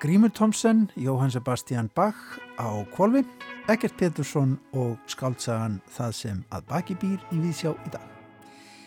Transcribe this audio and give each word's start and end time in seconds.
Grímur 0.00 0.30
Thomsen, 0.32 0.90
Jóhann 0.96 1.30
Sebastian 1.30 1.90
Bach 1.94 2.16
á 2.56 2.68
kvolvi, 2.94 3.24
Egert 3.68 3.96
Petursson 3.96 4.58
og 4.72 4.96
skáltsagan 5.06 5.80
Það 5.92 6.12
sem 6.16 6.38
að 6.48 6.62
baki 6.70 6.96
býr 6.96 7.20
í 7.34 7.40
Vísjá 7.42 7.74
í 7.76 7.92
dag. 7.92 8.06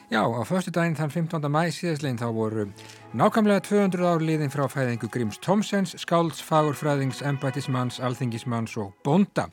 Já, 0.10 0.26
á 0.26 0.42
förstu 0.42 0.74
daginn 0.74 0.98
þann 0.98 1.14
15. 1.14 1.46
mæ 1.46 1.70
síðastleginn 1.70 2.18
þá 2.18 2.34
voru 2.34 2.66
nákvæmlega 3.18 3.64
200 3.66 4.06
ár 4.06 4.22
liðin 4.22 4.52
frá 4.54 4.68
fæðingu 4.70 5.08
Gríms 5.10 5.40
Thomsens, 5.42 5.96
skálds, 5.98 6.42
fagurfræðings, 6.46 7.24
embætismanns, 7.26 7.98
alþingismanns 8.04 8.76
og 8.78 8.92
bonda. 9.04 9.48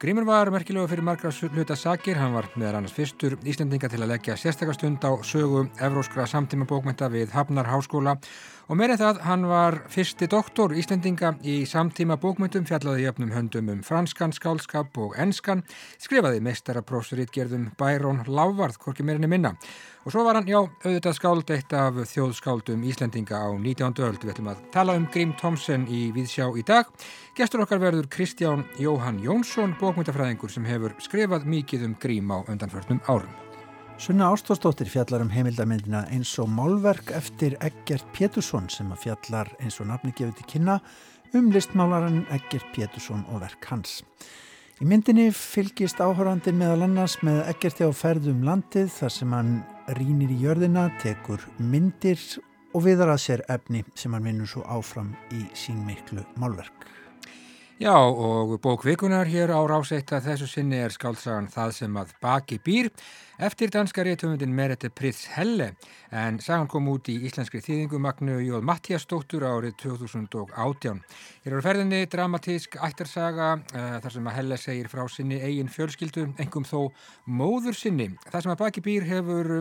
Grímur 0.00 0.24
var 0.28 0.52
merkilegu 0.54 0.86
fyrir 0.88 1.04
margra 1.04 1.32
hluta 1.32 1.76
sakir, 1.76 2.20
hann 2.20 2.36
var 2.36 2.46
meðal 2.54 2.78
annars 2.78 2.94
fyrstur 2.94 3.34
Íslandinga 3.42 3.90
til 3.90 4.02
að 4.04 4.12
leggja 4.12 4.38
sérstakastund 4.38 5.02
á 5.02 5.18
sögu 5.26 5.66
evróskra 5.82 6.28
samtíma 6.30 6.68
bókmynda 6.70 7.10
við 7.10 7.34
Hafnar 7.34 7.66
Háskóla 7.66 8.14
Og 8.70 8.78
meirið 8.78 9.00
það, 9.00 9.16
hann 9.26 9.44
var 9.50 9.76
fyrsti 9.90 10.28
doktor 10.30 10.70
Íslendinga 10.78 11.32
í 11.42 11.56
samtíma 11.66 12.14
bókmyndum, 12.22 12.62
fjallaði 12.68 13.02
jöfnum 13.02 13.32
höndum 13.34 13.72
um 13.72 13.80
franskan, 13.82 14.30
skálskap 14.30 14.94
og 15.02 15.16
enskan, 15.18 15.64
skrifaði 15.98 16.38
meistaraprófsritgerðum 16.46 17.72
Bærón 17.80 18.22
Lávarð, 18.30 18.78
hvorki 18.78 19.02
meirinni 19.02 19.26
minna. 19.32 19.56
Og 20.06 20.14
svo 20.14 20.22
var 20.22 20.38
hann, 20.38 20.46
já, 20.46 20.60
auðvitað 20.62 21.18
skáld 21.18 21.50
eitt 21.50 21.74
af 21.74 21.98
þjóðskáldum 22.12 22.86
Íslendinga 23.00 23.38
á 23.40 23.48
19. 23.56 23.96
öld. 24.04 24.20
Við 24.20 24.30
ætlum 24.34 24.48
að 24.52 24.58
tala 24.74 24.92
um 24.98 25.06
Grím 25.08 25.30
Thomsen 25.40 25.86
í 25.88 26.10
Víðsjá 26.12 26.50
í 26.52 26.64
dag. 26.68 26.90
Gestur 27.32 27.62
okkar 27.64 27.80
verður 27.80 28.10
Kristján 28.12 28.66
Jóhann 28.76 29.22
Jónsson, 29.24 29.72
bókmyndafræðingur 29.80 30.52
sem 30.52 30.66
hefur 30.68 30.92
skrifað 31.00 31.46
mikið 31.48 31.86
um 31.86 31.94
Grím 31.96 32.28
á 32.28 32.44
undanförnum 32.44 33.00
árum. 33.08 33.32
Sunna 33.96 34.28
Ástórsdóttir 34.28 34.90
fjallar 34.92 35.24
um 35.24 35.32
heimildamindina 35.32 36.02
eins 36.12 36.34
og 36.44 36.52
málverk 36.52 37.14
eftir 37.16 37.56
Eggert 37.64 38.04
Pétursson 38.12 38.68
sem 38.68 38.92
að 38.92 39.06
fjallar 39.06 39.48
eins 39.64 39.80
og 39.80 39.88
nafni 39.88 40.12
gefið 40.12 40.36
til 40.42 40.50
kynna 40.52 40.76
um 41.32 41.48
listmálaran 41.56 42.26
Eggert 42.28 42.68
Pétursson 42.76 43.24
og 43.32 43.40
verk 43.46 43.64
hans. 43.72 44.02
Í 44.80 44.84
myndinni 44.88 45.30
fylgist 45.32 46.04
áhörandin 46.04 46.60
meðal 46.60 46.84
annars 46.84 47.16
með 47.24 47.46
Eggerti 47.54 47.88
á 47.88 47.92
ferðum 47.96 48.44
landið 48.44 48.92
þar 48.92 49.16
sem 49.16 49.34
hann 49.36 49.50
rínir 49.96 50.32
í 50.32 50.38
jörðina, 50.44 50.86
tekur 51.00 51.48
myndir 51.56 52.20
og 52.74 52.86
viðar 52.86 53.14
að 53.14 53.22
sér 53.24 53.44
efni 53.50 53.84
sem 53.94 54.14
hann 54.14 54.26
vinnur 54.26 54.50
svo 54.50 54.64
áfram 54.68 55.14
í 55.34 55.44
sín 55.58 55.82
miklu 55.86 56.24
málverk. 56.40 56.90
Já 57.80 57.96
og 57.96 58.60
bókvikunar 58.60 59.24
hér 59.24 59.54
á 59.56 59.60
ráseitt 59.64 60.12
að 60.12 60.26
þessu 60.28 60.46
sinni 60.50 60.76
er 60.84 60.92
skáltsagan 60.92 61.46
Það 61.48 61.70
sem 61.72 61.94
að 61.96 62.10
baki 62.20 62.58
býr 62.60 62.90
eftir 63.40 63.70
danska 63.72 64.04
réttöfundin 64.04 64.52
Merete 64.52 64.90
Prins 64.92 65.22
Helle 65.32 65.70
en 66.12 66.36
sagan 66.44 66.68
kom 66.68 66.90
út 66.92 67.08
í 67.08 67.14
íslenskri 67.24 67.62
þýðingumagnu 67.64 68.36
Jóð 68.44 68.66
Mattíastóttur 68.68 69.46
árið 69.48 69.78
2018. 69.80 71.00
Hér 71.46 71.54
eru 71.54 71.62
ferðinni 71.64 72.02
dramatísk 72.12 72.76
ættarsaga 72.76 73.54
uh, 73.62 73.96
þar 74.04 74.12
sem 74.12 74.28
að 74.28 74.36
Helle 74.36 74.60
segir 74.60 74.92
frá 74.92 75.06
sinni 75.08 75.40
eigin 75.40 75.72
fjölskyldu, 75.72 76.26
engum 76.36 76.68
þó 76.68 76.90
móður 77.24 77.80
sinni. 77.80 78.10
Það 78.28 78.44
sem 78.44 78.52
að 78.58 78.60
baki 78.60 78.84
býr 78.84 79.08
hefur 79.08 79.54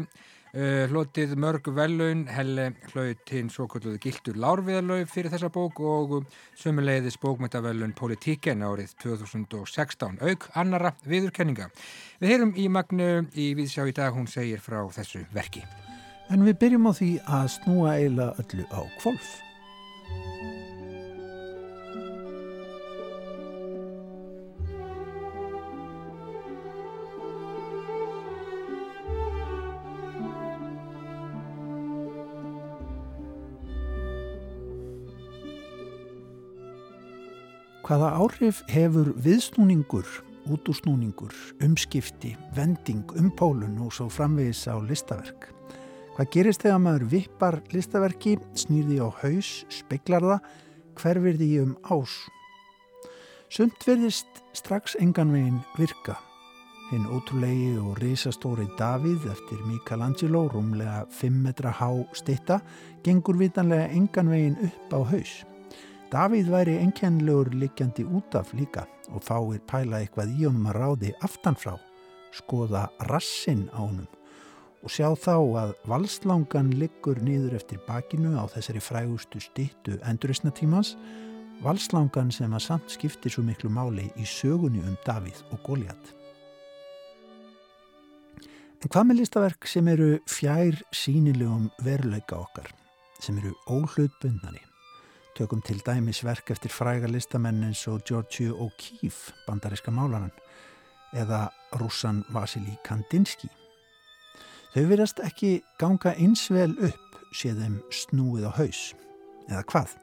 Uh, 0.49 0.87
hlotið 0.89 1.35
mörg 1.37 1.67
vellaun 1.77 2.23
helle 2.33 2.71
hlaut 2.89 3.29
hinn 3.29 3.51
svo 3.53 3.67
kvölduði 3.69 3.99
gildur 4.01 4.39
lárviðarlaug 4.41 5.09
fyrir 5.11 5.29
þessa 5.29 5.51
bók 5.53 5.77
og 5.85 6.15
sömuleiðis 6.57 7.19
bókmættavellaun 7.21 7.93
Politíken 7.93 8.65
árið 8.65 8.95
2016 9.03 10.17
auk 10.25 10.47
annara 10.57 10.95
viðurkenninga. 11.05 11.69
Við 12.17 12.33
heyrum 12.33 12.55
í 12.57 12.65
Magnu 12.65 13.11
í 13.37 13.51
Víðsjá 13.59 13.85
í 13.85 13.93
dag. 13.93 14.15
Hún 14.17 14.25
segir 14.25 14.63
frá 14.63 14.81
þessu 14.95 15.21
verki. 15.35 15.61
En 16.33 16.41
við 16.45 16.57
byrjum 16.63 16.89
á 16.89 16.93
því 16.97 17.11
að 17.29 17.53
snúa 17.59 17.93
eila 18.01 18.31
öllu 18.41 18.65
á 18.73 18.81
kvolf 18.97 19.37
Hvaða 37.89 38.09
áhrif 38.21 38.59
hefur 38.69 39.07
viðsnúningur, 39.17 40.05
útúsnúningur, 40.53 41.31
umskipti, 41.65 42.35
vending, 42.53 43.01
umpólun 43.17 43.79
og 43.81 43.95
svo 43.97 44.05
framvegis 44.13 44.67
á 44.69 44.77
listaverk? 44.77 45.47
Hvað 46.13 46.29
gerist 46.35 46.67
þegar 46.67 46.83
maður 46.83 47.07
vippar 47.15 47.57
listaverki, 47.73 48.35
snýrði 48.53 48.99
á 49.01 49.09
haus, 49.23 49.49
speiklar 49.73 50.21
það, 50.21 50.53
hverfir 51.01 51.41
því 51.41 51.49
um 51.63 51.73
ás? 51.89 52.13
Sumt 53.49 53.89
verðist 53.89 54.45
strax 54.53 54.93
enganvegin 55.01 55.57
virka. 55.73 56.19
Hinn 56.93 57.09
ótrúlegi 57.09 57.73
og 57.81 57.97
risastóri 58.05 58.69
Davíð 58.77 59.31
eftir 59.33 59.65
Michelangelo, 59.65 60.45
rúmlega 60.53 61.07
5 61.09 61.41
metra 61.41 61.73
há 61.73 61.89
stitta, 62.13 62.61
gengur 63.01 63.41
vitanlega 63.41 63.89
enganvegin 63.89 64.61
upp 64.61 64.93
á 64.93 65.01
haus. 65.09 65.39
Davíð 66.09 66.47
væri 66.49 66.73
enkenlegur 66.81 67.51
likjandi 67.53 68.01
út 68.01 68.33
af 68.35 68.49
líka 68.57 68.87
og 69.13 69.21
fáir 69.21 69.59
pæla 69.69 69.99
eitthvað 70.01 70.31
í 70.33 70.45
honum 70.47 70.69
að 70.71 70.77
ráði 70.79 71.11
aftanfrá, 71.21 71.75
skoða 72.33 72.87
rassinn 73.11 73.67
á 73.69 73.85
honum 73.85 74.07
og 74.79 74.93
sjá 74.93 75.09
þá 75.13 75.35
að 75.61 75.73
valslangan 75.91 76.71
liggur 76.79 77.19
niður 77.21 77.57
eftir 77.59 77.81
bakinu 77.87 78.31
á 78.39 78.47
þessari 78.49 78.81
frægustu 78.81 79.41
stittu 79.43 79.97
endurisnatímans, 80.07 80.95
valslangan 81.61 82.31
sem 82.31 82.55
að 82.55 82.65
samt 82.69 82.95
skiptir 82.95 83.33
svo 83.33 83.43
miklu 83.43 83.69
máli 83.69 84.07
í 84.15 84.25
sögunni 84.25 84.81
um 84.81 84.95
Davíð 85.05 85.43
og 85.51 85.61
Góliat. 85.67 86.15
En 88.79 88.87
hvað 88.87 89.09
með 89.09 89.21
listaverk 89.21 89.67
sem 89.67 89.91
eru 89.91 90.13
fjær 90.31 90.79
sínilegum 90.95 91.67
veruleika 91.83 92.39
okkar, 92.39 92.71
sem 93.19 93.37
eru 93.43 93.51
óhlutbundnari? 93.67 94.68
Tökum 95.39 95.61
til 95.63 95.79
dæmis 95.79 96.19
verk 96.27 96.49
eftir 96.51 96.67
fræga 96.67 97.07
listamenn 97.07 97.61
eins 97.63 97.85
og 97.87 98.01
Georgiou 98.03 98.57
O'Keeffe, 98.65 99.31
bandaríska 99.47 99.87
málaran, 99.87 100.33
eða 101.15 101.45
rússan 101.79 102.25
Vasili 102.35 102.73
Kandinsky. 102.83 103.47
Þau 104.73 104.83
verðast 104.89 105.21
ekki 105.23 105.61
ganga 105.79 106.11
eins 106.19 106.43
vel 106.51 106.73
upp 106.83 107.21
séð 107.31 107.61
þeim 107.63 107.77
snúið 107.87 108.49
á 108.49 108.51
haus. 108.57 108.81
Eða 109.47 109.61
hvað? 109.71 109.93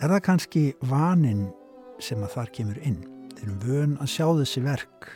Er 0.00 0.14
það 0.14 0.24
kannski 0.30 0.64
vanin 0.94 1.44
sem 2.00 2.24
að 2.24 2.38
þar 2.38 2.54
kemur 2.56 2.80
inn? 2.88 3.04
Þeir 3.36 3.44
eru 3.50 3.58
vön 3.66 3.94
að 4.00 4.12
sjá 4.14 4.26
þessi 4.40 4.64
verk 4.64 5.10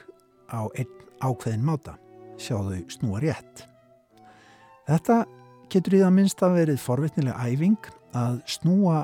á 0.53 0.61
einn 0.77 0.93
ákveðin 1.25 1.65
máta, 1.65 1.97
sjá 2.37 2.59
þau 2.61 2.85
snúa 2.99 3.25
rétt. 3.25 3.65
Þetta 4.93 5.19
getur 5.73 5.97
í 5.97 6.05
það 6.05 6.15
minnst 6.21 6.45
að 6.45 6.61
verið 6.61 6.85
forvitnilega 6.85 7.49
æfing 7.49 7.93
að 8.13 8.41
snúa 8.59 9.01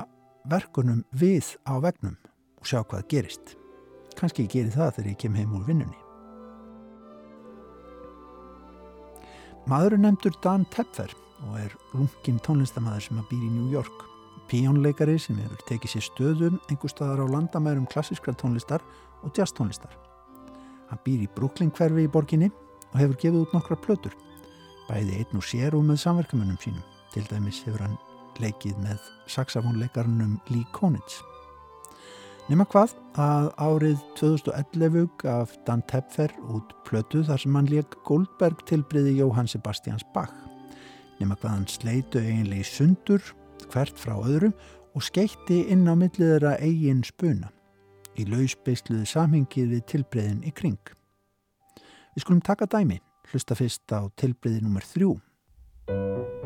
verkunum 0.47 1.03
við 1.11 1.55
á 1.67 1.75
vegnum 1.83 2.17
og 2.59 2.67
sjá 2.67 2.83
hvað 2.83 3.07
gerist. 3.11 3.55
Kanski 4.19 4.45
ég 4.45 4.53
geri 4.53 4.73
það 4.73 4.93
þegar 4.97 5.11
ég 5.11 5.19
kem 5.23 5.35
heim 5.39 5.55
úr 5.55 5.65
vinnunni. 5.67 5.99
Maðurinn 9.69 10.07
nefndur 10.07 10.35
Dan 10.43 10.65
Tepfer 10.73 11.11
og 11.47 11.57
er 11.59 11.75
lungin 11.93 12.39
tónlistamæður 12.43 13.05
sem 13.05 13.19
að 13.21 13.29
býr 13.31 13.45
í 13.47 13.51
New 13.53 13.69
York. 13.73 14.05
Píjónleikari 14.49 15.19
sem 15.21 15.37
hefur 15.37 15.61
tekið 15.69 15.93
sér 15.93 16.05
stöðum 16.07 16.57
einhver 16.71 16.91
staðar 16.91 17.21
á 17.21 17.27
landamærum 17.35 17.85
klassískra 17.91 18.33
tónlistar 18.33 18.81
og 19.21 19.35
jazz 19.37 19.53
tónlistar. 19.53 19.93
Hann 20.89 21.03
býr 21.05 21.27
í 21.27 21.31
Brooklyn 21.35 21.71
hverfi 21.75 22.07
í 22.07 22.11
borginni 22.11 22.49
og 22.89 22.97
hefur 22.97 23.21
gefið 23.21 23.41
út 23.43 23.55
nokkra 23.55 23.77
plötur. 23.77 24.15
Bæði 24.89 25.21
einn 25.21 25.37
og 25.37 25.45
sér 25.45 25.77
og 25.77 25.85
með 25.85 26.01
samverkamunum 26.01 26.57
sínum. 26.63 26.85
Til 27.13 27.27
dæmis 27.29 27.61
hefur 27.67 27.85
hann 27.85 27.99
leikið 28.43 28.77
með 28.83 29.03
saxafónleikarnum 29.31 30.37
Lee 30.51 30.67
Konitz. 30.75 31.19
Nefna 32.49 32.65
hvað 32.65 32.95
að 33.21 33.47
árið 33.61 33.99
2011 34.17 35.03
gaf 35.21 35.51
Dan 35.67 35.83
Tepfer 35.91 36.31
út 36.49 36.71
plötu 36.87 37.21
þar 37.27 37.43
sem 37.43 37.59
hann 37.59 37.69
leik 37.69 37.93
Goldberg 38.07 38.63
tilbriði 38.65 39.19
Jóhann 39.19 39.49
Sebastians 39.51 40.05
Bach. 40.15 40.33
Nefna 41.19 41.37
hvað 41.37 41.53
hann 41.53 41.69
sleitu 41.69 42.23
eiginlega 42.23 42.63
í 42.63 42.67
sundur 42.67 43.21
hvert 43.69 44.01
frá 44.01 44.15
öðru 44.17 44.49
og 44.97 45.05
skeitti 45.05 45.61
inn 45.69 45.85
á 45.85 45.93
milliðra 45.93 46.55
eigin 46.57 47.05
spuna 47.05 47.51
í 48.19 48.25
lausbeisluðu 48.27 49.05
samhengið 49.07 49.75
við 49.75 49.85
tilbriðin 49.93 50.41
í 50.47 50.55
kring. 50.55 50.81
Við 52.15 52.25
skulum 52.25 52.43
taka 52.43 52.67
dæmi, 52.67 52.99
hlusta 53.31 53.55
fyrst 53.55 53.93
á 53.93 54.09
tilbriði 54.19 54.65
nr. 54.65 54.83
3. 54.97 56.38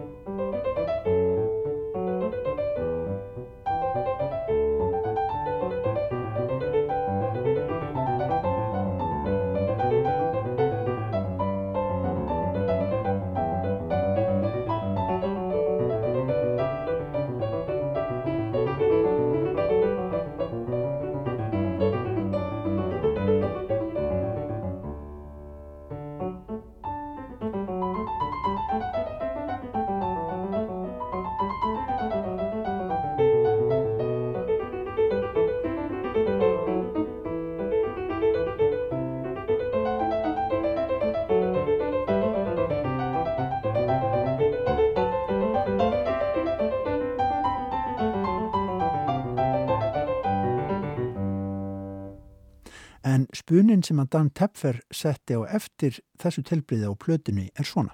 spunin 53.44 53.82
sem 53.84 54.00
að 54.00 54.12
Dan 54.16 54.30
Tepfer 54.32 54.78
setti 54.88 55.36
á 55.36 55.44
eftir 55.52 55.98
þessu 56.22 56.44
tilbriði 56.48 56.88
á 56.88 56.94
plötunni 56.96 57.50
er 57.60 57.68
svona. 57.68 57.92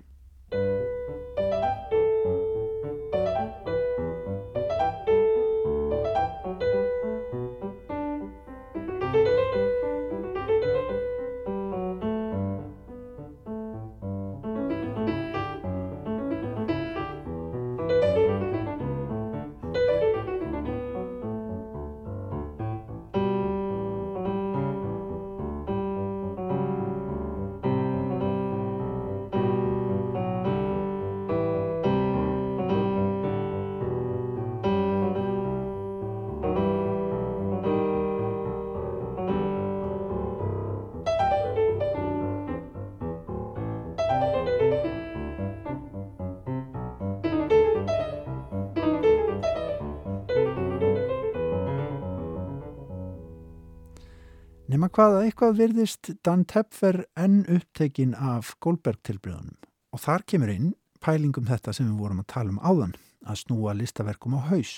Nefna 54.70 54.86
hvað 54.94 55.16
að 55.16 55.24
eitthvað 55.26 55.56
virðist 55.58 56.08
Dan 56.22 56.44
Tepfer 56.46 57.00
enn 57.18 57.40
upptekinn 57.50 58.12
af 58.14 58.52
Goldberg-tilbyrðunum 58.62 59.56
og 59.96 60.02
þar 60.04 60.24
kemur 60.30 60.52
inn 60.54 60.68
pælingum 61.02 61.48
þetta 61.48 61.74
sem 61.74 61.88
við 61.88 62.04
vorum 62.04 62.20
að 62.22 62.28
tala 62.36 62.54
um 62.54 62.60
áðan, 62.62 62.94
að 63.26 63.40
snúa 63.42 63.74
listaverkum 63.74 64.36
á 64.38 64.46
haus. 64.52 64.76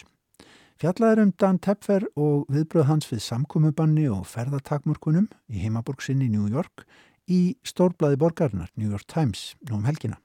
Fjallaður 0.80 1.26
um 1.26 1.34
Dan 1.36 1.60
Tepfer 1.60 2.08
og 2.16 2.48
viðbröð 2.48 2.88
hans 2.88 3.12
við 3.12 3.20
samkomiðbanni 3.26 4.08
og 4.16 4.24
ferðatakmörkunum 4.32 5.28
í 5.52 5.66
heimaborg 5.66 6.08
sinni 6.08 6.30
í 6.30 6.34
New 6.38 6.48
York 6.48 6.88
í 7.28 7.58
stórblæði 7.68 8.22
borgarnar 8.24 8.72
New 8.80 8.96
York 8.96 9.12
Times 9.12 9.58
nú 9.68 9.82
um 9.82 9.86
helgina. 9.92 10.22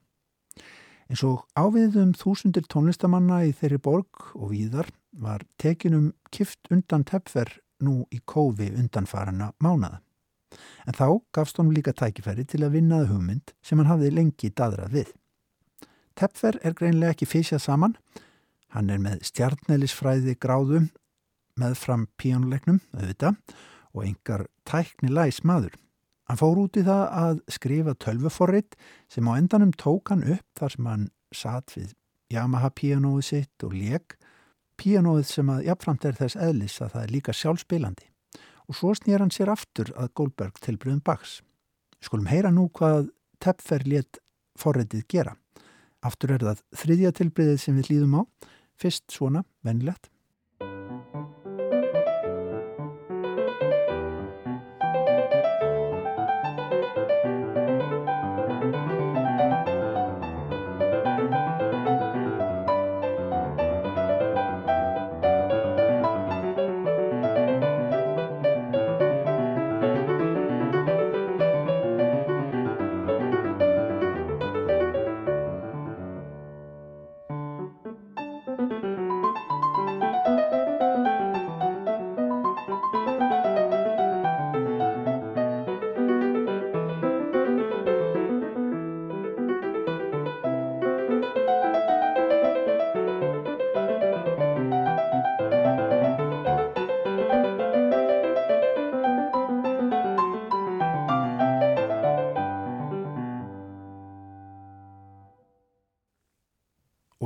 En 1.11 1.19
svo 1.19 1.41
áviðum 1.59 2.15
þúsundir 2.15 2.71
tónlistamanna 2.71 3.43
í 3.51 3.51
þeirri 3.51 3.83
borg 3.83 4.31
og 4.39 4.55
víðar 4.55 4.95
var 5.11 5.43
tekinum 5.59 6.13
kift 6.31 6.71
undan 6.71 7.03
Tepfer 7.03 7.51
nú 7.85 8.05
í 8.13 8.21
kófi 8.25 8.69
undanfarana 8.73 9.53
mánada. 9.63 10.01
En 10.87 10.95
þá 10.97 11.21
gafst 11.35 11.59
honum 11.59 11.75
líka 11.75 11.93
tækifæri 11.97 12.47
til 12.49 12.63
að 12.65 12.79
vinnaða 12.79 13.11
hugmynd 13.11 13.53
sem 13.65 13.81
hann 13.81 13.91
hafði 13.91 14.13
lengi 14.15 14.53
dadrað 14.55 14.95
við. 14.95 15.09
Tepfer 16.17 16.57
er 16.65 16.77
greinlega 16.77 17.13
ekki 17.13 17.29
fysjað 17.29 17.65
saman. 17.67 17.97
Hann 18.73 18.91
er 18.91 19.03
með 19.03 19.25
stjarnelisfræði 19.29 20.37
gráðum 20.41 20.89
með 21.61 21.77
fram 21.81 22.07
píjónuleiknum, 22.21 22.81
auðvitað, 22.97 23.37
og 23.97 24.05
engar 24.05 24.47
tækni 24.69 25.13
læs 25.13 25.43
maður. 25.45 25.77
Hann 26.27 26.41
fór 26.41 26.59
út 26.65 26.77
í 26.77 26.85
það 26.87 27.05
að 27.21 27.43
skrifa 27.55 27.95
tölvuforrit 28.03 28.75
sem 29.13 29.29
á 29.31 29.33
endanum 29.37 29.73
tók 29.77 30.11
hann 30.11 30.25
upp 30.27 30.59
þar 30.59 30.75
sem 30.75 30.89
hann 30.91 31.07
satt 31.35 31.77
við 31.77 31.93
Yamaha 32.33 32.73
píjónóið 32.75 33.29
sitt 33.29 33.67
og 33.67 33.77
leik 33.77 34.17
píanóið 34.81 35.27
sem 35.31 35.51
að 35.53 35.65
jafnframt 35.71 36.05
er 36.09 36.19
þess 36.19 36.39
eðlis 36.49 36.77
að 36.81 36.93
það 36.95 37.03
er 37.03 37.15
líka 37.15 37.35
sjálfspilandi 37.37 38.11
og 38.67 38.79
svo 38.79 38.93
snýr 38.99 39.23
hann 39.23 39.33
sér 39.35 39.53
aftur 39.53 39.93
að 39.95 40.13
Goldberg 40.19 40.59
tilbriðum 40.63 41.03
baks. 41.07 41.41
Skulum 42.03 42.27
heyra 42.31 42.51
nú 42.51 42.67
hvað 42.75 43.13
Tepfer 43.43 43.85
létt 43.87 44.19
forritið 44.59 45.05
gera. 45.13 45.37
Aftur 46.03 46.33
er 46.35 46.45
það 46.45 46.63
þriðja 46.81 47.13
tilbriðið 47.19 47.59
sem 47.61 47.77
við 47.79 47.91
líðum 47.93 48.19
á, 48.19 48.23
fyrst 48.81 49.05
svona, 49.13 49.45
venilegt. 49.67 50.09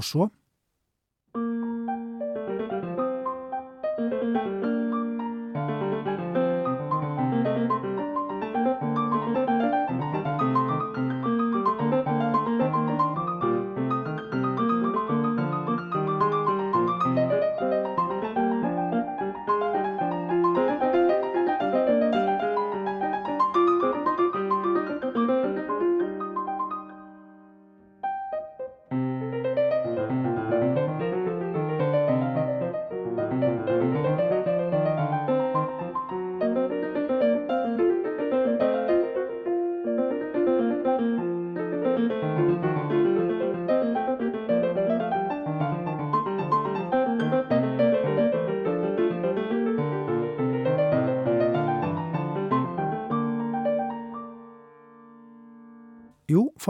Og 0.01 0.05
svo 0.05 0.29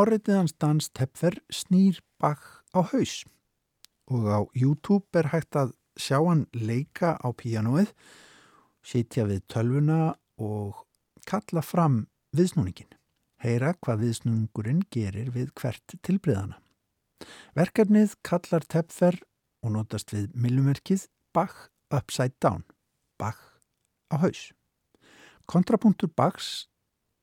Jú, 0.01 0.07
forritið 0.07 0.37
hans 0.39 0.55
dans 0.57 0.87
Tepfer 0.97 1.35
snýr 1.53 1.99
bakk 2.17 2.41
á 2.73 2.81
haus 2.89 3.27
og 4.09 4.23
á 4.33 4.41
YouTube 4.57 5.13
er 5.13 5.29
hægt 5.29 5.53
að 5.61 5.75
sjá 6.01 6.17
hann 6.25 6.47
leika 6.57 7.19
á 7.21 7.29
píanóið, 7.37 7.93
sitja 8.81 9.27
við 9.29 9.43
tölvuna 9.53 10.17
og 10.41 10.87
kalla 11.29 11.61
fram 11.61 12.07
viðsnúningin. 12.33 12.89
Heyra 13.45 13.75
hvað 13.77 14.07
viðsnúningurinn 14.07 14.81
gerir 14.89 15.29
við 15.37 15.53
hvert 15.61 15.99
tilbriðana. 16.01 16.57
Verkarnið 17.53 18.17
kallar 18.25 18.65
Tepfer 18.65 19.21
og 19.61 19.77
notast 19.77 20.17
við 20.17 20.33
millumerkið 20.33 21.11
Bach 21.37 21.69
upside 21.93 22.41
down, 22.41 22.65
Bach 23.21 23.61
á 24.09 24.17
haus. 24.25 24.49
Kontrapunktur 25.45 26.09
Bachs 26.09 26.71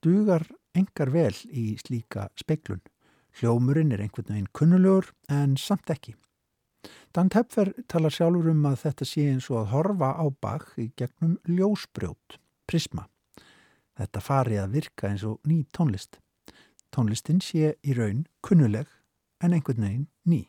dugar 0.06 0.46
engar 0.78 1.12
vel 1.14 1.34
í 1.50 1.74
slíka 1.82 2.30
speiklun. 2.40 2.82
Hljómurinn 3.38 3.92
er 3.94 4.02
einhvern 4.02 4.32
veginn 4.32 4.54
kunnulegur 4.54 5.12
en 5.30 5.58
samt 5.62 5.92
ekki. 5.94 6.16
Dan 7.14 7.30
Tepfer 7.34 7.74
talar 7.90 8.14
sjálfur 8.14 8.52
um 8.52 8.66
að 8.70 8.82
þetta 8.86 9.06
sé 9.10 9.28
eins 9.32 9.50
og 9.52 9.62
að 9.62 9.72
horfa 9.74 10.12
á 10.18 10.26
Bach 10.42 10.74
í 10.80 10.90
gegnum 11.00 11.38
ljósbrjót, 11.50 12.38
prisma. 12.70 13.08
Þetta 13.98 14.22
fari 14.22 14.60
að 14.62 14.78
virka 14.78 15.10
eins 15.10 15.26
og 15.26 15.40
ný 15.50 15.64
tónlist. 15.74 16.20
Tónlistin 16.94 17.42
sé 17.44 17.74
í 17.82 17.98
raun 17.98 18.26
kunnuleg 18.46 18.88
en 19.44 19.54
einhvern 19.58 19.84
veginn 19.84 20.08
ný. 20.30 20.46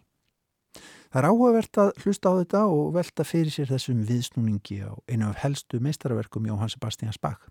Það 1.09 1.21
er 1.23 1.29
áhugavert 1.31 1.81
að 1.81 2.03
hlusta 2.03 2.31
á 2.31 2.39
þetta 2.39 2.65
og 2.69 2.91
velta 2.97 3.25
fyrir 3.25 3.53
sér 3.53 3.71
þessum 3.73 4.03
viðsnúningi 4.09 4.83
á 4.85 4.93
einu 5.09 5.31
af 5.31 5.41
helstu 5.41 5.81
meistarverkum 5.81 6.47
Jóhann 6.49 6.73
Sebastians 6.73 7.17
Bach. 7.21 7.49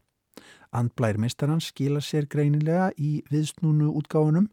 Andblær 0.75 1.19
mistarans 1.21 1.71
skila 1.71 2.01
sér 2.03 2.27
greinilega 2.29 2.91
í 2.97 3.21
viðsnúnu 3.31 3.89
útgáfunum 3.99 4.49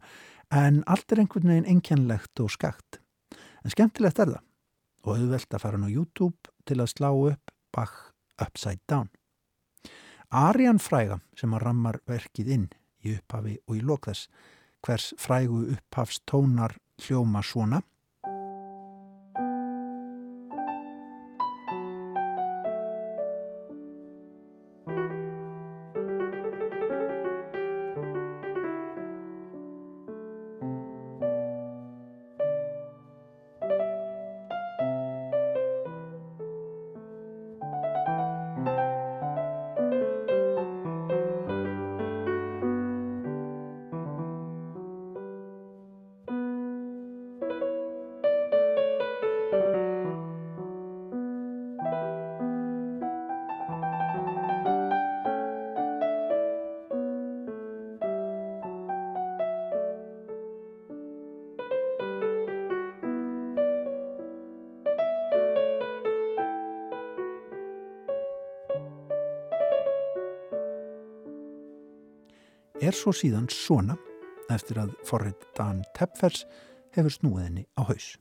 en 0.53 0.83
allt 0.87 1.11
er 1.11 1.23
einhvern 1.23 1.51
veginn 1.51 1.71
enkjænlegt 1.75 2.39
og 2.43 2.51
skakt. 2.53 2.99
En 3.63 3.73
skemmtilegt 3.73 4.19
er 4.19 4.35
það 4.35 4.43
og 5.05 5.19
auðvelt 5.19 5.53
að 5.53 5.61
fara 5.61 5.79
á 5.85 5.89
YouTube 5.89 6.53
til 6.65 6.79
að 6.81 6.91
slá 6.93 7.09
upp 7.13 7.53
Bach 7.75 8.11
Upside 8.41 8.81
Down. 8.89 9.09
Arian 10.31 10.81
fræga 10.81 11.19
sem 11.37 11.53
að 11.53 11.65
rammar 11.67 11.99
verkið 12.09 12.51
inn 12.55 12.69
í 13.05 13.13
upphafi 13.15 13.59
og 13.67 13.77
í 13.77 13.83
lokðess 13.85 14.29
hvers 14.85 15.11
frægu 15.21 15.61
upphafstónar 15.75 16.77
hljóma 17.05 17.43
svona 17.45 17.81
er 72.85 72.93
svo 72.93 73.13
síðan 73.15 73.47
svona 73.49 73.95
eftir 74.53 74.77
að 74.83 74.93
forrið 75.07 75.47
Dan 75.57 75.81
Tepfers 75.97 76.43
hefur 76.93 77.13
snúið 77.13 77.47
henni 77.47 77.65
á 77.79 77.81
haus. 77.87 78.13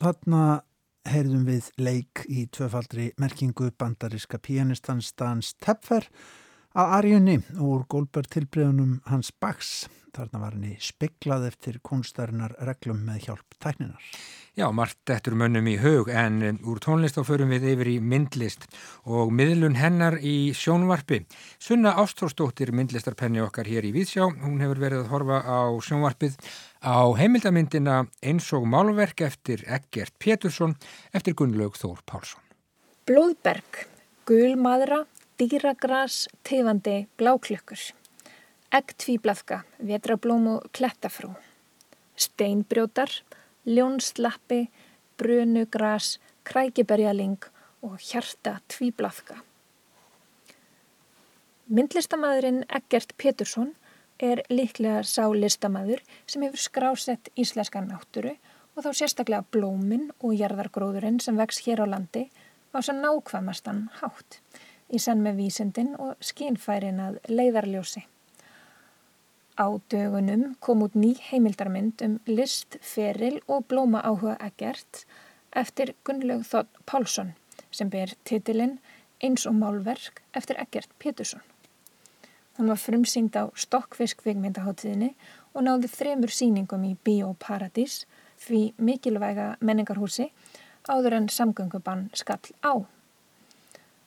Þarna 0.00 0.62
heyrðum 1.08 1.46
við 1.48 1.70
leik 1.82 2.22
í 2.30 2.46
tvöfaldri 2.54 3.10
merkingu 3.20 3.72
bandariska 3.78 4.38
pianistans 4.38 5.10
Dans 5.18 5.54
Tepfer 5.60 6.06
að 6.78 6.94
Arjunni 6.98 7.40
úr 7.60 7.82
Goldberg 7.90 8.30
tilbreyðunum 8.32 9.00
Hans 9.10 9.32
Bachs. 9.42 9.88
Þarna 10.12 10.42
var 10.42 10.52
henni 10.52 10.74
speklað 10.76 11.46
eftir 11.48 11.78
kunstarinnar 11.84 12.52
reglum 12.68 12.98
með 13.06 13.26
hjálp 13.26 13.54
tækninar. 13.56 14.00
Já, 14.52 14.66
margt 14.68 15.08
eftir 15.08 15.32
mönnum 15.40 15.70
í 15.72 15.78
hug 15.80 16.10
en 16.12 16.42
um, 16.44 16.58
úr 16.68 16.80
tónlist 16.84 17.16
þá 17.16 17.22
förum 17.24 17.54
við 17.54 17.70
yfir 17.70 17.88
í 17.88 17.96
myndlist 18.04 18.66
og 19.08 19.32
miðlun 19.32 19.78
hennar 19.80 20.18
í 20.20 20.52
sjónvarpi. 20.52 21.22
Sunna 21.56 21.94
Ástórsdóttir 22.02 22.74
myndlistarpenni 22.76 23.40
okkar 23.40 23.70
hér 23.72 23.88
í 23.88 23.94
Víðsjá, 23.96 24.26
hún 24.44 24.60
hefur 24.60 24.82
verið 24.84 25.06
að 25.06 25.14
horfa 25.14 25.40
á 25.48 25.60
sjónvarpið 25.80 26.36
á 26.82 27.14
heimildamyndina 27.14 28.02
eins 28.26 28.48
og 28.56 28.66
málverk 28.66 29.22
eftir 29.22 29.62
Eggert 29.70 30.14
Pétursson 30.18 30.74
eftir 31.14 31.36
Gunnlaug 31.38 31.78
Þór 31.78 32.02
Pálsson. 32.06 32.42
Blóðberg, 33.06 33.86
gulmadra, 34.26 35.04
dýragras, 35.38 36.26
tifandi, 36.42 37.06
bláklökkur. 37.18 37.78
Eggtvíblafka, 38.74 39.62
vetrablóm 39.78 40.48
og 40.56 40.66
klettafrú. 40.74 41.32
Steinbrjótar, 42.16 43.10
ljónslappi, 43.66 44.66
brunugras, 45.18 46.18
krækiberjaling 46.42 47.38
og 47.82 47.98
hjarta 48.02 48.58
tvíblafka. 48.68 49.38
Myndlistamæðurinn 51.72 52.64
Eggert 52.68 53.14
Pétursson 53.16 53.70
er 54.22 54.42
líklega 54.50 55.02
sá 55.08 55.26
listamæður 55.34 56.02
sem 56.26 56.44
hefur 56.46 56.62
skrásett 56.64 57.30
íslenska 57.38 57.82
náttúru 57.84 58.36
og 58.76 58.84
þá 58.84 58.90
sérstaklega 58.96 59.48
blómin 59.54 60.08
og 60.20 60.36
jarðargróðurinn 60.38 61.20
sem 61.20 61.38
vex 61.40 61.60
hér 61.66 61.84
á 61.84 61.86
landi 61.94 62.28
á 62.72 62.78
svo 62.80 62.94
nákvæmastan 62.96 63.88
hátt 64.00 64.38
í 64.92 65.00
senn 65.02 65.24
með 65.24 65.42
vísindin 65.42 65.92
og 65.96 66.16
skínfærin 66.20 67.00
að 67.00 67.18
leiðarljósi. 67.28 68.04
Á 69.56 69.66
dögunum 69.92 70.54
kom 70.64 70.84
út 70.86 70.96
ný 70.96 71.12
heimildarmynd 71.28 72.02
um 72.06 72.18
list, 72.26 72.78
feril 72.80 73.40
og 73.46 73.66
blóma 73.68 74.00
áhuga 74.00 74.38
Eggert 74.40 75.04
eftir 75.52 75.94
Gunnlaug 76.04 76.46
Þótt 76.48 76.80
Pálsson 76.88 77.34
sem 77.70 77.92
ber 77.92 78.14
titilinn 78.24 78.78
Eins 79.22 79.44
og 79.46 79.54
málverk 79.54 80.22
eftir 80.34 80.58
Eggert 80.58 80.90
Pétursson. 80.98 81.44
Hún 82.56 82.68
var 82.68 82.80
frumsýnd 82.80 83.36
á 83.38 83.48
Stokkfisk 83.56 84.24
vikmyndaháttíðinni 84.26 85.14
og 85.54 85.64
náði 85.64 85.88
þremur 85.88 86.32
síningum 86.32 86.82
í 86.84 86.96
Bíóparadís 87.04 88.02
því 88.44 88.60
mikilvæga 88.76 89.54
menningarhúsi 89.60 90.28
áður 90.88 91.16
en 91.20 91.28
samgöngubann 91.32 92.10
skall 92.18 92.52
á. 92.60 92.84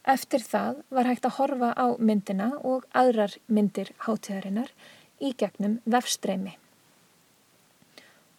Eftir 0.06 0.44
það 0.46 0.84
var 0.94 1.10
hægt 1.10 1.26
að 1.26 1.38
horfa 1.40 1.72
á 1.74 1.88
myndina 1.98 2.52
og 2.62 2.86
aðrar 2.94 3.34
myndir 3.48 3.90
háttíðarinnar 4.06 4.70
í 5.18 5.34
gegnum 5.34 5.80
vefstreymi. 5.90 6.54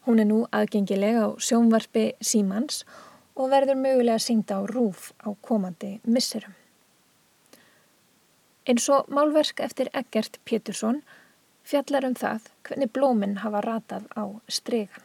Hún 0.07 0.23
er 0.23 0.29
nú 0.31 0.45
aðgengileg 0.55 1.19
á 1.19 1.29
sjónvarpi 1.43 2.13
Símans 2.23 2.85
og 3.35 3.51
verður 3.51 3.81
mögulega 3.81 4.23
sínda 4.23 4.61
á 4.61 4.63
rúf 4.63 5.11
á 5.19 5.35
komandi 5.43 5.97
misserum. 6.07 6.55
Eins 8.67 8.89
og 8.91 9.07
málverk 9.15 9.61
eftir 9.63 9.87
Eggert 9.95 10.41
Pétursson 10.43 10.97
fjallar 11.63 12.03
um 12.09 12.15
það 12.19 12.49
hvernig 12.67 12.91
blóminn 12.91 13.37
hafa 13.45 13.61
ratað 13.63 14.07
á 14.19 14.27
stregan. 14.51 15.05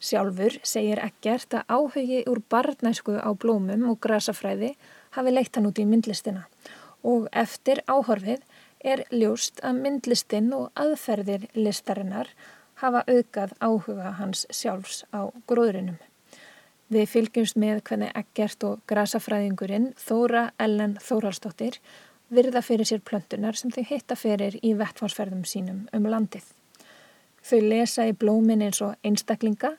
Sjálfur 0.00 0.54
segir 0.64 1.02
Eggert 1.04 1.52
að 1.58 1.74
áhugi 1.76 2.22
úr 2.32 2.40
barnæsku 2.48 3.18
á 3.20 3.28
blómum 3.36 3.84
og 3.90 3.98
grasafræði 4.00 4.70
hafi 5.18 5.34
leitt 5.34 5.58
hann 5.58 5.68
út 5.68 5.80
í 5.82 5.84
myndlistina 5.90 6.46
og 7.04 7.26
eftir 7.42 7.82
áhorfið 7.92 8.40
er 8.80 9.04
ljóst 9.12 9.60
að 9.60 9.82
myndlistin 9.84 10.48
og 10.56 10.70
aðferðir 10.72 11.44
listarinnar 11.52 12.30
hafa 12.80 13.02
auðgað 13.04 13.52
áhuga 13.60 14.14
hans 14.16 14.46
sjálfs 14.48 15.02
á 15.12 15.28
gróðurinnum. 15.44 16.00
Við 16.88 17.04
fylgjumst 17.08 17.60
með 17.60 17.84
hvernig 17.88 18.16
Eggert 18.16 18.64
og 18.64 18.80
grasafræðingurinn 18.88 19.92
Þóra 20.00 20.46
Ellen 20.60 20.96
Þóraldsdóttir 21.04 21.78
virða 22.32 22.62
fyrir 22.64 22.88
sér 22.88 23.02
plöntunar 23.04 23.56
sem 23.58 23.72
þau 23.72 23.84
hitta 23.88 24.16
fyrir 24.16 24.56
í 24.64 24.72
vettfarsferðum 24.78 25.44
sínum 25.48 25.84
um 25.92 26.08
landið. 26.08 26.44
Þau 27.42 27.60
lesa 27.66 28.06
í 28.08 28.14
blómin 28.16 28.62
eins 28.64 28.80
og 28.84 28.94
einstaklinga, 29.04 29.74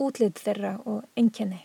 útlið 0.00 0.38
þeirra 0.40 0.76
og 0.88 1.04
enkenni. 1.20 1.64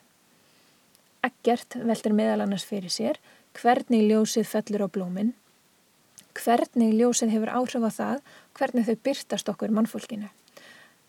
Eggert 1.23 1.77
veldur 1.79 2.15
meðal 2.17 2.43
annars 2.45 2.65
fyrir 2.67 2.91
sér 2.93 3.21
hvernig 3.55 4.09
ljósið 4.09 4.49
fellur 4.49 4.85
á 4.85 4.87
blómin, 4.91 5.31
hvernig 6.35 6.97
ljósið 6.99 7.31
hefur 7.37 7.53
áhrif 7.55 7.87
á 7.87 7.91
það, 7.99 8.25
hvernig 8.57 8.89
þau 8.89 8.97
byrtast 9.07 9.53
okkur 9.53 9.71
mannfólkinu. 9.71 10.27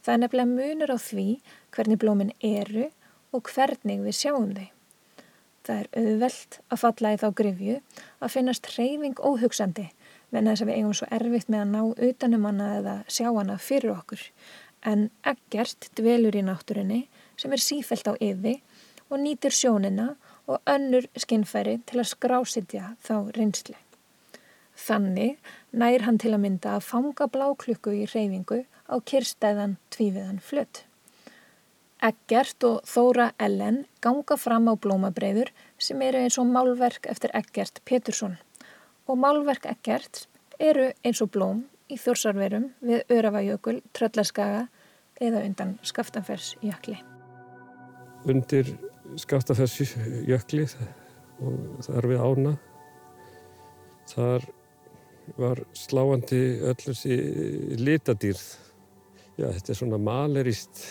Það 0.06 0.14
er 0.14 0.23
nefnilega 0.23 0.52
munur 0.52 0.95
á 0.95 0.99
því 1.02 1.28
hvernig 1.75 1.99
blómin 1.99 2.33
eru 2.38 2.87
og 3.35 3.50
hvernig 3.50 4.04
við 4.06 4.18
sjáum 4.21 4.54
þau. 4.54 4.75
Það 5.67 5.81
er 5.83 5.89
auðvelt 5.99 6.59
að 6.71 6.83
falla 6.83 7.13
í 7.13 7.21
þá 7.21 7.29
grifju 7.41 7.77
að 8.23 8.33
finnast 8.37 8.69
hreyfing 8.75 9.19
óhugsandi 9.19 9.89
venna 10.35 10.53
þess 10.53 10.65
að 10.65 10.71
við 10.71 10.79
eigum 10.79 10.95
svo 10.99 11.09
erfitt 11.17 11.51
með 11.53 11.63
að 11.63 11.73
ná 11.73 12.07
utanum 12.09 12.47
hana 12.49 12.69
eða 12.81 12.95
sjá 13.11 13.29
hana 13.31 13.57
fyrir 13.63 13.95
okkur. 13.95 14.23
En 14.87 15.09
ekkert 15.27 15.89
dvelur 15.99 16.39
í 16.39 16.45
náttúrunni 16.47 17.01
sem 17.41 17.55
er 17.55 17.63
sífælt 17.63 18.11
á 18.11 18.15
yfi 18.15 18.61
og 19.11 19.19
nýtir 19.23 19.55
sjónina 19.55 20.15
og 20.47 20.63
önnur 20.71 21.09
skinnfæri 21.19 21.81
til 21.87 22.01
að 22.03 22.11
skrásitja 22.13 22.95
þá 23.03 23.15
reynsli. 23.35 23.77
Þannig 24.77 25.39
nær 25.73 26.05
hann 26.07 26.19
til 26.21 26.35
að 26.37 26.43
mynda 26.45 26.76
að 26.76 26.87
fanga 26.91 27.26
bláklukku 27.33 27.95
í 27.97 28.05
reyfingu 28.11 28.65
á 28.87 28.95
kyrstæðan 29.02 29.79
tvíviðan 29.95 30.43
flutt. 30.45 30.85
Eggert 32.04 32.65
og 32.69 32.82
Þóra 32.85 33.30
Ellen 33.41 33.85
ganga 34.04 34.37
fram 34.37 34.69
á 34.69 34.75
blómabreiður 34.76 35.49
sem 35.80 36.02
eru 36.04 36.21
eins 36.21 36.37
og 36.39 36.50
málverk 36.50 37.09
eftir 37.09 37.32
Eggert 37.35 37.80
Petursson 37.89 38.37
og 39.06 39.19
málverk 39.23 39.65
Eggert 39.71 40.26
eru 40.61 40.91
eins 41.04 41.23
og 41.25 41.30
blóm 41.32 41.65
í 41.89 41.97
þjórsarverum 42.00 42.71
við 42.85 43.17
Öravajökul, 43.17 43.78
Tröllaskaga 43.97 44.67
eða 45.23 45.45
undan 45.47 45.76
Skaftanfersjökli. 45.87 46.99
Undir 48.26 48.73
Skaftanfersjökli 49.23 50.67
og 51.41 51.82
þar 51.87 52.11
við 52.11 52.25
ána 52.26 52.54
þar 54.11 54.49
var 55.37 55.63
sláandi 55.75 56.43
öll 56.63 56.78
þessi 56.78 57.17
litadýrð. 57.80 58.45
Já, 59.37 59.50
þetta 59.50 59.73
er 59.73 59.78
svona 59.80 59.99
malerist 60.00 60.82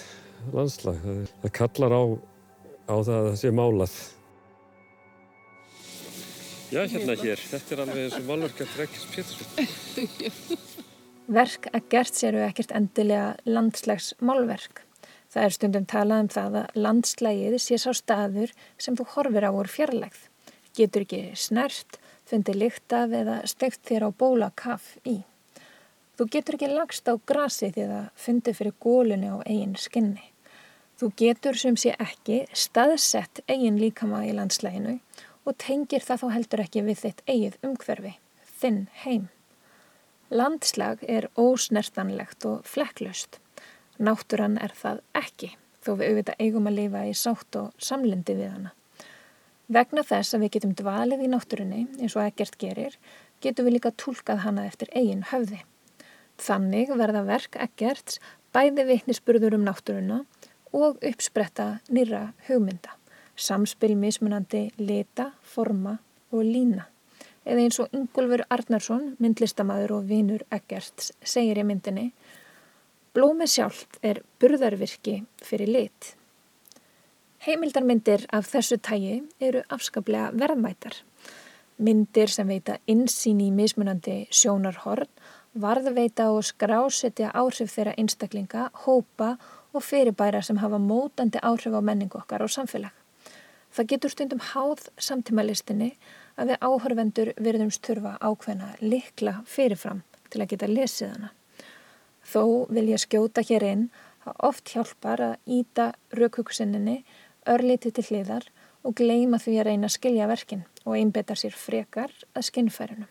landslag. 0.54 1.00
Það, 1.04 1.24
það 1.44 1.56
kallar 1.60 1.96
á, 1.96 2.04
á 2.86 2.96
það 2.96 3.16
að 3.16 3.28
það 3.30 3.40
sé 3.42 3.54
málað. 3.56 3.98
Já, 6.74 6.82
hérna 6.92 7.16
hér. 7.22 7.42
Þetta 7.52 7.76
er 7.76 7.84
alveg 7.84 8.02
eins 8.04 8.18
og 8.18 8.26
málverk 8.30 8.64
eftir 8.66 8.86
Ekkert 8.88 9.12
Pétursson. 9.16 10.64
Verk 11.38 11.70
að 11.74 11.86
gert 11.90 12.18
séru 12.18 12.42
ekkert 12.46 12.74
endilega 12.76 13.36
landslags 13.50 14.12
málverk. 14.22 14.84
Það 15.34 15.46
er 15.48 15.56
stundum 15.56 15.86
talað 15.90 16.22
um 16.24 16.28
það 16.36 16.58
að 16.62 16.76
landslægið 16.86 17.56
sé 17.60 17.80
sá 17.82 17.90
staður 17.98 18.54
sem 18.78 18.98
þú 18.98 19.08
horfir 19.16 19.48
á 19.50 19.52
úr 19.52 19.70
fjarlægð. 19.72 20.20
Getur 20.78 21.06
ekki 21.06 21.22
snert, 21.40 21.98
fundir 22.30 22.60
lyktaf 22.60 23.16
eða 23.16 23.40
steikt 23.50 23.82
þér 23.90 24.08
á 24.08 24.10
bóla 24.14 24.52
kaff 24.56 24.94
í. 25.02 25.24
Þú 26.16 26.30
getur 26.32 26.60
ekki 26.60 26.72
lagst 26.72 27.10
á 27.10 27.14
grasi 27.18 27.72
því 27.74 27.90
það 27.90 28.06
fundir 28.28 28.56
fyrir 28.56 28.78
gólunni 28.86 29.34
á 29.34 29.38
eigin 29.44 29.76
skinni. 29.80 30.35
Þú 30.96 31.10
getur 31.20 31.58
sem 31.60 31.76
sé 31.76 31.92
ekki 32.00 32.46
staðsett 32.56 33.42
eigin 33.52 33.80
líkama 33.82 34.22
í 34.24 34.32
landslæginu 34.36 34.94
og 35.44 35.58
tengir 35.60 36.04
það 36.06 36.22
þá 36.22 36.28
heldur 36.36 36.62
ekki 36.64 36.84
við 36.86 37.02
þitt 37.02 37.24
eigið 37.28 37.58
umhverfi, 37.68 38.14
þinn 38.62 38.86
heim. 39.04 39.26
Landslag 40.32 41.04
er 41.04 41.28
ósnertanlegt 41.36 42.48
og 42.48 42.64
flekklaust. 42.66 43.42
Náttúran 44.00 44.56
er 44.64 44.72
það 44.72 45.04
ekki, 45.20 45.52
þó 45.84 45.92
við 46.00 46.08
auðvitað 46.08 46.42
eigum 46.48 46.72
að 46.72 46.78
lifa 46.80 47.04
í 47.10 47.14
sátt 47.20 47.60
og 47.60 47.76
samlindi 47.90 48.38
við 48.40 48.54
hana. 48.54 48.74
Vegna 49.68 50.06
þess 50.06 50.36
að 50.36 50.46
við 50.46 50.56
getum 50.56 50.74
dvalið 50.80 51.26
í 51.26 51.30
náttúrunni, 51.32 51.84
eins 52.00 52.16
og 52.16 52.24
ekkert 52.24 52.56
gerir, 52.62 52.96
getum 53.44 53.68
við 53.68 53.78
líka 53.78 53.92
tólkað 54.00 54.46
hana 54.48 54.66
eftir 54.70 54.96
eigin 54.96 55.28
höfði. 55.28 55.60
Þannig 56.40 56.96
verða 56.96 57.28
verk 57.28 57.60
ekkerts 57.60 58.20
bæði 58.56 58.86
vittnisspurður 58.88 59.58
um 59.58 59.66
náttúruna 59.68 60.24
og 60.76 61.00
uppspretta 61.00 61.78
nýra 61.90 62.34
hugmynda, 62.50 62.98
samspil 63.36 63.96
mismunandi 63.98 64.68
leta, 64.78 65.32
forma 65.42 65.98
og 66.32 66.44
lína. 66.44 66.90
Eða 67.46 67.62
eins 67.62 67.80
og 67.80 67.94
Ingólfur 67.94 68.44
Arnarsson, 68.50 69.14
myndlistamæður 69.22 70.00
og 70.00 70.10
vinur 70.10 70.44
Eggerts, 70.52 71.14
segir 71.24 71.62
í 71.62 71.66
myndinni 71.68 72.10
Blómi 73.16 73.46
sjálft 73.48 73.96
er 74.04 74.18
burðarvirki 74.44 75.22
fyrir 75.40 75.70
lit. 75.72 76.08
Heimildarmyndir 77.46 78.26
af 78.36 78.50
þessu 78.50 78.76
tægi 78.84 79.22
eru 79.40 79.62
afskaplega 79.72 80.34
verðmætar. 80.36 80.98
Myndir 81.80 82.28
sem 82.34 82.50
veita 82.52 82.76
insýn 82.92 83.40
í 83.46 83.48
mismunandi 83.56 84.26
sjónarhorn, 84.36 85.08
varðveita 85.56 86.28
og 86.36 86.44
skrásetja 86.44 87.32
áhrif 87.32 87.72
þeirra 87.72 87.94
einstaklinga, 88.02 88.66
hópa 88.84 89.38
og 89.38 89.55
fyrirbæra 89.84 90.42
sem 90.44 90.58
hafa 90.62 90.80
mótandi 90.80 91.42
áhrif 91.42 91.74
á 91.74 91.82
menningu 91.82 92.20
okkar 92.20 92.44
og 92.46 92.52
samfélag. 92.54 92.94
Það 93.76 93.88
getur 93.92 94.12
stundum 94.14 94.44
háð 94.54 94.86
samtímalistinni 94.98 95.96
að 96.40 96.52
við 96.52 96.62
áhörvendur 96.68 97.32
virðumst 97.36 97.84
þurfa 97.84 98.14
ákveðna 98.24 98.70
likla 98.82 99.42
fyrirfram 99.50 100.04
til 100.32 100.42
að 100.42 100.52
geta 100.54 100.70
lesið 100.72 101.12
hana. 101.12 101.32
Þó 102.26 102.44
vil 102.72 102.86
ég 102.90 103.02
skjóta 103.04 103.44
hér 103.46 103.66
inn 103.68 103.88
að 104.26 104.40
oft 104.50 104.72
hjálpar 104.72 105.22
að 105.22 105.58
íta 105.58 105.90
raukugsinninni 106.16 107.02
örliti 107.52 107.92
til 107.92 108.06
hliðar 108.08 108.48
og 108.86 108.96
gleima 109.00 109.42
því 109.42 109.58
að 109.60 109.68
reyna 109.70 109.90
að 109.90 109.98
skilja 109.98 110.30
verkin 110.30 110.64
og 110.86 110.96
einbeta 110.96 111.36
sér 111.36 111.58
frekar 111.58 112.14
að 112.34 112.48
skinnfærinu. 112.50 113.10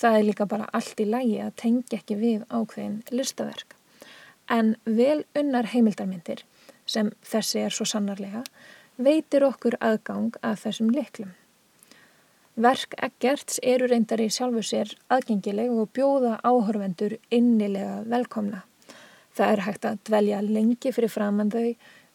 Það 0.00 0.16
er 0.16 0.26
líka 0.30 0.48
bara 0.48 0.70
allt 0.72 1.02
í 1.02 1.06
lægi 1.10 1.36
að 1.44 1.56
tengja 1.60 2.00
ekki 2.00 2.16
við 2.16 2.48
ákveðin 2.48 3.02
listaverk 3.12 3.76
en 4.50 4.74
vel 4.84 5.24
unnar 5.38 5.70
heimildarmyndir 5.72 6.44
sem 6.90 7.12
þessi 7.22 7.64
er 7.64 7.74
svo 7.74 7.86
sannarlega 7.86 8.42
veitir 9.00 9.46
okkur 9.46 9.78
aðgang 9.80 10.34
að 10.44 10.58
þessum 10.64 10.90
liklum. 10.94 11.30
Verk 12.60 12.96
Eggerts 13.00 13.60
eru 13.64 13.86
reyndar 13.88 14.20
í 14.20 14.26
sjálfu 14.28 14.62
sér 14.66 14.90
aðgengileg 15.08 15.70
og 15.72 15.92
bjóða 15.96 16.34
áhörvendur 16.44 17.14
innilega 17.32 18.02
velkomna. 18.10 18.64
Það 19.32 19.52
er 19.54 19.62
hægt 19.64 19.86
að 19.88 20.00
dvelja 20.08 20.40
lengi 20.44 20.92
fyrir 20.92 21.12
framann 21.12 21.52
þau, 21.54 21.70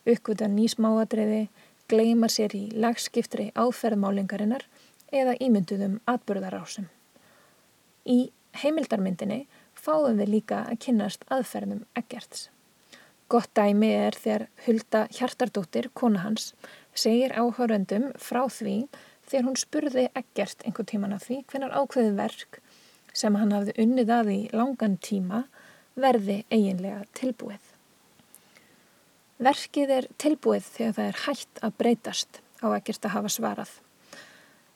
uppgöta 0.06 0.50
nýsmáadreiði, 0.52 1.48
gleima 1.90 2.30
sér 2.30 2.54
í 2.58 2.66
lagskiftri 2.76 3.48
áferðmálingarinnar 3.58 4.68
eða 5.16 5.38
ímynduðum 5.42 5.98
atbyrðarásum. 6.12 6.90
Í 8.06 8.30
heimildarmyndinni 8.62 9.46
fáum 9.86 10.18
við 10.18 10.32
líka 10.40 10.64
að 10.66 10.80
kynast 10.88 11.26
aðferðum 11.30 11.86
Eggerts. 11.98 12.50
Gott 13.30 13.50
dæmi 13.58 13.90
er 13.90 14.18
þegar 14.18 14.48
Hulda 14.66 15.06
Hjartardóttir, 15.14 15.90
kona 15.94 16.22
hans, 16.26 16.54
segir 16.94 17.34
áhöröndum 17.34 18.12
frá 18.22 18.44
því 18.50 18.86
þegar 19.26 19.48
hún 19.48 19.58
spurði 19.58 20.08
Eggert 20.14 20.66
einhver 20.66 20.88
tíman 20.90 21.16
af 21.16 21.26
því 21.26 21.40
hvernar 21.50 21.74
ákveði 21.74 22.12
verk 22.20 22.60
sem 23.16 23.38
hann 23.40 23.54
hafði 23.56 23.74
unnið 23.82 24.12
að 24.14 24.32
í 24.34 24.42
langan 24.54 25.00
tíma 25.02 25.46
verði 25.96 26.44
eiginlega 26.52 27.06
tilbúið. 27.18 27.72
Verkið 29.46 29.96
er 29.98 30.10
tilbúið 30.22 30.70
þegar 30.76 30.94
það 30.98 31.10
er 31.10 31.24
hægt 31.26 31.64
að 31.66 31.76
breytast 31.82 32.40
á 32.62 32.68
Eggert 32.76 33.10
að 33.10 33.16
hafa 33.18 33.34
svarað. 33.34 33.74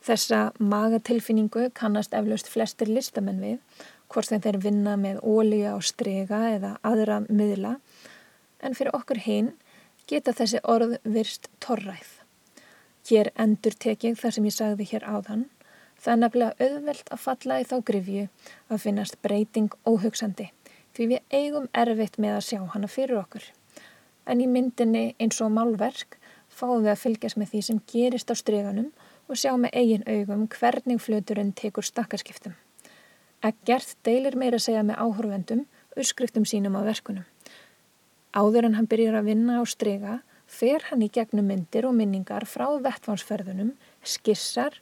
Þessa 0.04 0.42
magatilfinningu 0.58 1.70
kannast 1.76 2.16
eflaust 2.16 2.50
flestir 2.50 2.90
listamenn 2.90 3.42
við 3.44 3.86
hvort 4.10 4.30
sem 4.30 4.42
þeir 4.42 4.60
vinna 4.64 4.96
með 4.98 5.22
ólíu 5.22 5.74
á 5.74 5.78
strega 5.86 6.42
eða 6.56 6.76
aðra 6.84 7.22
miðla, 7.30 7.78
en 8.60 8.76
fyrir 8.76 8.96
okkur 8.98 9.22
hinn 9.26 9.54
geta 10.10 10.34
þessi 10.34 10.62
orð 10.64 10.98
virst 11.06 11.48
torræð. 11.62 12.20
Hér 13.10 13.32
endur 13.38 13.74
tekið 13.74 14.20
það 14.20 14.36
sem 14.36 14.48
ég 14.50 14.56
sagði 14.56 14.88
hér 14.92 15.06
áðan. 15.06 15.46
Það 16.00 16.14
er 16.14 16.20
nefnilega 16.24 16.66
auðvelt 16.66 17.12
að 17.14 17.22
falla 17.24 17.60
í 17.60 17.68
þá 17.70 17.76
grifju 17.86 18.26
að 18.70 18.82
finnast 18.86 19.20
breyting 19.26 19.74
óhugsandi 19.90 20.50
því 20.96 21.08
við 21.14 21.36
eigum 21.36 21.68
erfitt 21.82 22.18
með 22.20 22.38
að 22.38 22.46
sjá 22.50 22.60
hana 22.74 22.90
fyrir 22.92 23.20
okkur. 23.22 23.44
En 24.30 24.42
í 24.44 24.48
myndinni 24.52 25.14
eins 25.20 25.40
og 25.44 25.54
málverk 25.56 26.18
fáum 26.50 26.84
við 26.84 26.94
að 26.94 27.04
fylgjast 27.04 27.40
með 27.40 27.54
því 27.54 27.62
sem 27.68 27.84
gerist 27.92 28.34
á 28.34 28.36
streganum 28.38 28.90
og 29.30 29.40
sjá 29.40 29.54
með 29.58 29.78
eigin 29.82 30.08
augum 30.08 30.48
hvernig 30.54 31.02
fluturinn 31.04 31.54
tekur 31.56 31.88
stakkarskiptum. 31.88 32.58
Eggert 33.46 33.96
deilir 34.04 34.36
meira 34.36 34.60
segja 34.60 34.84
með 34.84 35.00
áhörvendum 35.00 35.66
urskriftum 36.00 36.46
sínum 36.48 36.76
á 36.76 36.84
verkunum. 36.84 37.28
Áður 38.36 38.70
en 38.70 38.76
hann 38.78 38.90
byrjar 38.90 39.20
að 39.20 39.30
vinna 39.32 39.60
á 39.60 39.64
strega 39.68 40.20
fer 40.50 40.84
hann 40.90 41.06
í 41.06 41.10
gegnum 41.14 41.48
myndir 41.50 41.88
og 41.90 41.96
minningar 41.98 42.46
frá 42.50 42.68
vettvánsferðunum, 42.84 43.74
skissar 44.04 44.76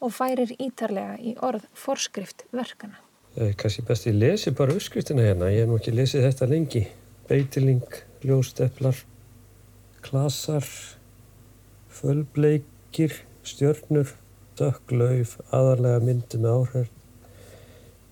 og 0.00 0.14
færir 0.16 0.52
ítarlega 0.58 1.16
í 1.20 1.36
orð 1.44 1.66
forskrift 1.76 2.46
verkana. 2.56 2.98
Það 3.36 3.46
er 3.46 3.58
kannski 3.62 3.84
best 3.86 4.08
ég 4.08 4.16
lesi 4.18 4.52
bara 4.56 4.74
uppskriftina 4.74 5.26
hérna, 5.28 5.52
ég 5.52 5.62
hef 5.62 5.70
nú 5.70 5.78
ekki 5.78 5.94
lesið 5.94 6.26
þetta 6.26 6.48
lengi. 6.50 6.86
Beitiling, 7.30 7.98
ljósteplar, 8.26 9.04
klasar, 10.02 10.66
fölbleikir, 12.00 13.20
stjörnur, 13.46 14.16
dökklauf, 14.58 15.36
aðarlega 15.54 16.02
myndi 16.02 16.40
með 16.40 16.56
áhrif, 16.56 16.90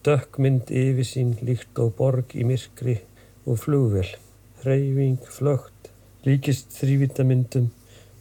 dökkmynd 0.07 0.71
yfirsín 0.71 1.35
líkt 1.43 1.79
og 1.83 1.95
borg 1.99 2.35
í 2.39 2.45
myrkri 2.47 2.99
og 3.49 3.59
flugvel, 3.63 4.09
hreyfing, 4.63 5.19
flögt, 5.33 5.91
líkist 6.27 6.75
þrývítamyndum 6.77 7.71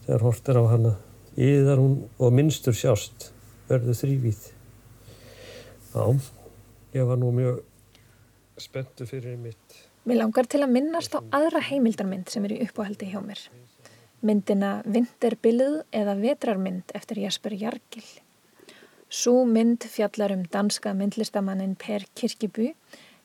þegar 0.06 0.26
hort 0.26 0.50
er 0.50 0.62
á 0.62 0.64
hana. 0.72 0.94
Íðar 1.38 1.82
hún 1.82 1.98
og 2.18 2.34
minnstur 2.34 2.74
sjást 2.74 3.32
verður 3.70 4.00
þrývíð. 4.00 4.48
Já, 5.94 6.06
ég 6.98 7.10
var 7.10 7.20
nú 7.22 7.32
mjög 7.36 7.62
spenntu 8.58 9.06
fyrir 9.06 9.38
mitt. 9.38 9.82
Mér 10.08 10.22
langar 10.24 10.48
til 10.50 10.64
að 10.64 10.74
minnast 10.74 11.14
á 11.14 11.20
aðra 11.36 11.62
heimildarmynd 11.68 12.32
sem 12.32 12.46
er 12.48 12.56
í 12.56 12.62
uppáhaldi 12.66 13.12
hjá 13.12 13.20
mér. 13.22 13.42
Myndina 14.26 14.80
Vinterbilluð 14.88 15.84
eða 15.94 16.16
Vetrarmynd 16.18 16.96
eftir 16.98 17.20
Jasper 17.22 17.54
Jargil. 17.54 18.08
Sú 19.10 19.46
mynd 19.48 19.86
fjallar 19.88 20.34
um 20.36 20.44
danska 20.52 20.92
myndlistamannin 20.94 21.78
Per 21.80 22.04
Kirkibu 22.14 22.74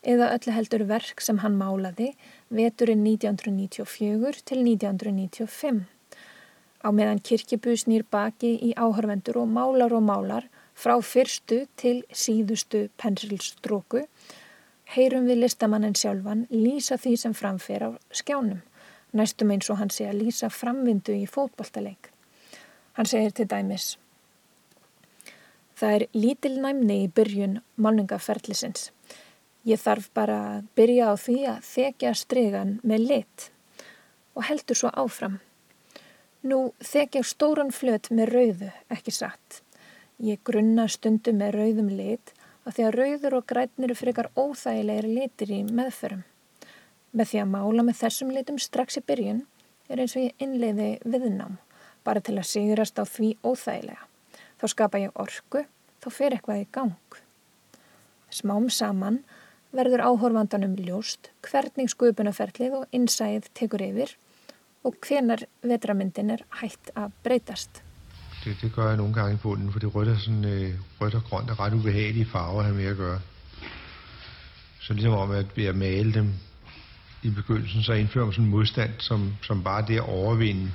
eða 0.03 0.29
öllu 0.35 0.53
heldur 0.55 0.85
verk 0.87 1.21
sem 1.21 1.41
hann 1.43 1.57
málaði 1.59 2.13
veturinn 2.55 3.03
1994 3.03 4.45
til 4.47 4.63
1995. 4.63 5.81
Á 6.87 6.89
meðan 6.95 7.19
Kirkibu 7.19 7.75
snýr 7.75 8.07
baki 8.07 8.53
í 8.63 8.71
áhörvendur 8.79 9.41
og 9.43 9.51
málar 9.51 9.95
og 9.95 10.07
málar 10.07 10.47
frá 10.79 10.95
fyrstu 11.03 11.65
til 11.77 12.05
síðustu 12.15 12.85
pensilstróku 13.03 14.05
heyrum 14.95 15.27
við 15.27 15.43
listamannin 15.43 15.99
sjálfan 15.99 16.47
lýsa 16.51 16.95
því 16.95 17.17
sem 17.19 17.35
framfer 17.35 17.83
á 17.83 17.91
skjánum, 18.15 18.63
næstum 19.13 19.51
eins 19.51 19.71
og 19.71 19.83
hann 19.83 19.91
sé 19.91 20.07
að 20.07 20.23
lýsa 20.23 20.51
framvindu 20.51 21.19
í 21.19 21.27
fótballtaleik. 21.27 22.13
Hann 22.95 23.09
segir 23.09 23.35
til 23.35 23.51
dæmis 23.51 23.97
Það 25.83 25.95
er 25.97 26.03
lítil 26.15 26.53
næmni 26.63 26.97
í 27.03 27.07
byrjun 27.11 27.57
málningaferðlisins. 27.83 28.93
Ég 29.67 29.81
þarf 29.83 30.05
bara 30.15 30.37
að 30.53 30.69
byrja 30.79 31.09
á 31.11 31.15
því 31.19 31.35
að 31.51 31.65
þekja 31.67 32.13
stregan 32.21 32.71
með 32.87 33.07
lit 33.09 33.47
og 34.39 34.47
heldur 34.47 34.79
svo 34.79 34.93
áfram. 34.95 35.41
Nú 36.47 36.61
þekja 36.87 37.25
stóran 37.27 37.75
flöt 37.75 38.13
með 38.15 38.31
rauðu, 38.31 38.69
ekki 38.95 39.15
satt. 39.17 39.59
Ég 40.23 40.39
grunna 40.47 40.87
stundu 40.87 41.35
með 41.35 41.59
rauðum 41.59 41.91
lit 41.99 42.31
að 42.63 42.77
því 42.77 42.87
að 42.87 42.97
rauður 43.01 43.37
og 43.41 43.51
grænir 43.51 43.89
eru 43.89 43.99
frekar 43.99 44.31
óþægilegir 44.39 45.11
litir 45.19 45.51
í 45.51 45.61
meðförum. 45.67 46.23
Með 47.11 47.33
því 47.33 47.43
að 47.43 47.53
mála 47.57 47.89
með 47.91 48.01
þessum 48.05 48.31
litum 48.31 48.63
strax 48.63 49.03
í 49.03 49.05
byrjun 49.11 49.43
er 49.91 50.07
eins 50.07 50.15
og 50.15 50.29
ég 50.29 50.47
innleiði 50.47 50.93
viðnám, 51.03 51.59
bara 52.07 52.23
til 52.23 52.39
að 52.39 52.51
sigurast 52.55 53.03
á 53.03 53.05
því 53.05 53.35
óþægilega. 53.43 54.12
Þá 54.63 54.69
skapa 54.71 54.99
ég 55.03 55.17
orku, 55.19 55.65
þá 55.99 56.09
fer 56.15 56.35
eitthvað 56.37 56.61
í 56.63 56.67
gang. 56.71 57.17
Smám 58.31 58.69
saman 58.71 59.17
verður 59.75 60.05
áhorfandanum 60.07 60.77
ljóst 60.79 61.33
hvernig 61.43 61.91
skupunaferlið 61.91 62.77
og 62.79 62.95
innsæð 62.95 63.49
tekur 63.59 63.83
yfir 63.83 64.13
og 64.87 64.95
hvenar 65.03 65.43
vetramyndin 65.67 66.31
er 66.37 66.45
hægt 66.61 66.93
að 66.95 67.11
breytast. 67.27 67.83
Det, 68.45 68.55
det 68.63 68.71
gør 68.77 68.93
jeg 68.93 69.01
nogle 69.03 69.15
gange 69.15 69.35
i 69.35 69.43
bunden, 69.43 69.73
for 69.73 69.83
det 69.83 69.95
rødt, 69.95 70.09
er 70.09 70.19
sådan, 70.19 70.45
øh, 70.45 70.79
rødt 71.01 71.15
og 71.15 71.25
grønt 71.25 71.51
er 71.51 71.59
ret 71.61 71.75
ubehagelige 71.75 72.31
farver 72.31 72.59
at 72.59 72.65
have 72.65 72.77
med 72.77 72.87
at 72.87 72.97
gøre. 72.97 73.21
Så 74.81 74.93
ligesom 74.95 75.13
om, 75.13 75.31
at 75.31 75.57
ved 75.57 75.65
at 75.65 75.77
male 75.77 76.15
dem 76.15 76.33
i 77.23 77.31
begyndelsen, 77.31 77.83
så 77.83 77.93
indfører 77.93 78.25
man 78.25 78.33
sådan 78.33 78.45
en 78.45 78.51
modstand, 78.51 78.91
som, 78.99 79.35
som 79.43 79.65
bare 79.65 79.87
det 79.87 79.97
at 79.97 80.09
overvinde 80.09 80.71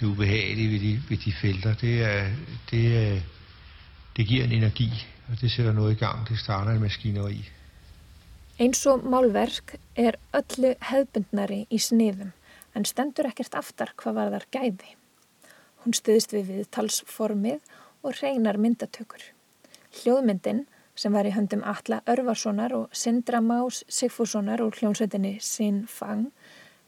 det 0.00 0.06
ubehagelige 0.06 0.70
ved 0.72 0.80
de, 0.80 1.02
ved 1.08 1.16
de 1.24 1.32
felter. 1.32 1.74
Det, 1.74 2.02
er, 2.02 2.30
det, 2.70 3.22
det 4.16 4.26
giver 4.26 4.44
en 4.44 4.52
energi, 4.52 5.06
og 5.28 5.40
det 5.40 5.50
sætter 5.50 5.72
noget 5.72 5.92
i 5.92 5.98
gang. 5.98 6.28
Det 6.28 6.38
starter 6.38 6.72
en 6.72 6.80
maskineri. 6.80 7.50
Eins 8.58 8.86
og 8.86 9.04
málverk 9.06 9.76
er 9.94 10.16
öllu 10.34 10.72
hefbundnari 10.82 11.60
í 11.70 11.78
sniðum 11.78 12.32
en 12.74 12.86
stendur 12.86 13.28
ekkert 13.28 13.54
aftar 13.58 13.92
hvað 13.98 14.16
var 14.18 14.32
þar 14.34 14.46
gæði. 14.54 14.94
Hún 15.84 15.94
stuðist 15.94 16.34
við 16.34 16.50
viðtalsformið 16.52 17.60
og 18.02 18.18
reynar 18.18 18.58
myndatökur. 18.58 19.22
Hljóðmyndin 20.00 20.64
sem 20.98 21.14
var 21.14 21.26
í 21.26 21.34
höndum 21.36 21.62
Alla 21.62 22.00
Örvarssonar 22.10 22.74
og 22.74 22.90
Sindra 22.90 23.38
Más 23.38 23.84
Sigfússonar 23.86 24.62
úr 24.64 24.74
hljónsveitinni 24.74 25.36
Sin 25.40 25.84
Fang 25.86 26.26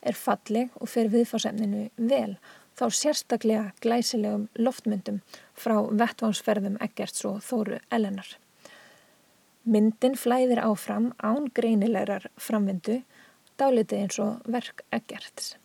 er 0.03 0.19
falleg 0.19 0.75
og 0.81 0.91
fer 0.91 1.11
viðfásemninu 1.13 1.87
vel 2.11 2.35
þá 2.81 2.87
sérstaklega 2.97 3.65
glæsilegum 3.85 4.47
loftmyndum 4.57 5.21
frá 5.53 5.77
vettvánsferðum 6.01 6.79
Eggerts 6.81 7.27
og 7.29 7.43
Þóru 7.45 7.81
Elenar. 7.93 8.31
Myndin 9.69 10.17
flæðir 10.17 10.63
áfram 10.65 11.11
án 11.21 11.51
greinilegar 11.53 12.31
framvindu 12.41 13.03
dálitið 13.61 14.05
eins 14.07 14.21
og 14.25 14.47
verk 14.49 14.81
Eggerts. 14.97 15.57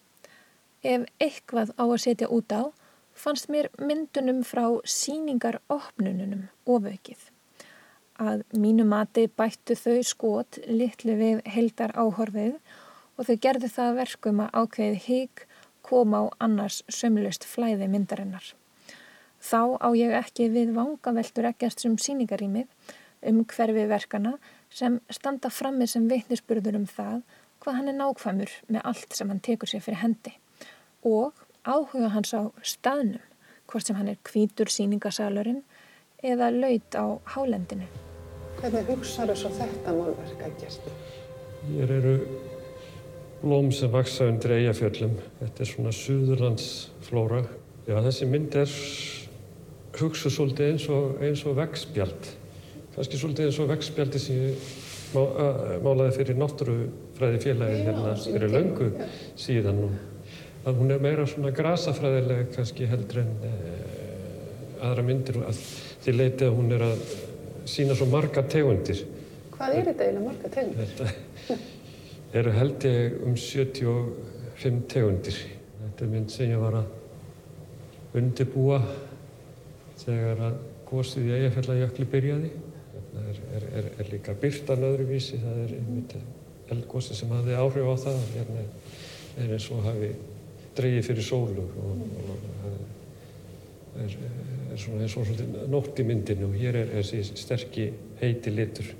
Ef 0.84 1.08
eitthvað 1.24 1.72
á 1.80 1.86
að 1.88 2.02
setja 2.04 2.28
út 2.28 2.52
á 2.52 2.68
fannst 3.16 3.48
mér 3.48 3.72
myndunum 3.80 4.44
frá 4.44 4.68
síningar 4.84 5.62
opnununum 5.72 6.50
ofaukið. 6.68 7.32
Að 8.20 8.44
mínu 8.52 8.84
mati 8.88 9.30
bættu 9.32 9.76
þau 9.80 10.04
skot 10.04 10.60
litlu 10.68 11.16
við 11.20 11.42
heldar 11.48 11.96
áhorfið 11.96 12.60
og 13.16 13.28
þau 13.28 13.36
gerðu 13.48 13.72
það 13.72 14.00
verkum 14.02 14.44
að 14.44 14.56
ákveðið 14.60 15.08
hík 15.08 15.48
koma 15.86 16.26
á 16.26 16.26
annars 16.48 16.82
sömlust 16.90 17.46
flæði 17.48 17.88
myndarinnar. 17.92 18.54
Þá 19.46 19.78
á 19.78 19.90
ég 19.94 20.14
ekki 20.18 20.50
við 20.50 20.74
vangaveltur 20.76 21.50
ekkert 21.52 21.82
sem 21.82 21.98
síningarímið 22.02 22.94
um 23.30 23.44
hverfi 23.46 23.86
verkana 23.90 24.38
sem 24.74 25.00
standa 25.14 25.52
frammi 25.54 25.88
sem 25.90 26.08
veitnisspurður 26.10 26.80
um 26.82 26.88
það 26.90 27.22
hvað 27.62 27.78
hann 27.80 27.92
er 27.92 27.98
nákvæmur 28.00 28.56
með 28.70 28.88
allt 28.92 29.16
sem 29.18 29.30
hann 29.30 29.44
tekur 29.46 29.70
sér 29.70 29.84
fyrir 29.86 30.02
hendi 30.02 30.34
og 31.06 31.34
áhuga 31.66 32.10
hans 32.14 32.34
á 32.34 32.50
staðnum, 32.62 33.22
hvort 33.70 33.88
sem 33.88 33.98
hann 33.98 34.10
er 34.12 34.22
kvítur 34.26 34.70
síningasalurinn 34.70 35.64
eða 36.26 36.52
laut 36.54 36.98
á 36.98 37.06
hálendinu. 37.36 37.88
Hvernig 38.60 38.90
hugsaður 38.90 39.40
svo 39.42 39.54
þetta 39.58 39.94
málverk 39.94 40.44
að 40.46 40.60
gert? 40.62 40.90
Hér 41.66 41.96
eru 42.00 42.14
blóm 43.46 43.70
sem 43.74 43.92
vaksa 43.94 44.26
undir 44.30 44.56
eigafjöllum. 44.58 45.14
Þetta 45.42 45.64
er 45.64 45.70
svona 45.70 45.94
suðurlandsflóra. 45.94 47.44
Já, 47.86 48.00
þessi 48.08 48.28
mynd 48.30 48.58
er 48.58 48.74
hugsuð 50.00 50.34
svolítið 50.34 50.72
eins 50.74 50.88
og, 50.92 51.22
og 51.52 51.60
vegspjald. 51.60 52.32
Kanski 52.96 53.20
svolítið 53.22 53.50
eins 53.50 53.62
og 53.62 53.70
vegspjaldi 53.70 54.22
sem 54.24 54.42
ég 54.50 54.68
má, 55.14 55.22
málaði 55.86 56.16
fyrir 56.18 56.40
náttúrufræði 56.40 57.42
félagi 57.44 57.86
hérna 57.86 58.16
fyrir 58.24 58.54
löngu 58.56 58.90
síðan 59.40 59.84
að 60.66 60.82
hún 60.82 60.96
er 60.96 61.04
meira 61.04 61.28
svona 61.30 61.54
grasafræðileg 61.56 62.50
kannski 62.56 62.88
heldur 62.90 63.22
en 63.22 63.34
uh, 63.46 64.88
aðra 64.88 65.06
myndir 65.06 65.38
að 65.46 65.62
því 66.06 66.16
leiti 66.16 66.48
að 66.48 66.58
hún 66.58 66.74
er 66.74 66.88
að 66.88 67.06
sína 67.70 67.98
svo 67.98 68.10
marga 68.10 68.44
tegundir. 68.50 69.06
Hvað 69.56 69.80
er 69.80 69.90
þetta 69.92 70.10
eiginlega 70.10 70.26
marga 70.26 70.54
tegundir? 70.58 71.74
Þetta 72.36 72.50
eru 72.50 72.60
held 72.60 72.84
ég 72.84 73.14
um 73.24 73.36
75 73.40 74.80
tegundir. 74.92 75.36
Þetta 75.80 76.04
er 76.04 76.10
mynd 76.12 76.32
sem 76.34 76.50
ég 76.52 76.60
var 76.60 76.74
að 76.82 78.18
undibúa 78.20 78.80
þegar 80.02 80.42
að 80.50 80.58
gósið 80.90 81.30
í 81.30 81.32
Eyjafjallajökli 81.38 82.08
byrjaði. 82.12 82.50
Það 83.14 83.30
er, 83.32 83.40
er, 83.56 83.68
er, 83.80 83.88
er 84.04 84.10
líka 84.12 84.36
byrtan 84.42 84.84
öðruvísi, 84.84 85.40
það 85.46 85.62
er 85.62 85.72
einmitt 85.78 86.18
eldgósi 86.76 87.16
sem 87.16 87.32
hafði 87.38 87.56
áhrif 87.56 87.88
á 87.88 87.96
það 88.04 88.20
hérna 88.34 88.66
er 89.46 89.56
eins 89.56 89.70
og 89.72 89.88
hafi 89.88 90.12
dreyið 90.76 91.08
fyrir 91.08 91.28
sólu 91.30 91.66
og, 91.86 92.04
og 92.20 93.96
er, 94.04 94.20
svona 94.76 95.08
eins 95.08 95.16
og 95.16 95.32
svona 95.32 95.64
nótt 95.72 96.04
í 96.04 96.10
myndinu 96.12 96.52
og 96.52 96.60
hér 96.60 96.82
er 96.84 96.94
þessi 96.98 97.24
sterkki 97.46 97.88
heiti 98.20 98.52
litur 98.60 98.92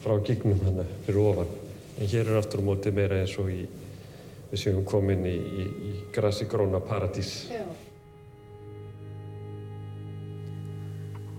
frá 0.00 0.16
gignum 0.24 0.64
hana 0.64 0.88
fyrir 1.04 1.24
ofan 1.26 1.54
en 1.96 2.06
hér 2.06 2.28
er 2.28 2.38
aftur 2.40 2.60
á 2.60 2.68
móti 2.68 2.92
meira 2.92 3.22
eins 3.22 3.36
og 3.40 3.50
í 3.52 3.64
við 4.50 4.62
séum 4.62 4.84
komin 4.86 5.26
í, 5.26 5.34
í, 5.34 5.64
í 5.66 5.92
grassi 6.14 6.46
gróna 6.48 6.80
paradís. 6.84 7.48
Já. 7.50 7.64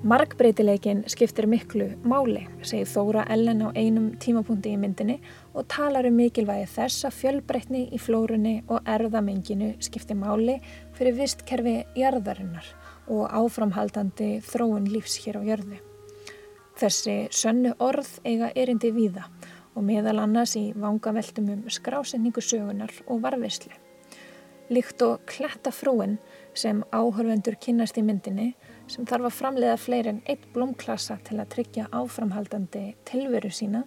Markbreytileikin 0.07 1.01
skiptir 1.09 1.47
miklu 1.49 1.87
máli, 2.07 2.43
segir 2.61 2.87
Þóra 2.87 3.25
Ellen 3.33 3.63
á 3.65 3.73
einum 3.73 4.11
tímapunkti 4.21 4.75
í 4.75 4.77
myndinni 4.79 5.17
og 5.57 5.65
talar 5.73 6.05
um 6.07 6.15
mikilvægi 6.15 6.67
þess 6.75 7.07
að 7.09 7.17
fjölbreytni 7.17 7.81
í 7.91 7.99
flórunni 7.99 8.59
og 8.69 8.85
erðamenginu 8.87 9.73
skiptir 9.83 10.19
máli 10.19 10.59
fyrir 10.95 11.17
vistkerfi 11.17 11.79
jarðarinnar 11.97 12.69
og 13.09 13.25
áframhaldandi 13.41 14.37
þróun 14.45 14.87
lífs 14.93 15.17
hér 15.25 15.41
á 15.41 15.47
jörðu. 15.49 15.81
Þessi 16.77 17.17
sönnu 17.33 17.73
orð 17.81 18.19
eiga 18.23 18.53
erindi 18.53 18.93
víða 18.93 19.25
og 19.77 19.85
meðal 19.85 20.17
annars 20.23 20.55
í 20.57 20.71
vangaveltum 20.73 21.51
um 21.53 21.67
skrásenningu 21.69 22.41
sögunar 22.41 22.93
og 23.05 23.21
varfislu. 23.21 23.75
Líkt 24.73 25.01
og 25.05 25.21
kletta 25.29 25.71
frúin 25.71 26.17
sem 26.57 26.81
áhörvendur 26.91 27.55
kynast 27.61 27.99
í 28.01 28.03
myndinni 28.03 28.49
sem 28.91 29.05
þarf 29.07 29.29
að 29.29 29.37
framleiða 29.37 29.77
fleiri 29.79 30.11
en 30.11 30.21
eitt 30.25 30.47
blómklassa 30.55 31.19
til 31.27 31.37
að 31.39 31.51
tryggja 31.53 31.87
áframhaldandi 31.95 32.83
tilveru 33.07 33.51
sína 33.53 33.85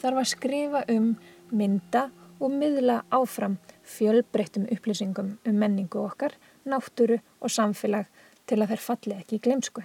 þarf 0.00 0.22
að 0.22 0.30
skrifa 0.34 0.84
um, 0.92 1.14
mynda 1.50 2.10
og 2.40 2.52
miðla 2.54 3.00
áfram 3.12 3.58
fjölbreyttum 3.96 4.68
upplýsingum 4.72 5.32
um 5.46 5.56
menningu 5.64 6.04
okkar, 6.04 6.36
náttúru 6.64 7.18
og 7.40 7.52
samfélag 7.52 8.06
til 8.46 8.60
að 8.60 8.74
þeir 8.74 8.84
falli 8.86 9.16
ekki 9.16 9.40
í 9.40 9.44
glemsku. 9.48 9.82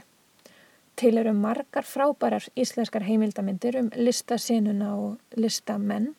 Til 0.96 1.18
eru 1.20 1.34
margar 1.36 1.84
frábærar 1.84 2.46
íslenskar 2.56 3.04
heimildamindir 3.04 3.76
um 3.82 3.90
listasenuna 3.96 4.94
og 4.96 5.18
listamenn 5.36 6.14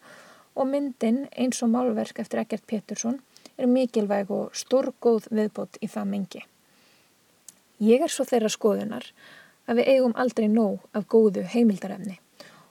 og 0.54 0.68
myndin 0.68 1.22
eins 1.32 1.62
og 1.64 1.72
málverk 1.72 2.20
eftir 2.20 2.42
Egert 2.42 2.66
Pétursson 2.68 3.16
er 3.56 3.66
mikilvæg 3.66 4.30
og 4.30 4.52
stórgóð 4.52 5.30
viðbót 5.32 5.80
í 5.80 5.88
það 5.88 6.12
mengi. 6.12 6.44
Ég 7.80 8.04
er 8.04 8.12
svo 8.12 8.28
þeirra 8.28 8.52
skoðunar 8.52 9.08
að 9.66 9.80
við 9.80 9.90
eigum 9.94 10.16
aldrei 10.16 10.48
nóg 10.52 10.84
af 10.92 11.08
góðu 11.08 11.48
heimildarefni 11.54 12.20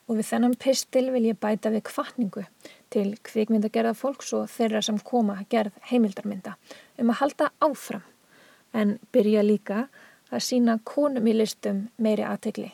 og 0.06 0.18
við 0.20 0.28
þennan 0.30 0.58
pistil 0.62 1.08
vil 1.10 1.26
ég 1.26 1.38
bæta 1.42 1.72
við 1.74 1.88
kvartningu 1.90 2.46
til 2.94 3.08
kvikmyndagerða 3.26 3.96
fólks 3.98 4.30
og 4.38 4.50
þeirra 4.50 4.82
sem 4.82 4.98
koma 5.02 5.40
gerð 5.50 5.74
heimildarmynda 5.90 6.54
um 7.02 7.10
að 7.10 7.20
halda 7.22 7.50
áfram 7.58 8.06
en 8.76 8.98
byrja 9.10 9.42
líka 9.42 9.86
að 9.86 10.04
sína 10.42 10.78
konum 10.84 11.26
í 11.26 11.36
listum 11.36 11.86
meiri 12.02 12.26
aðtegli 12.26 12.72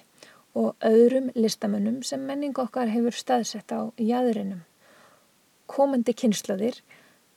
og 0.55 0.75
öðrum 0.85 1.31
listamönnum 1.35 2.03
sem 2.05 2.25
menning 2.29 2.59
okkar 2.59 2.91
hefur 2.93 3.17
staðsett 3.17 3.73
á 3.73 3.88
jæðurinnum. 3.97 4.65
Komandi 5.67 6.12
kynslaðir 6.12 6.83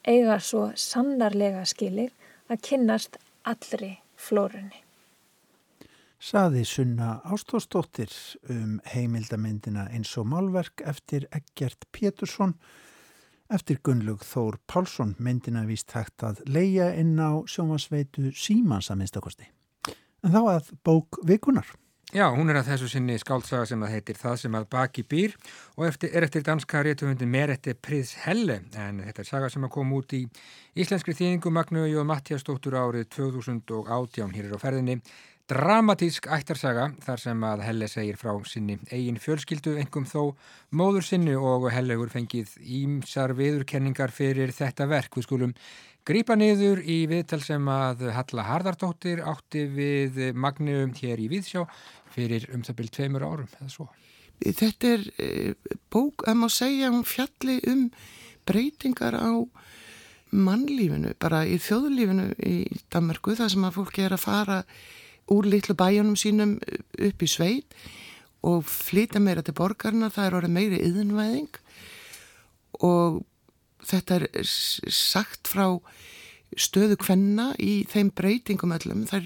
eiga 0.07 0.39
svo 0.39 0.71
sannarlega 0.75 1.63
skilir 1.65 2.11
að 2.49 2.65
kynnast 2.69 3.19
allri 3.47 3.95
flórunni 4.15 4.85
saði 6.25 6.63
Sunna 6.65 7.19
Ástósdóttir 7.29 8.09
um 8.49 8.79
heimildamindina 8.89 9.85
eins 9.93 10.15
og 10.17 10.25
málverk 10.31 10.81
eftir 10.81 11.27
Egert 11.35 11.85
Pétursson 11.93 12.55
eftir 13.53 13.77
Gunnlaug 13.85 14.23
Þór 14.25 14.57
Pálsson 14.65 15.13
myndina 15.19 15.65
víst 15.69 15.93
hægt 15.93 16.25
að 16.25 16.41
leia 16.49 16.89
inn 16.97 17.19
á 17.21 17.45
sjómasveitu 17.45 18.31
Símans 18.33 18.89
að 18.89 19.03
minnstakosti. 19.03 19.51
En 20.25 20.33
þá 20.33 20.39
að 20.55 20.69
bók 20.81 21.19
vikunar. 21.29 21.67
Já, 22.15 22.29
hún 22.31 22.49
er 22.49 22.57
að 22.57 22.71
þessu 22.71 22.87
sinni 22.89 23.17
skáltsaga 23.19 23.65
sem 23.69 23.81
að 23.83 23.91
heitir 23.95 24.17
Það 24.17 24.35
sem 24.39 24.55
að 24.57 24.65
baki 24.71 25.03
býr 25.09 25.33
og 25.75 25.87
eftir, 25.89 26.11
er 26.15 26.25
eftir 26.25 26.45
danska 26.45 26.81
réttuhundi 26.85 27.27
Merete 27.29 27.73
Priðs 27.75 28.13
Helle 28.23 28.61
en 28.79 29.01
þetta 29.03 29.23
er 29.23 29.29
saga 29.29 29.49
sem 29.51 29.65
að 29.67 29.73
koma 29.75 29.99
út 29.99 30.15
í 30.15 30.21
íslenskri 30.79 31.13
þýðingu 31.17 31.51
Magnu 31.53 31.85
Jóð 31.89 32.07
Mattiastóttur 32.09 32.77
árið 32.77 33.09
2018 33.17 34.35
hér 34.37 34.47
er 34.47 34.55
á 34.55 34.59
ferðinni 34.61 34.99
Dramatísk 35.45 36.25
ættarsaga 36.33 36.87
þar 37.05 37.21
sem 37.21 37.43
að 37.45 37.59
Helle 37.67 37.85
segir 37.85 38.15
frá 38.17 38.31
sinni 38.49 38.79
eigin 38.89 39.19
fjölskyldu 39.21 39.75
engum 39.77 40.07
þó 40.09 40.31
móður 40.73 41.05
sinni 41.05 41.35
og 41.37 41.67
Hellegur 41.69 42.09
fengið 42.09 42.55
ímsar 42.79 43.35
viðurkenningar 43.37 44.09
fyrir 44.09 44.49
þetta 44.57 44.87
verk. 44.89 45.13
Við 45.13 45.27
skulum 45.27 45.53
grípa 46.05 46.37
niður 46.37 46.81
í 46.85 47.03
viðtal 47.09 47.41
sem 47.43 47.69
að 47.71 48.07
Halla 48.13 48.45
Harðardóttir 48.49 49.23
átti 49.25 49.65
við 49.73 50.19
Magnum 50.37 50.93
hér 50.99 51.21
í 51.21 51.29
Víðsjá 51.31 51.65
fyrir 52.13 52.45
um 52.53 52.63
það 52.65 52.77
byrjum 52.79 52.95
tveimur 52.97 53.25
árum 53.25 53.49
eða 53.59 53.71
svo. 53.73 53.87
Þetta 54.43 54.91
er 54.91 55.05
e, 55.17 55.29
bók 55.91 56.25
að 56.27 56.39
má 56.41 56.47
segja 56.51 56.91
hún 56.91 57.05
fjalli 57.07 57.57
um 57.71 57.87
breytingar 58.45 59.15
á 59.17 59.31
mannlífinu, 60.35 61.13
bara 61.21 61.45
í 61.47 61.57
þjóðlífinu 61.61 62.31
í 62.43 62.55
Danmarku 62.91 63.35
þar 63.37 63.53
sem 63.53 63.65
að 63.65 63.77
fólki 63.79 64.05
er 64.05 64.15
að 64.17 64.25
fara 64.25 64.57
úr 65.31 65.47
litlu 65.49 65.75
bæjunum 65.77 66.17
sínum 66.19 66.57
upp 66.59 67.23
í 67.23 67.29
sveit 67.29 67.77
og 68.45 68.65
flytja 68.67 69.21
meira 69.23 69.41
til 69.41 69.55
borgarna, 69.57 70.11
það 70.13 70.27
er 70.27 70.37
orðið 70.39 70.57
meiri 70.59 70.81
yðinvæðing 70.85 71.61
og 72.85 73.23
þetta 73.85 74.19
er 74.21 74.45
sagt 74.45 75.51
frá 75.51 75.67
stöðu 76.55 76.97
kvenna 77.01 77.49
í 77.59 77.83
þeim 77.91 78.11
breytingum 78.15 78.75
öllum, 78.75 79.05
þær, 79.09 79.25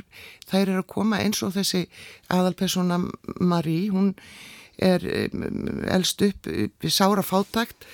þær 0.50 0.64
er 0.64 0.78
að 0.82 0.88
koma 0.90 1.20
eins 1.22 1.44
og 1.46 1.54
þessi 1.58 1.86
aðalpersona 2.34 3.02
Marí, 3.40 3.82
hún 3.94 4.16
er 4.80 5.04
elst 5.92 6.24
upp 6.26 6.48
við 6.50 6.96
sára 6.96 7.22
fátækt 7.26 7.86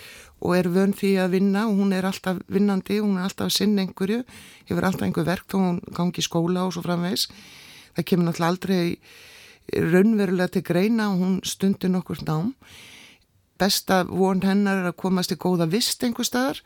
og 0.46 0.56
er 0.56 0.70
vön 0.70 0.94
því 0.96 1.16
að 1.24 1.38
vinna 1.40 1.66
og 1.68 1.80
hún 1.80 1.94
er 1.96 2.06
alltaf 2.08 2.40
vinnandi, 2.52 3.00
hún 3.02 3.18
er 3.18 3.28
alltaf 3.28 3.50
að 3.50 3.56
sinna 3.58 3.84
einhverju, 3.84 4.22
hefur 4.70 4.88
alltaf 4.88 5.08
einhver 5.08 5.28
verk 5.28 5.48
þá 5.50 5.58
hún 5.58 5.80
gangi 5.96 6.22
í 6.22 6.28
skóla 6.28 6.68
og 6.68 6.76
svo 6.76 6.86
framvegs 6.86 7.30
það 7.96 8.08
kemur 8.12 8.30
náttúrulega 8.30 8.52
aldrei 8.54 9.92
raunverulega 9.94 10.54
til 10.56 10.66
greina 10.68 11.10
og 11.12 11.24
hún 11.24 11.38
stundir 11.48 11.92
nokkur 11.92 12.22
nám 12.28 12.54
besta 13.60 14.04
von 14.10 14.42
hennar 14.44 14.84
er 14.84 14.92
að 14.92 15.00
komast 15.02 15.34
í 15.34 15.40
góða 15.40 15.70
vist 15.72 16.04
einhver 16.04 16.28
staðar. 16.28 16.62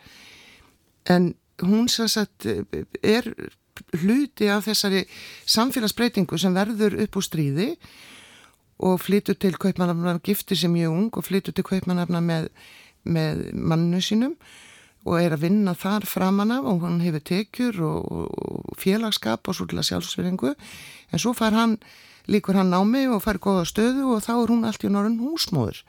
En 1.10 1.34
hún 1.62 1.89
sagt, 1.89 2.45
er 3.04 3.28
hluti 3.95 4.49
af 4.52 4.67
þessari 4.67 5.06
samfélagsbreytingu 5.49 6.38
sem 6.39 6.56
verður 6.56 6.97
upp 7.04 7.19
úr 7.19 7.25
stríði 7.25 7.69
og 8.80 8.99
flytur 9.04 9.38
til 9.39 9.56
kaupmannafna 9.60 10.19
giftir 10.23 10.60
sem 10.60 10.75
ég 10.80 10.91
ung 10.91 11.12
og 11.12 11.25
flytur 11.28 11.56
til 11.56 11.65
kaupmannafna 11.67 12.21
með, 12.23 12.49
með 13.04 13.45
mannu 13.54 14.02
sínum 14.04 14.36
og 15.08 15.15
er 15.21 15.36
að 15.36 15.45
vinna 15.47 15.73
þar 15.80 16.06
framann 16.08 16.52
af 16.52 16.67
og 16.67 16.84
hann 16.84 17.02
hefur 17.04 17.23
tekjur 17.23 17.82
og, 17.88 18.08
og 18.12 18.80
félagskap 18.80 19.47
og 19.47 19.56
svolítið 19.56 19.89
sjálfsverðingu 19.89 20.54
en 20.54 21.21
svo 21.21 21.34
fær 21.36 21.56
hann, 21.56 21.78
líkur 22.28 22.60
hann 22.60 22.71
námi 22.73 23.06
og 23.08 23.23
fær 23.23 23.39
góða 23.41 23.67
stöðu 23.67 24.10
og 24.15 24.23
þá 24.28 24.34
er 24.36 24.54
hún 24.54 24.67
allt 24.67 24.84
í 24.84 24.91
norðun 24.91 25.21
húsmóður 25.23 25.84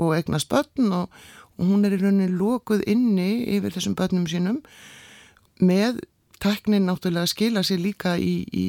og 0.00 0.14
eignast 0.16 0.50
börn 0.52 0.92
og, 0.92 1.10
og 1.58 1.68
hún 1.68 1.84
er 1.86 1.96
í 1.96 2.00
rauninni 2.00 2.30
lókuð 2.32 2.84
inni 2.90 3.44
yfir 3.56 3.74
þessum 3.74 3.96
börnum 3.98 4.28
sínum 4.30 4.62
með 5.62 6.00
teknin 6.42 6.88
náttúrulega 6.88 7.30
skila 7.30 7.62
sér 7.66 7.82
líka 7.82 8.16
í, 8.18 8.42
í, 8.50 8.66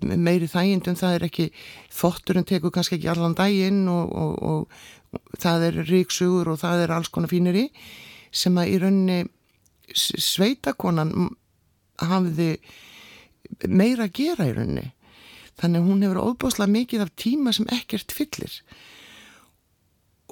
meiri 0.00 0.48
þægindum, 0.48 0.96
það 0.96 1.16
er 1.16 1.26
ekki 1.28 1.48
þotturinn 1.92 2.48
tekur 2.48 2.72
kannski 2.74 2.96
ekki 2.98 3.10
allan 3.12 3.36
daginn 3.36 3.84
og, 3.90 4.12
og 4.12 5.38
það 5.42 5.68
er 5.68 5.82
ríksugur 5.90 6.52
og 6.54 6.60
það 6.62 6.86
er 6.86 6.94
alls 6.96 7.12
konar 7.12 7.32
fínir 7.32 7.58
í 7.58 7.66
sem 8.32 8.56
að 8.56 8.72
í 8.72 8.78
rauninni 8.80 9.20
sveitakonan 9.92 11.12
hafiði 12.00 12.54
meira 13.68 14.06
að 14.06 14.14
gera 14.16 14.48
í 14.48 14.54
rauninni. 14.56 14.88
Þannig 15.60 15.82
að 15.82 15.88
hún 15.90 16.04
hefur 16.06 16.22
óbáslega 16.30 16.72
mikið 16.72 17.04
af 17.04 17.12
tíma 17.20 17.52
sem 17.52 17.68
ekkert 17.74 18.14
fyllir 18.16 18.54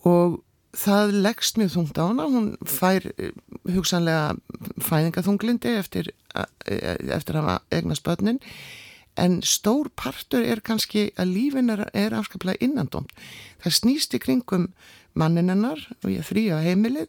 og 0.08 0.40
það 0.76 1.16
leggst 1.26 1.58
mjög 1.58 1.72
þungt 1.74 1.98
á 1.98 2.04
hana 2.04 2.28
hún 2.30 2.52
fær 2.66 3.08
eh, 3.16 3.32
hugsanlega 3.74 4.36
fæðingaþunglindi 4.86 5.74
eftir, 5.80 6.12
eh, 6.34 6.96
eftir 7.10 7.40
að 7.40 7.42
hafa 7.42 7.58
egna 7.74 7.98
spötnin 7.98 8.38
en 9.18 9.40
stór 9.42 9.90
partur 9.98 10.46
er 10.46 10.62
kannski 10.62 11.10
að 11.18 11.34
lífin 11.34 11.74
er, 11.74 11.88
er 11.92 12.14
afskaplega 12.14 12.62
innandóm 12.62 13.08
það 13.64 13.76
snýst 13.80 14.14
í 14.14 14.22
kringum 14.22 14.70
manninennar 15.18 15.82
og 16.04 16.10
ég 16.12 16.54
á 16.54 16.62
heimilið 16.62 17.08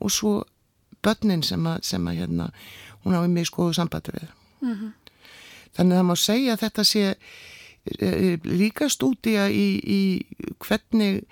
og 0.00 0.14
svo 0.14 0.34
börnin 1.04 1.44
sem 1.44 1.66
að, 1.66 1.84
sem 1.86 2.08
að 2.08 2.22
hérna, 2.22 2.48
hún 3.04 3.16
hafi 3.16 3.32
mjög 3.32 3.48
skoðu 3.50 3.76
sambandi 3.76 4.16
við. 4.16 4.28
Mm 4.60 4.74
-hmm. 4.74 4.92
Þannig 5.76 5.94
að 5.94 6.00
það 6.00 6.08
má 6.08 6.16
segja 6.16 6.52
að 6.52 6.60
þetta 6.60 6.84
sé 6.84 7.14
líka 8.44 8.88
stúdía 8.88 9.48
í, 9.48 9.80
í 9.84 10.00
hvernig 10.58 11.24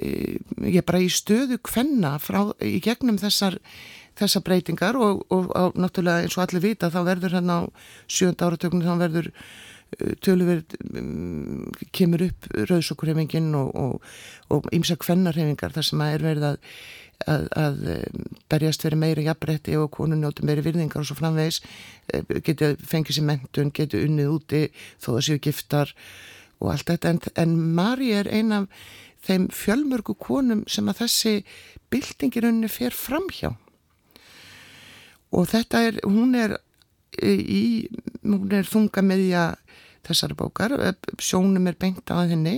ég 0.00 0.78
er 0.80 0.86
bara 0.86 1.02
í 1.02 1.10
stöðu 1.12 1.58
kvenna 1.64 2.16
frá, 2.22 2.46
í 2.64 2.78
gegnum 2.84 3.18
þessar 3.20 3.58
þessar 4.18 4.44
breytingar 4.44 4.96
og, 5.00 5.24
og, 5.32 5.50
og 5.56 5.76
náttúrulega 5.80 6.26
eins 6.26 6.36
og 6.36 6.46
allir 6.46 6.64
vita 6.64 6.90
þá 6.92 7.00
verður 7.06 7.36
hérna 7.38 7.58
á 7.58 7.62
sjönda 8.10 8.48
áratöknu 8.48 8.84
þá 8.84 8.94
verður 9.00 9.28
uh, 9.32 10.14
tölverð 10.24 10.74
um, 10.92 11.68
kemur 11.96 12.26
upp 12.28 12.50
rauðsokkurhefingin 12.70 13.52
og 13.56 14.68
ímsa 14.74 14.98
kvennarhefingar 15.00 15.76
þar 15.76 15.88
sem 15.88 16.04
að 16.04 16.16
er 16.16 16.26
verið 16.28 16.48
að, 16.50 16.58
að, 17.24 17.46
að 17.64 17.80
um, 17.96 18.26
berjast 18.52 18.84
fyrir 18.84 19.00
meira 19.00 19.26
jafnbretti 19.30 19.78
og 19.80 19.92
konun 19.96 20.20
njóti 20.24 20.46
meiri 20.48 20.64
virðingar 20.66 21.04
og 21.04 21.08
svo 21.08 21.16
framvegis 21.18 21.62
uh, 22.12 22.36
geti 22.44 22.74
fengið 22.84 23.18
sér 23.18 23.28
mentun, 23.32 23.72
geti 23.72 24.04
unnið 24.04 24.34
úti 24.36 24.66
þó 25.00 25.14
að 25.16 25.24
séu 25.30 25.42
giftar 25.48 25.96
og 26.62 26.74
allt 26.76 26.92
þetta. 26.92 27.16
En, 27.16 27.22
en 27.42 27.56
Mari 27.74 28.12
er 28.14 28.28
ein 28.30 28.52
af 28.54 28.68
þeim 29.26 29.48
fjölmörgu 29.54 30.16
konum 30.18 30.64
sem 30.70 30.88
að 30.90 31.04
þessi 31.04 31.34
bildingirunni 31.92 32.70
fer 32.72 32.94
fram 32.96 33.28
hjá. 33.32 33.52
Og 35.32 35.48
þetta 35.48 35.82
er, 35.88 36.00
hún 36.04 36.34
er 36.36 36.56
í, 37.22 37.88
hún 38.24 38.52
er 38.52 38.68
þunga 38.68 39.04
meðja 39.04 39.44
þessari 40.06 40.36
bókar, 40.36 40.74
sjónum 41.22 41.68
er 41.70 41.78
bengt 41.78 42.10
að 42.10 42.34
henni 42.34 42.56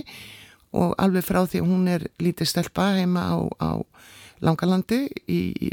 og 0.75 0.95
alveg 0.99 1.23
frá 1.23 1.43
því 1.45 1.61
að 1.61 1.69
hún 1.69 1.89
er 1.91 2.07
lítið 2.19 2.49
stelpa 2.51 2.89
heima 2.97 3.27
á, 3.31 3.35
á 3.61 3.69
Langalandi 4.43 5.05
í, 5.31 5.39
í, 5.55 5.69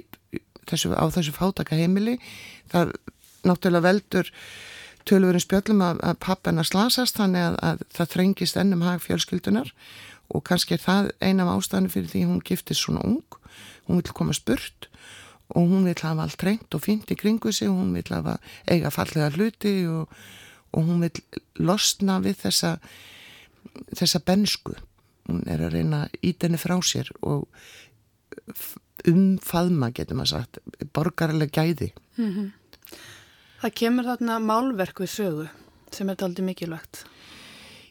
þessu, 0.70 0.92
á 0.94 1.02
þessu 1.10 1.32
fátaka 1.34 1.74
heimili. 1.74 2.18
Það 2.70 2.92
náttúrulega 3.42 3.88
veldur 3.88 4.30
tölurinn 5.08 5.42
spjöllum 5.42 5.82
að, 5.82 6.02
að 6.06 6.20
pappina 6.22 6.62
slasast 6.66 7.18
þannig 7.18 7.48
að, 7.48 7.56
að 7.66 7.84
það 7.96 8.12
þrengist 8.14 8.60
ennum 8.60 8.84
hag 8.86 9.02
fjölskyldunar 9.02 9.72
og 10.32 10.44
kannski 10.48 10.74
er 10.74 10.82
það 10.82 11.12
eina 11.20 11.44
af 11.44 11.60
ástæðinu 11.60 11.92
fyrir 11.92 12.10
því 12.12 12.24
hún 12.30 12.42
giftist 12.44 12.84
svona 12.84 13.04
ung 13.04 13.38
hún 13.86 14.00
vil 14.00 14.14
koma 14.14 14.32
spurt 14.32 14.88
og 15.52 15.68
hún 15.68 15.84
vil 15.84 15.98
hafa 16.00 16.24
allt 16.24 16.44
reynd 16.44 16.74
og 16.74 16.80
fint 16.80 17.10
í 17.12 17.16
kringu 17.18 17.52
sig, 17.52 17.68
hún 17.68 17.92
vil 17.92 18.08
hafa 18.08 18.38
eiga 18.70 18.90
fallega 18.90 19.30
hluti 19.34 19.82
og, 19.86 20.08
og 20.72 20.86
hún 20.86 21.02
vil 21.04 21.20
losna 21.60 22.20
við 22.24 22.38
þessa, 22.46 22.78
þessa 23.92 24.22
bensku. 24.24 24.74
Hún 25.28 25.44
er 25.46 25.60
að 25.66 25.76
reyna 25.76 26.06
ítenni 26.24 26.60
frá 26.60 26.78
sér 26.80 27.12
og 27.20 27.44
umfaðma, 29.08 29.92
getur 29.92 30.16
maður 30.16 30.38
sagt, 30.38 30.58
borgarlega 30.94 31.52
gæði. 31.52 31.92
Mm 32.16 32.32
-hmm. 32.32 32.50
Það 33.60 33.74
kemur 33.74 34.04
þarna 34.04 34.38
málverk 34.38 35.00
við 35.00 35.10
sögu 35.10 35.48
sem 35.92 36.08
er 36.08 36.24
aldrei 36.24 36.44
mikilvægt. 36.46 37.04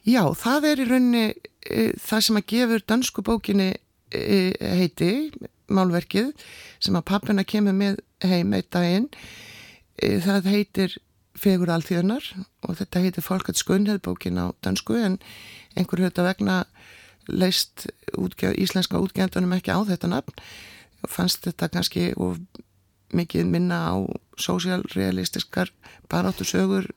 Já, 0.04 0.34
það 0.34 0.65
er 0.65 0.80
í 0.80 0.86
rauninni 0.89 1.25
e, 1.30 1.51
það 1.67 2.26
sem 2.26 2.39
að 2.39 2.47
gefur 2.54 2.84
dansku 2.89 3.24
bókinni 3.26 3.69
e, 4.12 4.52
heiti 4.60 5.32
málverkið 5.71 6.34
sem 6.82 6.97
að 6.97 7.08
pappina 7.12 7.45
kemur 7.47 7.76
með 7.78 8.02
heim 8.26 8.54
eitt 8.58 8.71
daginn 8.74 9.10
e, 10.02 10.19
það 10.24 10.52
heitir 10.52 11.00
Fegur 11.41 11.71
alþjóðnar 11.74 12.26
og 12.67 12.76
þetta 12.78 13.02
heitir 13.02 13.24
Folkets 13.26 13.63
Gunnheðbókin 13.65 14.38
á 14.38 14.52
dansku 14.62 14.97
en 15.00 15.15
einhverju 15.80 16.10
þetta 16.10 16.26
vegna 16.28 16.58
leist 17.32 17.88
útgjöf, 18.19 18.58
íslenska 18.60 19.00
útgjöndunum 19.00 19.56
ekki 19.56 19.74
á 19.74 19.80
þetta 19.88 20.10
nafn. 20.12 20.36
Fannst 21.08 21.47
þetta 21.47 21.69
kannski 21.71 22.12
og 22.19 22.41
mikið 23.15 23.47
minna 23.47 23.80
á 23.89 23.95
sósjálrealistiskar 24.38 25.71
baráttu 26.12 26.45
sögur 26.45 26.91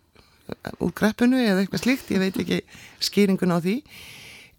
úr 0.82 0.92
greppinu 0.92 1.40
eða 1.40 1.62
eitthvað 1.62 1.84
slíkt, 1.86 2.12
ég 2.12 2.20
veit 2.20 2.36
ekki 2.42 2.60
skýringun 3.00 3.54
á 3.54 3.58
því 3.64 3.78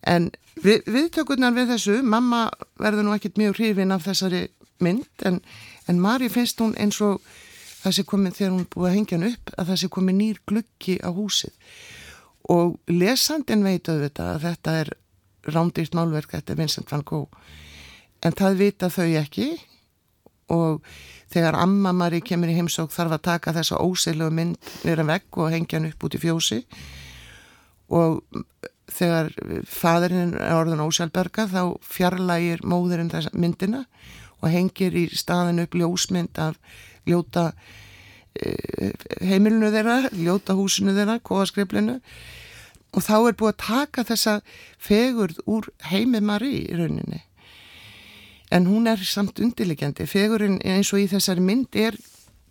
en 0.05 0.29
við, 0.61 0.85
viðtökurnar 0.85 1.55
við 1.55 1.73
þessu 1.73 1.99
mamma 2.05 2.47
verður 2.81 3.07
nú 3.07 3.15
ekkit 3.15 3.39
mjög 3.41 3.59
hrifin 3.59 3.95
af 3.95 4.05
þessari 4.07 4.45
mynd 4.83 5.25
en, 5.25 5.41
en 5.89 6.01
Mari 6.01 6.29
finnst 6.31 6.61
hún 6.61 6.75
eins 6.81 6.99
og 7.03 7.21
það 7.85 7.97
sé 7.97 8.05
komið 8.09 8.37
þegar 8.39 8.53
hún 8.55 8.67
búið 8.73 8.89
að 8.89 8.95
hengja 8.97 9.17
hann 9.17 9.29
upp 9.29 9.53
að 9.55 9.69
það 9.69 9.81
sé 9.81 9.89
komið 9.93 10.17
nýr 10.19 10.41
gluggi 10.49 10.95
á 11.05 11.09
húsið. 11.13 11.53
Og 12.55 12.75
lesandin 12.91 13.65
veit 13.65 13.89
auðvitað 13.89 14.31
að 14.31 14.45
þetta 14.45 14.73
er 14.81 14.91
rándýrt 15.53 15.97
málverk, 15.97 16.33
þetta 16.33 16.53
er 16.53 16.59
Vincent 16.59 16.91
van 16.93 17.05
Gogh. 17.05 17.45
En 18.25 18.33
það 18.33 18.59
vita 18.61 18.89
þau 18.89 19.07
ekki. 19.21 19.47
Og 20.53 20.85
þegar 21.33 21.57
amma 21.57 21.93
Mari 21.93 22.21
kemur 22.25 22.51
í 22.51 22.57
heimsók 22.57 22.93
þarf 22.93 23.17
að 23.17 23.25
taka 23.29 23.53
þessa 23.55 23.81
óseilu 23.81 24.29
mynd 24.33 24.73
vera 24.85 25.05
vegg 25.05 25.39
og 25.41 25.53
hengja 25.53 25.79
hann 25.79 25.89
upp 25.89 26.05
út 26.05 26.17
í 26.17 26.21
fjósi. 26.21 26.61
Og 27.93 28.21
þegar 28.91 29.31
fadurinn 29.69 30.35
er 30.37 30.53
orðin 30.55 30.83
ósjálfberga 30.83 31.47
þá 31.49 31.61
fjarlægir 31.81 32.61
móðurinn 32.67 33.11
þessa 33.13 33.33
myndina 33.33 33.85
og 34.41 34.51
hengir 34.53 34.95
í 34.97 35.07
staðin 35.15 35.63
upp 35.63 35.75
ljósmynd 35.77 36.37
af 36.41 36.57
ljóta 37.09 37.51
e, 38.37 38.91
heimilinu 39.25 39.71
þeirra, 39.73 40.11
ljóta 40.13 40.55
húsinu 40.57 40.95
þeirra, 40.95 41.19
kóaskriflinu 41.25 41.99
og 42.95 43.03
þá 43.03 43.15
er 43.17 43.37
búið 43.39 43.53
að 43.53 43.63
taka 43.65 44.05
þessa 44.07 44.35
fegurð 44.79 45.41
úr 45.49 45.69
heimimari 45.89 46.51
í 46.61 46.75
rauninni. 46.77 47.23
En 48.53 48.69
hún 48.69 48.87
er 48.87 49.01
samt 49.03 49.41
undirlegjandi 49.41 50.05
fegurinn 50.07 50.61
eins 50.63 50.93
og 50.93 51.01
í 51.01 51.09
þessari 51.11 51.43
mynd 51.43 51.75
er 51.75 51.97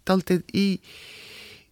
daldið 0.04 0.42
í, 0.52 0.66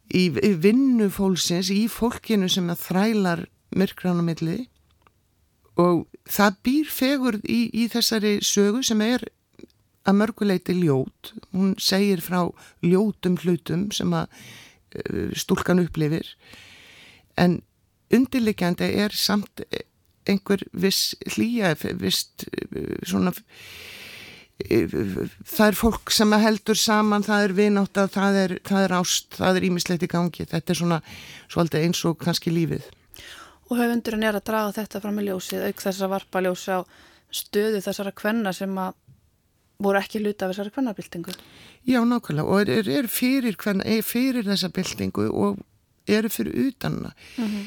í 0.08 0.30
vinnu 0.62 1.10
fólksins, 1.12 1.68
í 1.74 1.84
fólkinu 1.90 2.48
sem 2.48 2.70
að 2.72 2.86
þrælar 2.86 3.44
myrkranamilli 3.78 4.66
og 5.80 6.04
það 6.28 6.58
býr 6.66 6.90
fegurð 6.92 7.46
í, 7.48 7.60
í 7.72 7.86
þessari 7.92 8.36
sögu 8.44 8.82
sem 8.84 9.00
er 9.04 9.24
að 10.08 10.18
mörguleiti 10.18 10.74
ljót. 10.76 11.32
Hún 11.54 11.76
segir 11.80 12.22
frá 12.24 12.44
ljótum 12.84 13.38
hlutum 13.40 13.86
sem 13.94 14.12
að 14.16 14.26
uh, 14.98 15.30
stúlkan 15.38 15.82
upplifir. 15.82 16.26
En 17.38 17.60
undirleikjandi 18.12 18.90
er 19.04 19.14
samt 19.16 19.64
einhver 20.28 20.62
viss 20.72 21.14
hlýja 21.34 21.74
vist 22.00 22.46
uh, 22.50 22.98
svona 23.06 23.34
það 24.62 25.64
er 25.64 25.74
fólk 25.74 26.12
sem 26.14 26.34
heldur 26.38 26.78
saman, 26.78 27.24
það 27.26 27.44
er 27.46 27.54
vinátt 27.56 27.98
það 28.14 28.36
er, 28.38 28.52
það 28.68 28.84
er 28.84 28.92
ást, 29.00 29.30
það 29.34 29.58
er 29.58 29.66
ímislegt 29.70 30.04
í 30.06 30.10
gangi. 30.12 30.46
Þetta 30.46 30.74
er 30.74 30.78
svona 30.78 30.98
svolítið 31.50 31.86
eins 31.86 32.02
og 32.06 32.20
kannski 32.20 32.52
lífið 32.54 32.90
Og 33.72 33.78
höfundurinn 33.80 34.26
er 34.28 34.36
að 34.36 34.44
draga 34.50 34.74
þetta 34.76 35.00
fram 35.00 35.20
í 35.22 35.26
ljósið 35.30 35.64
auk 35.70 35.80
þess 35.80 36.04
að 36.04 36.12
varpa 36.12 36.44
ljósi 36.44 36.76
á 36.76 36.80
stöðu 37.32 37.80
þessara 37.80 38.12
kvenna 38.12 38.52
sem 38.52 38.72
að 38.76 38.98
voru 39.82 39.98
ekki 39.98 40.20
luta 40.20 40.46
af 40.46 40.52
þessari 40.52 40.72
kvennabildingu. 40.74 41.34
Já, 41.88 42.00
nákvæmlega 42.06 42.46
og 42.46 42.70
er, 42.70 42.88
er 43.00 43.08
fyrir, 43.10 43.56
hvenna, 43.58 43.86
er 43.88 44.04
fyrir 44.06 44.44
þessa 44.46 44.70
bildingu 44.74 45.28
og 45.32 45.62
eru 46.06 46.28
fyrir 46.30 46.68
utanna. 46.68 47.12
Mm 47.38 47.48
-hmm. 47.48 47.64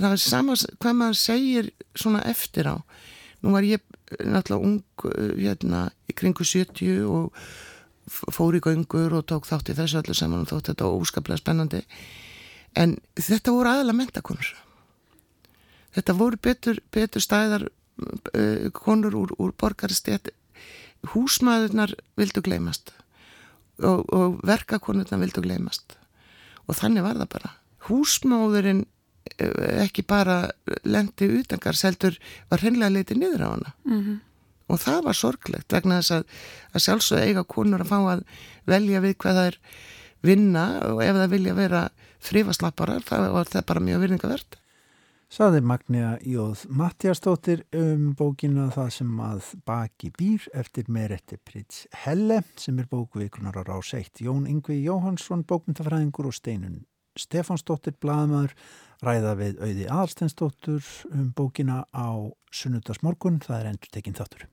Það 0.00 0.12
er 0.12 0.16
sama 0.16 0.54
hvað 0.54 0.94
maður 0.94 1.18
segir 1.18 1.70
svona 1.94 2.22
eftir 2.24 2.66
á. 2.66 2.76
Nú 3.42 3.52
var 3.52 3.62
ég 3.62 3.80
náttúrulega 4.24 4.64
ung 4.64 4.82
hérna 5.38 5.90
í 6.08 6.12
kringu 6.14 6.44
70 6.44 7.04
og 7.06 7.32
fór 8.08 8.56
í 8.56 8.60
göngur 8.60 9.12
og 9.12 9.26
tók 9.26 9.46
þátt 9.46 9.70
í 9.70 9.74
þessu 9.74 10.02
öllu 10.02 10.14
saman 10.14 10.40
og 10.40 10.48
þótt 10.48 10.68
þetta 10.72 10.84
óskaplega 10.84 11.38
spennandi. 11.38 11.82
En 12.78 12.96
þetta 13.20 13.52
voru 13.52 13.68
aðalega 13.68 13.98
mentakonur. 13.98 14.52
Þetta 15.92 16.12
voru 16.16 16.38
betur, 16.40 16.78
betur 16.90 17.20
stæðar 17.20 17.66
uh, 17.68 18.70
konur 18.72 19.14
úr, 19.14 19.34
úr 19.38 19.52
borgarstjætt 19.58 20.32
húsmaðurnar 21.12 21.94
vildu 22.18 22.42
gleymast 22.44 22.92
og, 23.82 24.06
og 24.14 24.40
verkakonurnar 24.46 25.20
vildu 25.22 25.42
gleymast 25.44 25.96
og 26.68 26.78
þannig 26.78 27.06
var 27.06 27.18
það 27.18 27.30
bara 27.34 27.54
húsmáðurinn 27.88 28.84
eh, 29.38 29.82
ekki 29.82 30.04
bara 30.06 30.44
lendi 30.86 31.30
utangar 31.40 31.78
seldur 31.78 32.18
var 32.52 32.62
hennilega 32.62 32.94
leitið 32.94 33.22
niður 33.22 33.46
á 33.46 33.48
hana 33.50 33.72
mm 33.82 33.98
-hmm. 33.98 34.20
og 34.68 34.80
það 34.80 35.00
var 35.08 35.18
sorglegt 35.18 35.72
vegna 35.72 35.98
þess 36.00 36.18
að, 36.18 36.24
að 36.72 36.84
sjálfsög 36.86 37.18
eiga 37.26 37.44
konur 37.44 37.82
að 37.82 37.90
fá 37.90 37.98
að 37.98 38.24
velja 38.66 39.00
við 39.00 39.16
hvað 39.18 39.38
það 39.40 39.50
er 39.50 39.58
vinna 40.22 40.64
og 40.92 41.02
ef 41.02 41.16
það 41.16 41.34
vilja 41.34 41.54
vera 41.54 41.82
þrýfaslapparar 42.26 43.06
þá 43.06 43.16
var 43.34 43.50
það 43.50 43.68
bara 43.70 43.86
mjög 43.88 44.04
virðingavert 44.06 44.58
Saði 45.32 45.62
Magnea 45.64 46.10
Jóð 46.28 46.66
Mattiastóttir 46.76 47.62
um 47.72 48.10
bókina 48.18 48.66
Það 48.74 48.90
sem 48.98 49.12
að 49.24 49.46
baki 49.64 50.10
býr 50.18 50.44
eftir 50.60 50.90
Meretti 50.92 51.38
Prits 51.40 51.86
Helle 52.04 52.42
sem 52.60 52.78
er 52.82 52.90
bókvikunar 52.90 53.56
á 53.56 53.62
rás 53.64 53.94
1. 53.96 54.20
Jón 54.26 54.44
Yngvi 54.44 54.82
Jóhansson, 54.84 55.46
bókmyndafræðingur 55.48 56.28
og 56.28 56.36
Steinun 56.36 56.82
Stefansdóttir, 57.18 57.94
bladamöður, 58.00 58.54
ræða 59.04 59.32
við 59.36 59.58
auði 59.60 59.88
aðalstensdóttur 59.88 60.86
um 61.12 61.26
bókina 61.36 61.82
á 61.92 62.08
sunnudagsmorgun. 62.54 63.40
Það 63.44 63.58
er 63.58 63.68
endur 63.72 63.92
tekinn 63.92 64.16
þáttur. 64.16 64.46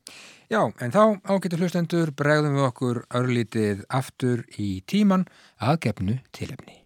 Já, 0.52 0.62
en 0.68 0.96
þá 0.96 1.04
ágetur 1.30 1.64
hlustendur 1.64 2.12
bregðum 2.18 2.60
við 2.60 2.68
okkur 2.68 3.02
örlítið 3.22 3.86
aftur 3.88 4.44
í 4.60 4.72
tíman 4.90 5.28
að 5.60 5.82
gefnu 5.88 6.20
tilefni. 6.36 6.80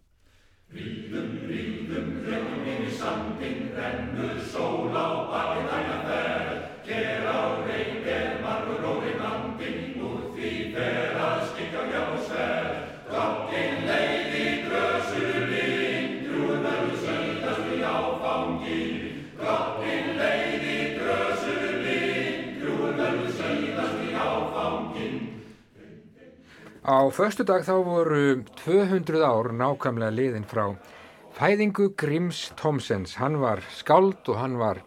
Rhythm, 0.74 1.38
Rhythm, 1.48 2.23
Á 26.84 27.08
förstu 27.16 27.46
dag 27.48 27.62
þá 27.64 27.78
voru 27.80 28.44
200 28.60 29.22
ár 29.24 29.54
nákvæmlega 29.56 30.12
liðin 30.12 30.44
frá 30.44 30.66
fæðingu 31.32 31.94
Gríms 31.96 32.50
Tomsens. 32.60 33.14
Hann 33.16 33.38
var 33.40 33.62
skáld 33.72 34.28
og 34.28 34.36
hann 34.36 34.58
var 34.60 34.82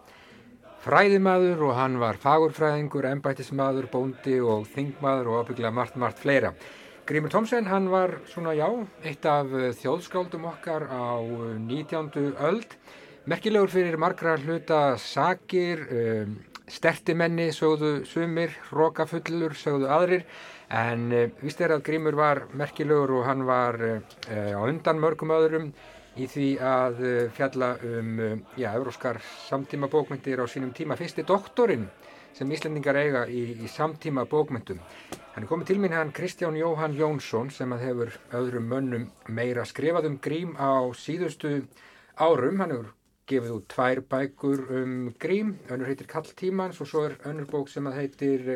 fræðimaður 0.84 1.62
og 1.64 1.72
hann 1.78 1.94
var 1.96 2.18
fagurfræðingur, 2.20 3.08
embætismadur, 3.08 3.88
bóndi 3.88 4.36
og 4.44 4.66
þingmaður 4.74 5.30
og 5.30 5.38
ábygglega 5.40 5.70
margt, 5.72 5.96
margt 5.96 6.20
fleira. 6.20 6.50
Grímur 7.08 7.32
Tomsen 7.32 7.64
hann 7.64 7.88
var 7.88 8.18
svona 8.28 8.52
já, 8.52 8.68
eitt 9.00 9.24
af 9.24 9.48
þjóðskáldum 9.80 10.44
okkar 10.52 10.84
á 10.92 11.16
19. 11.24 12.36
öld. 12.44 12.76
Merkilegur 13.24 13.72
fyrir 13.72 13.96
margra 13.96 14.36
hluta 14.36 14.98
sakir, 15.00 15.80
um, 15.88 16.36
stertimenni 16.68 17.48
sögðu 17.56 18.02
sumir, 18.04 18.52
rókafullur 18.68 19.56
sögðu 19.56 19.88
aðrir 19.96 20.28
En 20.74 21.12
uh, 21.12 21.26
vist 21.42 21.60
er 21.62 21.74
að 21.74 21.84
Grímur 21.86 22.16
var 22.18 22.46
merkilegur 22.58 23.20
og 23.20 23.28
hann 23.28 23.44
var 23.46 23.78
uh, 23.78 24.00
á 24.30 24.60
undan 24.66 24.98
mörgum 24.98 25.30
öðrum 25.30 25.70
í 26.16 26.26
því 26.30 26.48
að 26.58 27.02
uh, 27.04 27.12
fjalla 27.36 27.76
um, 27.84 28.42
já, 28.58 28.72
euróskar 28.72 29.20
samtíma 29.46 29.86
bókmyndir 29.92 30.42
á 30.42 30.46
sínum 30.50 30.72
tíma. 30.74 30.98
Fyrsti 30.98 31.22
doktorinn 31.26 31.86
sem 32.36 32.50
Íslandingar 32.52 32.98
eiga 32.98 33.22
í, 33.30 33.44
í 33.62 33.68
samtíma 33.70 34.26
bókmyndum. 34.28 34.80
Hann 35.36 35.44
er 35.44 35.48
komið 35.48 35.70
til 35.70 35.78
mín 35.80 35.94
hann 35.96 36.12
Kristján 36.16 36.56
Jóhann 36.58 36.96
Jónsson 36.96 37.52
sem 37.52 37.72
að 37.72 37.86
hefur 37.86 38.12
öðrum 38.36 38.66
mönnum 38.72 39.06
meira 39.28 39.64
skrifað 39.68 40.10
um 40.10 40.18
Grím 40.24 40.56
á 40.56 40.84
síðustu 40.96 41.60
árum. 42.16 42.60
Hann 42.60 42.74
hefur 42.74 42.90
gefið 43.26 43.54
út 43.56 43.68
tvær 43.72 44.02
bækur 44.10 44.64
um 44.80 44.96
Grím, 45.20 45.56
önnur 45.70 45.90
heitir 45.90 46.10
Kall 46.10 46.28
tímans 46.38 46.80
og 46.80 46.90
svo 46.90 47.06
er 47.08 47.16
önnur 47.28 47.48
bók 47.50 47.72
sem 47.72 47.88
að 47.88 47.98
heitir 48.02 48.50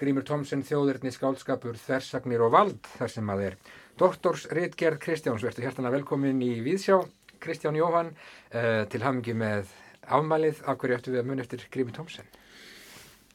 Grímur 0.00 0.24
Tomsen 0.24 0.62
þjóðurni 0.64 1.12
skálskapur 1.12 1.76
Þersagnir 1.76 2.40
og 2.46 2.54
vald 2.54 2.86
þar 2.94 3.10
sem 3.12 3.32
að 3.34 3.42
er 3.50 3.56
doktorsritgerð 4.00 5.00
Kristjáns. 5.02 5.44
Verður 5.44 5.66
hjertana 5.66 5.92
velkomin 5.92 6.40
í 6.40 6.54
Víðsjá 6.64 7.02
Kristján 7.40 7.76
Jóhann 7.76 8.14
uh, 8.14 8.86
til 8.88 9.02
hamingi 9.04 9.34
með 9.36 9.68
afmælið. 10.08 10.62
Af 10.64 10.80
hverju 10.80 10.96
ættu 10.96 11.12
við 11.12 11.20
að 11.20 11.28
mun 11.28 11.44
eftir 11.44 11.66
Grímur 11.68 11.98
Tomsen 11.98 12.30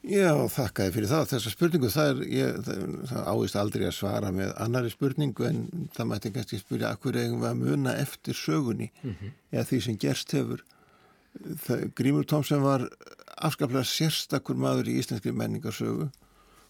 Já, 0.06 0.34
þakkaði 0.52 0.92
fyrir 0.94 1.10
það 1.10 1.30
þessa 1.32 1.50
spurningu, 1.50 1.88
það 1.90 2.10
er 2.10 2.18
ég, 2.30 2.58
það, 2.66 2.82
það 3.10 3.30
áist 3.32 3.56
aldrei 3.58 3.86
að 3.88 3.96
svara 3.96 4.28
með 4.34 4.52
annari 4.62 4.92
spurningu 4.92 5.46
en 5.48 5.88
það 5.96 6.10
mætti 6.10 6.32
kannski 6.34 6.60
spyrja 6.60 6.92
að 6.92 7.00
hverju 7.02 7.22
eigum 7.24 7.40
við 7.42 7.48
að 7.48 7.62
muna 7.62 7.94
eftir 8.02 8.38
sögunni? 8.38 8.92
Mm 9.02 9.14
-hmm. 9.14 9.32
eða 9.54 9.64
því 9.70 9.80
sem 9.86 9.98
gerst 10.04 10.36
hefur. 10.36 10.62
Það, 11.64 11.88
Grímur 11.98 12.26
Tomsen 12.26 12.62
var 12.62 12.86
afskaplega 13.36 13.84
sérstakur 13.84 14.56
maður 14.56 14.90
í 14.90 14.98
íslenski 15.00 15.32
menningarsögu 15.32 16.10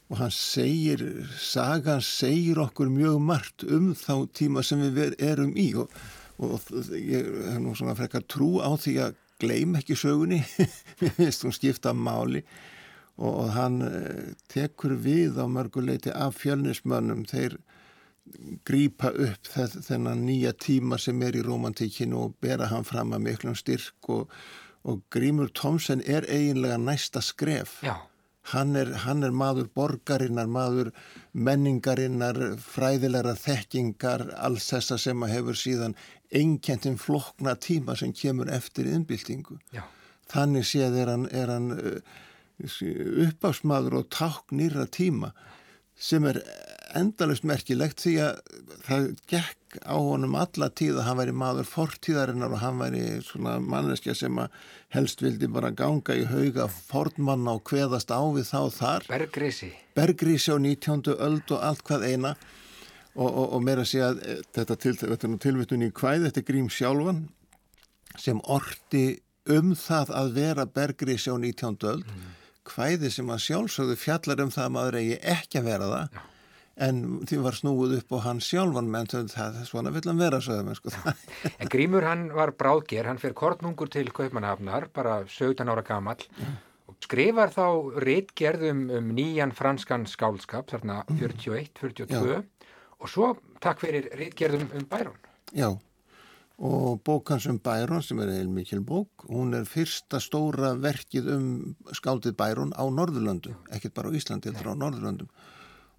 og 0.06 0.20
hann 0.20 0.32
segir, 0.34 1.02
sagan 1.40 2.02
segir 2.04 2.60
okkur 2.62 2.90
mjög 2.92 3.18
margt 3.22 3.64
um 3.66 3.90
þá 3.98 4.28
tíma 4.36 4.62
sem 4.66 4.84
við 4.94 5.16
erum 5.18 5.54
í 5.58 5.72
og, 5.74 5.90
og 6.38 6.70
ég 6.94 7.26
hef 7.50 7.60
nú 7.62 7.74
svona 7.74 7.96
frekar 7.98 8.26
trú 8.30 8.56
á 8.62 8.70
því 8.78 8.96
að 9.08 9.22
gleym 9.42 9.74
ekki 9.76 9.96
sögunni, 9.98 10.40
finnst 11.18 11.44
hún 11.44 11.54
skipta 11.54 11.92
máli 11.92 12.44
og, 13.16 13.32
og 13.32 13.50
hann 13.56 13.80
eh, 13.84 14.34
tekur 14.52 14.96
við 15.00 15.40
á 15.42 15.44
mörguleiti 15.50 16.14
af 16.14 16.38
fjölnismönnum, 16.40 17.26
þeir 17.28 17.58
grýpa 18.66 19.12
upp 19.12 19.50
þennan 19.50 20.24
nýja 20.26 20.52
tíma 20.58 20.98
sem 20.98 21.20
er 21.22 21.38
í 21.38 21.44
romantíkinu 21.46 22.24
og 22.24 22.38
bera 22.42 22.70
hann 22.72 22.86
fram 22.86 23.14
að 23.14 23.26
miklum 23.28 23.54
styrk 23.58 24.10
og, 24.10 24.32
og 24.86 25.02
Grímur 25.14 25.50
Tomsen 25.54 26.02
er 26.02 26.26
eiginlega 26.26 26.78
næsta 26.78 27.22
skref. 27.22 27.78
Já. 27.86 27.94
Hann 28.52 28.76
er, 28.78 28.92
hann 29.02 29.26
er 29.26 29.34
maður 29.34 29.66
borgarinnar, 29.74 30.46
maður 30.46 30.92
menningarinnar, 31.34 32.38
fræðilegra 32.62 33.34
þekkingar, 33.40 34.28
alls 34.38 34.68
þessa 34.70 34.98
sem 35.02 35.24
að 35.26 35.34
hefur 35.34 35.58
síðan 35.58 35.96
einkjentinn 36.30 36.98
flokna 37.00 37.56
tíma 37.58 37.96
sem 37.98 38.14
kemur 38.14 38.50
eftir 38.54 38.86
innbyltingu. 38.90 39.58
Já. 39.74 39.82
Þannig 40.30 40.66
séð 40.66 41.00
er 41.02 41.10
hann, 41.10 41.26
er 41.30 41.52
hann 41.54 41.68
uppásmaður 43.26 44.00
og 44.00 44.08
táknýra 44.14 44.86
tíma 44.90 45.32
sem 45.96 46.24
er 46.28 46.40
endalust 46.96 47.44
merkilegt 47.46 48.02
því 48.02 48.14
að 48.24 48.40
það 48.86 49.06
gekk 49.30 49.66
á 49.84 49.96
honum 49.96 50.36
alla 50.38 50.68
tíð 50.72 51.00
að 51.00 51.06
hann 51.08 51.18
væri 51.20 51.34
maður 51.36 51.68
fortíðarinnar 51.68 52.54
og 52.54 52.62
hann 52.62 52.78
væri 52.80 53.02
svona 53.26 53.56
manneskja 53.60 54.14
sem 54.16 54.38
að 54.40 54.54
helst 54.94 55.22
vildi 55.24 55.48
bara 55.52 55.72
ganga 55.76 56.16
í 56.16 56.24
hauga 56.30 56.68
fornmanna 56.72 57.56
og 57.58 57.66
hveðast 57.70 58.12
á 58.14 58.22
við 58.32 58.48
þá 58.48 58.60
þar. 58.76 59.08
Bergrísi. 59.10 59.72
Bergrísi 59.96 60.54
á 60.54 60.58
19. 60.58 61.16
öld 61.16 61.52
og 61.52 61.66
allt 61.68 61.84
hvað 61.88 62.06
eina 62.06 62.32
og, 63.16 63.28
og, 63.28 63.46
og 63.58 63.64
meira 63.64 63.84
að 63.84 63.90
segja 63.92 64.12
að 64.12 64.22
eh, 64.24 64.40
þetta, 64.56 64.78
til, 64.84 64.94
þetta 65.02 65.32
tilvittun 65.44 65.86
í 65.86 65.92
hvæð, 65.92 66.28
þetta 66.28 66.42
er 66.42 66.48
Grím 66.52 66.70
sjálfan 66.72 67.26
sem 68.16 68.40
orti 68.48 69.04
um 69.52 69.74
það 69.76 70.14
að 70.16 70.32
vera 70.38 70.64
Bergrísi 70.78 71.32
á 71.32 71.36
19. 71.36 71.76
öld 71.90 72.06
mm. 72.06 72.32
hvæði 72.72 73.12
sem 73.12 73.28
að 73.34 73.44
sjálfsögðu 73.50 73.98
fjallar 74.00 74.42
um 74.46 74.54
það 74.54 74.64
að 74.64 74.74
maður 74.78 74.98
eigi 75.02 75.20
ekki 75.36 75.60
að 75.60 75.70
vera 75.72 75.92
það. 75.92 76.16
Já 76.16 76.24
en 76.76 77.02
því 77.24 77.38
var 77.44 77.56
snúið 77.56 77.96
upp 78.00 78.14
og 78.18 78.22
hann 78.26 78.42
sjálfan 78.44 78.90
menn 78.92 79.08
það 79.08 79.60
er 79.62 79.68
svona 79.68 79.92
vill 79.94 80.04
hann 80.10 80.20
vera 80.20 80.40
sögum 80.44 80.76
sko. 80.76 80.92
En 81.60 81.72
Grímur 81.72 82.04
hann 82.04 82.28
var 82.36 82.52
bráðger 82.58 83.08
hann 83.08 83.20
fyrir 83.22 83.36
kortmungur 83.38 83.90
til 83.92 84.12
Kaupmannhafnar 84.12 84.90
bara 84.94 85.22
17 85.24 85.64
ára 85.72 85.84
gammal 85.86 86.20
og 86.86 86.98
skrifar 87.04 87.54
þá 87.54 87.66
réttgerðum 88.04 88.86
um 88.98 89.10
nýjan 89.16 89.56
franskan 89.56 90.06
skálskap 90.10 90.68
þarna 90.74 91.02
41, 91.16 91.72
42 91.80 92.36
ja. 92.36 92.42
og 93.00 93.10
svo 93.10 93.32
takk 93.64 93.80
fyrir 93.84 94.10
réttgerðum 94.12 94.68
um 94.76 94.88
Bærón 94.90 95.20
Já 95.56 95.72
og 96.56 97.02
bókans 97.04 97.44
um 97.48 97.58
Bærón 97.60 98.04
sem 98.04 98.20
er 98.20 98.30
heil 98.32 98.48
mikil 98.48 98.80
bók 98.80 99.26
hún 99.28 99.52
er 99.56 99.64
fyrsta 99.68 100.20
stóra 100.20 100.72
verkið 100.80 101.28
um 101.34 101.50
skáldið 101.92 102.36
Bærón 102.36 102.72
á 102.72 102.84
Norðurlöndum 102.84 103.58
ekkert 103.72 103.94
bara 103.94 104.08
á 104.08 104.16
Íslandi, 104.16 104.52
þetta 104.52 104.64
er 104.64 104.72
á 104.72 104.80
Norðurlöndum 104.80 105.28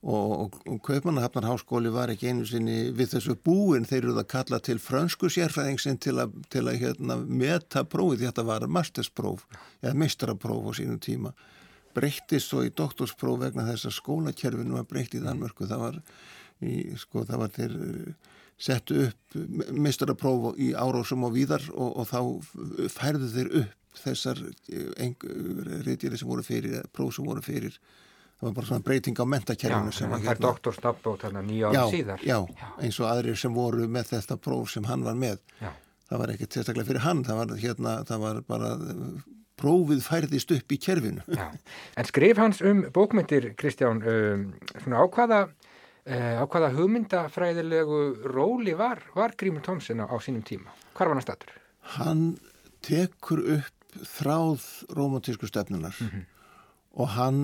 og, 0.08 0.56
og 0.64 0.80
Kaupmannahafnarháskóli 0.88 1.92
var 1.92 2.12
ekki 2.14 2.30
einu 2.32 2.46
sinni 2.48 2.94
við 2.96 3.18
þessu 3.18 3.36
búin. 3.44 3.88
Þeir 3.88 4.06
eru 4.06 4.16
það 4.16 4.30
kalla 4.32 4.60
til 4.64 4.78
frönsku 4.80 5.28
sérfræðingsinn 5.34 6.00
til 6.04 6.16
að, 6.24 6.38
til 6.54 6.64
að 6.64 6.80
hérna, 6.84 7.18
meta 7.28 7.84
prófið. 7.84 8.30
Þetta 8.30 8.46
var 8.48 8.68
masterspróf 8.72 9.44
eða 9.82 9.98
meistrapróf 10.00 10.72
á 10.72 10.72
sínum 10.80 11.02
tíma. 11.04 11.34
Breyttist 11.98 12.54
svo 12.54 12.64
í 12.64 12.72
doktorspróf 12.72 13.42
vegna 13.44 13.68
þess 13.68 13.90
að 13.90 13.98
skólakerfinu 13.98 14.78
var 14.78 14.88
breytt 14.88 15.18
í 15.18 15.24
Danmörku. 15.26 15.68
Það 15.68 15.84
var, 15.84 16.00
í, 16.64 16.74
sko, 17.04 17.26
það 17.28 17.44
var 17.44 17.54
þeir 17.60 17.78
eh, 17.90 18.34
settu 18.70 19.04
upp 19.10 19.38
meistrapróf 19.76 20.54
í 20.56 20.72
árósum 20.72 21.28
og 21.28 21.36
víðar 21.36 21.68
og, 21.76 22.00
og 22.00 22.08
þá 22.14 22.90
færðu 22.96 23.34
þeir 23.36 23.54
upp 23.66 24.04
þessar 24.08 24.40
eh, 24.72 25.16
reytjari 25.84 26.16
sem 26.16 26.32
voru 26.32 26.48
fyrir, 26.48 26.86
próf 26.96 27.18
sem 27.18 27.28
voru 27.28 27.44
fyrir 27.44 27.76
það 28.38 28.48
var 28.48 28.54
bara 28.54 28.70
svona 28.70 28.86
breyting 28.86 29.18
á 29.18 29.26
mentakerfinu 29.26 29.92
Já, 29.92 29.98
það 29.98 30.16
er 30.18 30.26
hérna, 30.28 30.46
doktorsnafn 30.46 31.10
og 31.10 31.18
þannig 31.24 31.48
nýja 31.48 31.72
ára 31.72 31.86
síðar. 31.90 32.22
já, 32.22 32.38
já, 32.46 32.68
eins 32.86 33.00
og 33.02 33.10
aðrir 33.10 33.40
sem 33.42 33.54
voru 33.54 33.88
með 33.90 34.12
þetta 34.14 34.38
próf 34.38 34.74
sem 34.74 34.86
hann 34.86 35.06
var 35.08 35.18
með. 35.18 35.40
Já. 35.62 35.72
það 36.10 36.22
var 36.22 36.34
ekki 36.36 36.50
sérstaklega 36.54 36.90
fyrir 36.92 37.04
hann 37.04 37.24
það 37.26 37.40
var, 37.42 37.56
hérna, 37.64 37.94
það 38.08 38.26
var 38.26 38.42
bara 38.48 38.70
prófið 39.58 40.04
færðist 40.06 40.54
upp 40.54 40.76
í 40.76 40.78
kerfinu. 40.78 41.24
En 41.98 42.06
skrif 42.06 42.38
hans 42.38 42.62
um 42.62 42.84
bókmyndir 42.94 43.56
Kristján, 43.58 44.04
um, 44.06 44.46
svona 44.84 45.02
ákvaða 45.02 45.42
uh, 45.48 46.36
ákvaða 46.44 46.70
hugmyndafræðilegu 46.78 48.04
róli 48.30 48.78
var, 48.78 49.02
var 49.18 49.34
Grímur 49.34 49.66
Tómsen 49.66 50.06
á, 50.06 50.06
á 50.06 50.16
sínum 50.22 50.46
tíma? 50.46 50.78
Hvar 50.94 51.10
var 51.10 51.18
hann 51.18 51.26
statur? 51.26 51.58
Hann 51.98 52.24
tekur 52.86 53.42
upp 53.58 53.74
þráð 53.98 54.62
romantísku 54.94 55.50
stefnunar 55.50 55.98
mm 55.98 56.10
-hmm 56.14 56.26
og 56.98 57.12
hann 57.14 57.44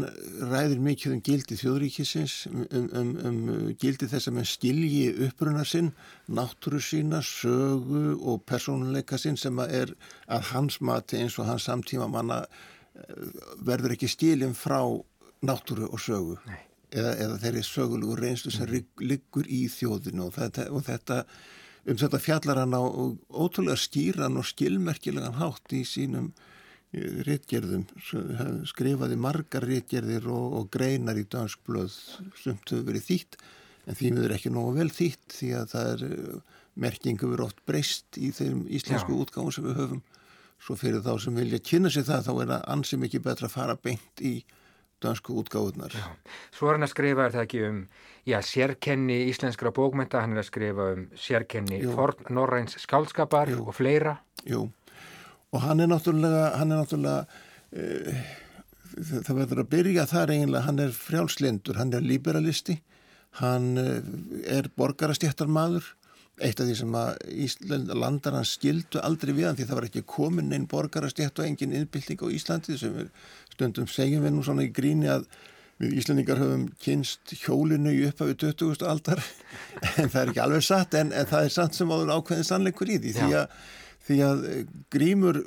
ræðir 0.50 0.82
mikið 0.82 1.14
um 1.14 1.22
gildi 1.22 1.56
þjóðríkisins, 1.60 2.36
um, 2.50 2.64
um, 2.74 2.88
um, 2.98 3.12
um 3.30 3.40
gildi 3.80 4.10
þess 4.10 4.30
að 4.30 4.38
mann 4.40 4.50
skilji 4.50 5.04
uppbrunnar 5.28 5.70
sinn, 5.70 5.92
náttúru 6.26 6.82
sína, 6.82 7.22
sögu 7.22 8.16
og 8.18 8.42
persónuleika 8.50 9.20
sinn 9.22 9.38
sem 9.38 9.62
að 9.62 9.76
er 9.82 9.96
að 10.26 10.48
hans 10.54 10.80
mati 10.82 11.22
eins 11.22 11.38
og 11.38 11.52
hans 11.52 11.68
samtíma 11.70 12.10
manna 12.10 12.42
eh, 12.44 13.26
verður 13.62 13.94
ekki 13.94 14.10
skilin 14.10 14.58
frá 14.58 14.80
náttúru 15.46 15.92
og 15.92 16.02
sögu. 16.02 16.40
Eða, 16.94 17.14
eða 17.26 17.42
þeirri 17.42 17.64
sögulegu 17.66 18.16
reynslu 18.18 18.54
sem 18.54 18.70
liggur 19.02 19.48
í 19.50 19.66
þjóðinu 19.70 20.28
og 20.28 20.36
þetta, 20.38 20.70
og 20.70 20.84
þetta 20.86 21.24
um 21.90 22.00
þetta 22.00 22.20
fjallar 22.22 22.62
hann 22.62 22.76
á 22.78 22.82
ótrúlega 22.82 23.78
skýran 23.82 24.38
og 24.40 24.46
skilmerkilegan 24.48 25.40
hátt 25.40 25.74
í 25.76 25.82
sínum 25.88 26.32
réttgerðum, 27.28 27.86
skrifaði 28.70 29.18
margar 29.18 29.66
réttgerðir 29.66 30.28
og, 30.30 30.58
og 30.60 30.72
greinar 30.74 31.18
í 31.18 31.26
dansk 31.30 31.62
blöð 31.66 31.96
sem 32.40 32.60
þau 32.70 32.82
verið 32.86 33.08
þýtt 33.08 33.38
en 33.88 33.98
því 34.00 34.12
miður 34.16 34.36
ekki 34.36 34.52
nógu 34.54 34.76
vel 34.78 34.90
þýtt 34.94 35.38
því 35.40 35.54
að 35.60 35.72
það 35.74 35.94
er 35.94 36.04
merkingu 36.84 37.30
verið 37.32 37.48
oft 37.48 37.64
breyst 37.68 38.18
í 38.18 38.32
þeim 38.34 38.66
íslensku 38.70 39.14
Já. 39.14 39.20
útgáðum 39.26 39.56
sem 39.56 39.68
við 39.68 39.80
höfum 39.82 40.04
svo 40.64 40.78
fyrir 40.80 41.04
þá 41.04 41.14
sem 41.20 41.38
vilja 41.38 41.60
kynna 41.60 41.92
sér 41.92 42.06
það 42.08 42.28
þá 42.28 42.34
er 42.34 42.52
það 42.54 42.68
ansið 42.76 43.02
mikið 43.04 43.26
betra 43.26 43.50
að 43.50 43.56
fara 43.58 43.80
beint 43.84 44.24
í 44.24 44.34
dönsku 45.04 45.36
útgáðunar. 45.42 45.96
Svo 46.56 46.70
er 46.70 46.78
hann 46.78 46.88
að 46.88 46.94
skrifa 46.94 47.26
er 47.26 47.34
það 47.34 47.46
ekki 47.48 47.64
um 47.68 47.80
já, 48.30 48.38
sérkenni 48.48 49.18
íslenskra 49.28 49.74
bókmenta, 49.76 50.22
hann 50.24 50.38
er 50.38 50.44
að 50.44 50.48
skrifa 50.48 50.88
um 50.96 51.04
sérkenni 51.20 51.82
forn 51.92 52.32
norræns 52.32 52.78
skálskapar 52.86 53.52
Jú. 53.52 53.66
og 53.68 53.76
fleira. 53.76 54.16
Jú, 54.48 54.70
og 55.54 55.62
hann 55.64 55.84
er 55.84 55.92
náttúrulega, 55.92 56.46
hann 56.60 56.74
er 56.74 56.82
náttúrulega 56.82 57.26
uh, 57.78 58.24
það 58.94 59.36
verður 59.40 59.64
að 59.64 59.72
byrja 59.74 60.08
þar 60.10 60.34
eiginlega, 60.36 60.68
hann 60.68 60.82
er 60.84 60.96
frjálslindur, 60.98 61.80
hann 61.82 61.94
er 61.94 62.06
liberalisti, 62.06 62.80
hann 63.42 63.74
uh, 63.82 64.00
er 64.50 64.70
borgarastjættarmadur 64.78 65.94
eitt 66.42 66.60
af 66.60 66.66
því 66.66 66.76
sem 66.78 66.96
að 66.98 67.18
Ísland, 67.46 67.92
landar 67.94 68.38
hans 68.38 68.56
skildu 68.58 69.02
aldrei 69.06 69.34
við 69.36 69.48
hann 69.48 69.58
því 69.58 69.68
það 69.70 69.80
var 69.80 69.88
ekki 69.90 70.06
komin 70.10 70.54
einn 70.56 70.70
borgarastjætt 70.70 71.40
og 71.40 71.46
engin 71.46 71.76
innbylting 71.78 72.24
á 72.26 72.28
Íslandi 72.34 72.78
sem 72.80 72.96
við 72.96 73.12
stundum 73.54 73.90
segjum 73.92 74.26
við 74.26 74.34
nú 74.34 74.46
svona 74.46 74.66
í 74.66 74.72
gríni 74.74 75.12
að 75.14 75.28
við 75.82 75.94
Íslandingar 76.02 76.42
höfum 76.42 76.66
kynst 76.82 77.36
hjólinu 77.44 77.94
í 77.94 78.08
upphafi 78.10 78.38
20. 78.48 78.82
aldar 78.90 79.22
en 80.02 80.10
það 80.10 80.20
er 80.24 80.34
ekki 80.34 80.44
alveg 80.48 80.66
satt 80.66 80.98
en, 80.98 81.14
en 81.14 81.30
það 81.30 81.48
er 81.48 81.56
satt 81.60 81.78
sem 81.78 81.94
áður 81.94 82.16
ákveðin 82.18 82.50
sannleikur 82.50 82.94
í 82.94 83.00
því 83.04 83.16
því 83.20 83.30
að, 83.38 83.58
því 84.04 84.20
að 84.28 84.46
grímur 84.94 85.42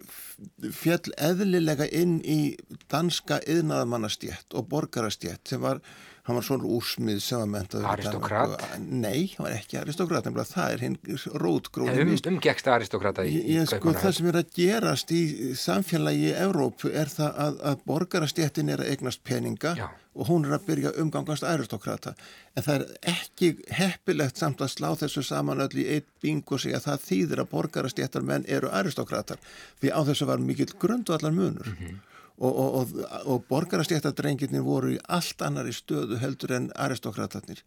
fjall 0.72 1.12
eðlilega 1.16 1.88
inn 1.92 2.18
í 2.24 2.57
danska 2.92 3.40
yðnaðamannastjætt 3.44 4.57
og 4.57 4.68
borgarastjætt 4.72 5.52
sem 5.52 5.62
var 5.64 5.82
hann 6.27 6.39
var 6.39 6.45
svona 6.47 6.66
úrsmið 6.66 7.20
mentað 7.51 7.85
Aristokrat? 7.87 8.64
Nei, 8.83 9.29
hann 9.37 9.47
var 9.47 9.55
ekki 9.55 9.79
aristokrat 9.79 10.27
en 10.27 10.39
það 10.41 10.72
er 10.74 10.83
hinn 10.83 10.97
rótgróð 11.43 12.01
um, 12.03 12.14
Umgeksta 12.33 12.74
aristokrata 12.74 13.27
í 13.27 13.37
ég, 13.55 13.68
sko, 13.70 13.95
Það 13.95 14.16
sem 14.16 14.31
er 14.33 14.39
að 14.41 14.51
gerast 14.57 15.12
í 15.14 15.20
samfélagi 15.59 16.33
í 16.33 16.33
Evrópu 16.47 16.91
er 16.91 17.12
það 17.12 17.39
að, 17.45 17.61
að 17.70 17.85
borgarastjættin 17.93 18.74
er 18.74 18.83
að 18.83 18.91
eignast 18.95 19.22
peninga 19.27 19.77
Já. 19.79 19.87
og 20.18 20.33
hún 20.33 20.49
er 20.49 20.57
að 20.59 20.66
byrja 20.66 20.95
umgangast 21.05 21.47
aristokrata 21.47 22.16
en 22.57 22.66
það 22.66 22.74
er 22.81 23.14
ekki 23.14 23.53
heppilegt 23.79 24.43
samt 24.43 24.64
að 24.66 24.74
slá 24.74 24.91
þessu 24.99 25.22
saman 25.27 25.62
öll 25.62 25.79
í 25.79 25.87
eitt 25.95 26.11
bing 26.24 26.43
og 26.51 26.64
segja 26.64 26.83
að 26.83 26.89
það 26.89 27.07
þýðir 27.07 27.45
að 27.45 27.53
borgarastjættar 27.55 28.27
menn 28.27 28.51
eru 28.51 28.74
aristokratar 28.74 29.39
því 29.79 29.95
á 29.95 30.01
þessu 30.11 30.27
var 30.27 30.43
mikill 30.43 30.72
grundu 30.74 31.14
allar 31.14 31.39
munur 31.39 31.70
mm 31.70 31.81
-hmm 31.81 32.05
og, 32.39 32.53
og, 32.53 32.74
og, 32.80 32.97
og 33.24 33.45
borgarastjættadrengirnir 33.51 34.64
voru 34.64 34.95
í 34.95 35.03
allt 35.09 35.43
annari 35.43 35.74
stöðu 35.76 36.20
heldur 36.20 36.57
en 36.57 36.70
aristokratarnir. 36.74 37.62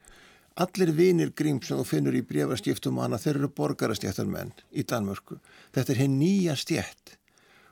Allir 0.59 0.91
vinir 0.95 1.31
grím 1.37 1.61
sem 1.63 1.79
þú 1.79 1.85
finnur 1.87 2.17
í 2.17 2.25
brefastjæftum 2.25 2.99
hana, 2.99 3.17
þeir 3.21 3.39
eru 3.39 3.51
borgarastjættarmenn 3.55 4.53
í 4.75 4.83
Danmörku. 4.83 5.39
Þetta 5.75 5.93
er 5.93 6.03
henn 6.03 6.19
nýja 6.19 6.57
stjætt 6.59 7.15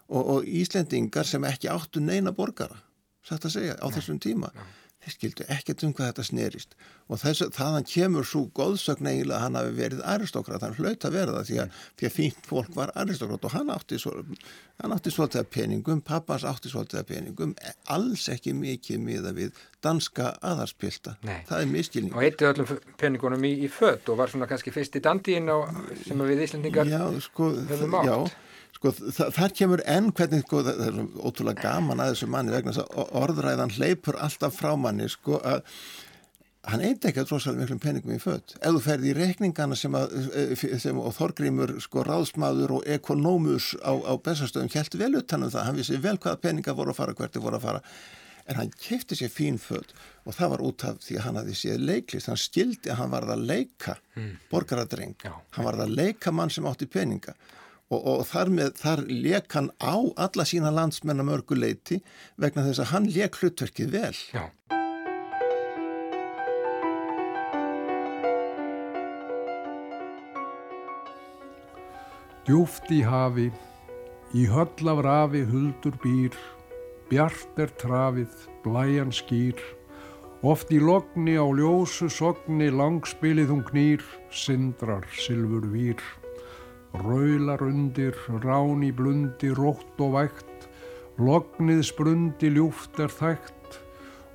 og 0.07 0.45
Íslendingar 0.47 1.27
sem 1.27 1.43
ekki 1.43 1.67
áttu 1.67 1.99
neina 1.99 2.31
borgara, 2.31 2.77
sætt 3.27 3.43
að 3.49 3.57
segja, 3.57 3.73
á 3.75 3.87
þessum 3.91 4.21
tíma. 4.23 4.53
Ja 4.55 4.67
þeir 5.07 5.15
skildu 5.15 5.45
ekkert 5.53 5.83
um 5.87 5.93
hvað 5.95 6.09
þetta 6.11 6.25
snerist. 6.27 6.75
Og 7.07 7.21
þess 7.21 7.45
að 7.45 7.53
þaðan 7.55 7.87
kemur 7.87 8.27
svo 8.27 8.41
góðsögn 8.57 9.07
eiginlega 9.07 9.37
að 9.37 9.43
hann 9.45 9.57
hafi 9.59 9.75
verið 9.77 10.01
aristokrat, 10.13 10.63
hann 10.65 10.75
hlaut 10.75 11.07
að 11.07 11.15
vera 11.15 11.35
það 11.37 11.49
því 11.49 11.59
að, 11.63 11.77
því 11.99 12.07
að 12.09 12.15
fínt 12.17 12.49
fólk 12.49 12.71
var 12.75 12.91
aristokrat 12.99 13.47
og 13.47 13.55
hann 13.55 13.71
átti, 13.71 13.99
svo, 14.01 14.13
hann 14.83 14.95
átti 14.95 15.13
svolítið 15.15 15.43
að 15.43 15.51
peningum, 15.55 16.01
pappas 16.07 16.45
átti 16.47 16.71
svolítið 16.73 17.01
að 17.01 17.07
peningum, 17.13 17.53
alls 17.95 18.27
ekki 18.33 18.55
mikið 18.57 19.05
miða 19.05 19.31
við 19.37 19.61
danska 19.85 20.33
aðarspilta, 20.45 21.15
það 21.23 21.61
er 21.61 21.71
miskilning. 21.71 22.17
Og 22.17 22.27
eittu 22.27 22.49
öllum 22.49 22.73
peningunum 22.99 23.47
í, 23.47 23.53
í 23.63 23.71
fött 23.71 24.11
og 24.11 24.19
var 24.19 24.33
svona 24.33 24.49
kannski 24.49 24.75
fyrst 24.75 24.99
í 24.99 25.03
dandín 25.05 25.47
sem 26.03 26.27
við 26.27 26.43
Íslandingar 26.49 26.91
já, 26.91 27.01
sko, 27.23 27.53
höfum 27.71 27.97
átt. 28.01 28.11
Já, 28.11 28.46
Sko 28.77 28.91
þa 28.93 29.29
þar 29.33 29.53
kemur 29.57 29.81
enn 29.89 30.11
hvernig, 30.13 30.43
sko 30.45 30.59
það 30.65 30.83
er 30.85 30.97
ótrúlega 31.25 31.63
gaman 31.63 32.01
að 32.03 32.11
þessu 32.11 32.27
manni 32.29 32.53
vegna 32.53 32.75
þess 32.75 32.83
að 32.85 33.15
orðræðan 33.21 33.73
hleypur 33.73 34.19
alltaf 34.21 34.59
frá 34.59 34.75
manni 34.77 35.07
sko 35.09 35.39
að 35.41 35.63
hann 36.67 36.83
eitthvað 36.83 37.09
ekki 37.09 37.21
að 37.23 37.29
drosalega 37.31 37.63
miklum 37.63 37.81
peningum 37.81 38.13
í 38.13 38.19
född. 38.21 38.53
Ef 38.59 38.75
þú 38.75 38.83
ferði 38.83 39.09
í 39.09 39.15
reikningana 39.15 39.77
sem 39.79 39.97
að, 39.97 40.15
sem, 40.83 40.99
og 40.99 41.15
Þorgrymur 41.15 41.77
sko 41.83 42.03
ráðsmaður 42.05 42.77
og 42.77 42.87
ekonómus 42.97 43.71
á, 43.79 43.95
á 43.95 44.13
bestastöðum 44.19 44.71
helt 44.75 44.97
vel 44.99 45.13
utan 45.21 45.47
um 45.47 45.53
það, 45.53 45.67
hann 45.69 45.79
vissi 45.79 45.99
vel 46.03 46.17
hvaða 46.19 46.41
peninga 46.43 46.75
voru 46.77 46.93
að 46.93 46.99
fara, 46.99 47.17
hvert 47.17 47.39
er 47.39 47.45
voru 47.45 47.59
að 47.59 47.67
fara, 47.69 47.83
en 48.47 48.59
hann 48.59 48.73
kefti 48.83 49.17
sér 49.19 49.31
fín 49.31 49.59
född 49.61 49.93
og 50.27 50.35
það 50.35 50.53
var 50.53 50.65
út 50.67 50.85
af 50.87 50.99
því 51.03 51.17
að 51.17 51.25
hann 51.25 51.39
hafði 51.41 51.55
séð 51.61 51.85
leiklist, 51.87 52.29
hann 52.31 52.41
skildi 52.41 52.91
að 52.91 53.01
hann 53.01 53.13
varð 53.15 53.33
að 53.33 53.45
leika 53.47 53.95
mm. 54.15 54.33
borgaradreng, 54.51 55.15
hann 55.23 55.67
varð 55.67 55.85
að 55.87 55.95
leika 56.01 56.35
mann 56.35 56.51
sem 56.53 56.67
átti 56.67 56.87
peninga 56.91 57.35
og, 57.93 57.99
og 58.01 58.23
þar, 58.27 58.51
með, 58.51 58.73
þar 58.81 59.03
leik 59.07 59.55
hann 59.55 59.69
á 59.79 59.95
alla 60.27 60.45
sína 60.47 60.73
landsmenn 60.75 61.23
að 61.23 61.29
mörguleiti 61.31 62.01
vegna 62.41 62.65
þess 62.67 62.83
að 62.83 62.91
hann 62.93 63.09
leik 63.15 63.39
hlutverkið 63.39 63.93
vel. 63.95 64.15
Já. 64.35 64.45
Djúft 72.47 72.91
í 72.95 73.01
hafi, 73.03 73.49
í 74.31 74.45
höll 74.47 74.87
af 74.87 75.01
rafi 75.03 75.41
huldur 75.49 75.97
býr, 75.99 76.35
bjart 77.09 77.59
er 77.59 77.73
trafið, 77.81 78.31
blæjan 78.63 79.11
skýr, 79.11 79.59
oft 80.47 80.71
í 80.71 80.79
logni 80.79 81.35
á 81.35 81.43
ljósu 81.43 82.07
sogni 82.07 82.69
langspilið 82.71 83.51
hún 83.51 83.65
knýr, 83.67 84.07
syndrar 84.31 85.03
sylfur 85.11 85.67
výr. 85.73 85.99
Raular 87.03 87.61
undir, 87.61 88.15
rán 88.43 88.81
í 88.85 88.91
blundi, 88.95 89.51
rótt 89.53 90.01
og 90.01 90.15
vægt, 90.15 90.67
lognið 91.21 91.83
sprundi 91.91 92.49
ljúft 92.55 92.97
er 93.01 93.13
þægt 93.13 93.77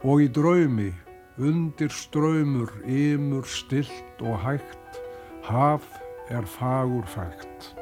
og 0.02 0.22
í 0.24 0.28
draumi, 0.34 0.90
undir 1.38 1.90
ströymur, 1.94 2.70
ymur, 2.86 3.46
stilt 3.46 4.22
og 4.22 4.38
hægt, 4.44 5.00
haf 5.46 5.86
er 6.30 6.46
fagur 6.46 7.06
fægt. 7.10 7.72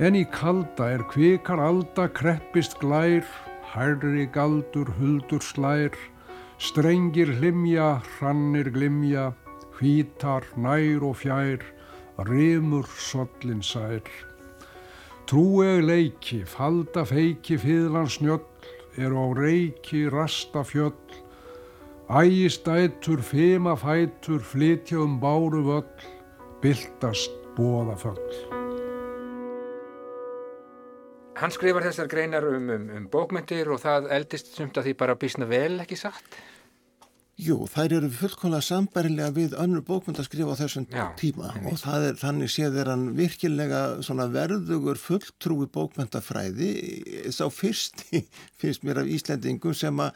En 0.00 0.16
í 0.16 0.24
kalda 0.32 0.88
er 0.96 1.04
kvikar 1.08 1.60
alda 1.60 2.08
kreppist 2.08 2.78
glær, 2.80 3.24
hærri 3.72 4.26
galdur 4.32 4.88
huldur 4.98 5.44
slær, 5.44 5.96
strengir 6.60 7.32
hlimja, 7.38 8.00
hrannir 8.16 8.72
glimja, 8.72 9.30
hvítar, 9.78 10.44
nær 10.56 11.04
og 11.04 11.16
fjær, 11.20 11.64
rimur 12.18 12.86
sollin 12.98 13.62
sær. 13.62 14.02
Trúeg 15.28 15.84
leiki, 15.86 16.42
falda 16.44 17.04
feiki, 17.08 17.56
fiðlans 17.56 18.18
njöll, 18.20 18.44
eru 19.00 19.16
á 19.16 19.26
reiki, 19.38 20.04
rasta 20.12 20.64
fjöll, 20.66 20.98
ægistætur, 22.10 23.22
fema 23.24 23.76
fætur, 23.76 24.42
flytja 24.44 25.00
um 25.00 25.20
báru 25.22 25.62
völl, 25.64 26.08
byltast 26.60 27.32
bóða 27.56 27.96
föll. 27.96 28.34
Hann 31.42 31.50
skrifar 31.50 31.82
þessar 31.88 32.10
greinar 32.12 32.44
um, 32.46 32.68
um, 32.70 32.88
um 32.98 33.06
bókmyndir 33.10 33.70
og 33.72 33.80
það 33.82 34.10
eldist 34.14 34.52
sumt 34.54 34.76
að 34.78 34.90
því 34.90 34.98
bara 35.00 35.16
bísna 35.18 35.48
vel, 35.48 35.80
ekki 35.82 35.96
satt? 35.98 36.36
Jú, 37.42 37.56
þær 37.70 37.96
eru 37.96 38.10
fullkonlega 38.14 38.64
sambærilega 38.66 39.34
við 39.34 39.56
önnur 39.58 39.82
bókmyndaskrifa 39.86 40.54
á 40.54 40.60
þessum 40.60 40.86
Já, 40.90 41.04
tíma 41.18 41.50
og 41.66 41.80
er 41.96 42.18
þannig 42.20 42.52
séð 42.52 42.78
er 42.82 42.90
hann 42.92 43.08
virkilega 43.18 43.80
verðugur 44.34 45.00
fulltrúi 45.00 45.66
bókmyndafræði 45.74 46.70
sá 47.34 47.48
fyrst 47.50 48.04
finnst 48.60 48.86
mér 48.86 49.02
af 49.02 49.10
Íslendingum 49.10 49.74
sem 49.74 50.04
að 50.04 50.12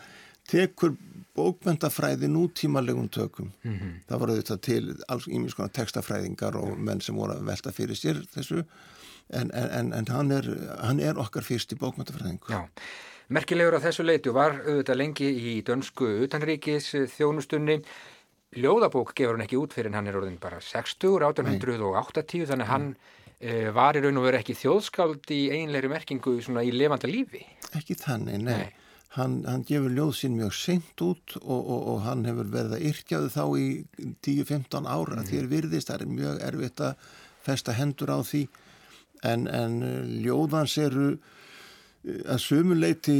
tekur 0.46 0.94
bókmyndafræði 1.36 2.28
nútímalegum 2.30 3.08
tökum. 3.10 3.52
Mm 3.62 3.74
-hmm. 3.74 3.92
Það 4.08 4.20
voru 4.20 4.36
þetta 4.36 4.56
til 4.56 4.96
alls 5.08 5.26
ímins 5.26 5.54
konar 5.54 5.72
textafræðingar 5.72 6.56
og 6.56 6.78
menn 6.78 7.00
sem 7.00 7.16
voru 7.16 7.32
að 7.32 7.44
velta 7.44 7.72
fyrir 7.72 7.96
sér 7.96 8.22
þessu 8.34 8.64
en, 9.30 9.50
en, 9.50 9.92
en 9.92 10.06
hann, 10.08 10.30
er, 10.30 10.46
hann 10.80 11.00
er 11.00 11.18
okkar 11.18 11.42
fyrst 11.42 11.72
í 11.72 11.76
bókmyndafræðingu. 11.76 12.50
Já. 12.50 12.68
Merkilegur 13.26 13.74
á 13.74 13.82
þessu 13.82 14.04
leitu 14.06 14.30
var 14.36 14.60
auðvitað 14.62 15.00
lengi 15.00 15.26
í 15.26 15.54
dönsku 15.66 16.06
utanríkis 16.28 16.92
þjónustunni. 17.16 17.80
Ljóðabók 18.56 19.10
gefur 19.18 19.34
hann 19.34 19.42
ekki 19.42 19.58
út 19.58 19.74
fyrir 19.74 19.90
en 19.90 19.98
hann 19.98 20.10
er 20.12 20.18
orðin 20.20 20.38
bara 20.38 20.60
60, 20.62 21.18
1880 21.26 22.46
þannig 22.52 22.70
hann 22.70 22.88
e, 23.40 23.72
var 23.74 23.98
í 23.98 24.04
raun 24.04 24.20
og 24.20 24.28
veru 24.28 24.38
ekki 24.38 24.54
þjóðskáld 24.60 25.34
í 25.34 25.40
einleiri 25.58 25.90
merkingu 25.90 26.36
í 26.38 26.70
levanda 26.70 27.10
lífi. 27.10 27.42
Ekki 27.74 27.98
þannig, 27.98 28.38
nei. 28.46 28.60
nei. 28.62 28.84
Hann, 29.16 29.40
hann 29.48 29.64
gefur 29.66 29.90
ljóð 29.96 30.14
sín 30.20 30.36
mjög 30.36 30.54
seint 30.54 31.02
út 31.02 31.38
og, 31.40 31.58
og, 31.58 31.82
og 31.92 32.02
hann 32.06 32.26
hefur 32.28 32.50
verið 32.52 32.76
að 32.76 32.88
yrkjaðu 32.92 33.30
þá 33.32 33.44
í 33.58 33.68
10-15 34.22 34.86
ára 34.86 35.22
mm. 35.22 35.28
þér 35.32 35.48
virðist, 35.50 35.90
það 35.90 36.04
er 36.04 36.14
mjög 36.14 36.42
erfitt 36.46 36.82
að 36.84 37.06
festa 37.46 37.74
hendur 37.74 38.12
á 38.12 38.18
því 38.22 38.42
en, 39.26 39.48
en 39.48 39.80
ljóðans 40.22 40.76
eru 40.78 41.16
að 42.06 42.38
sumuleiti, 42.42 43.18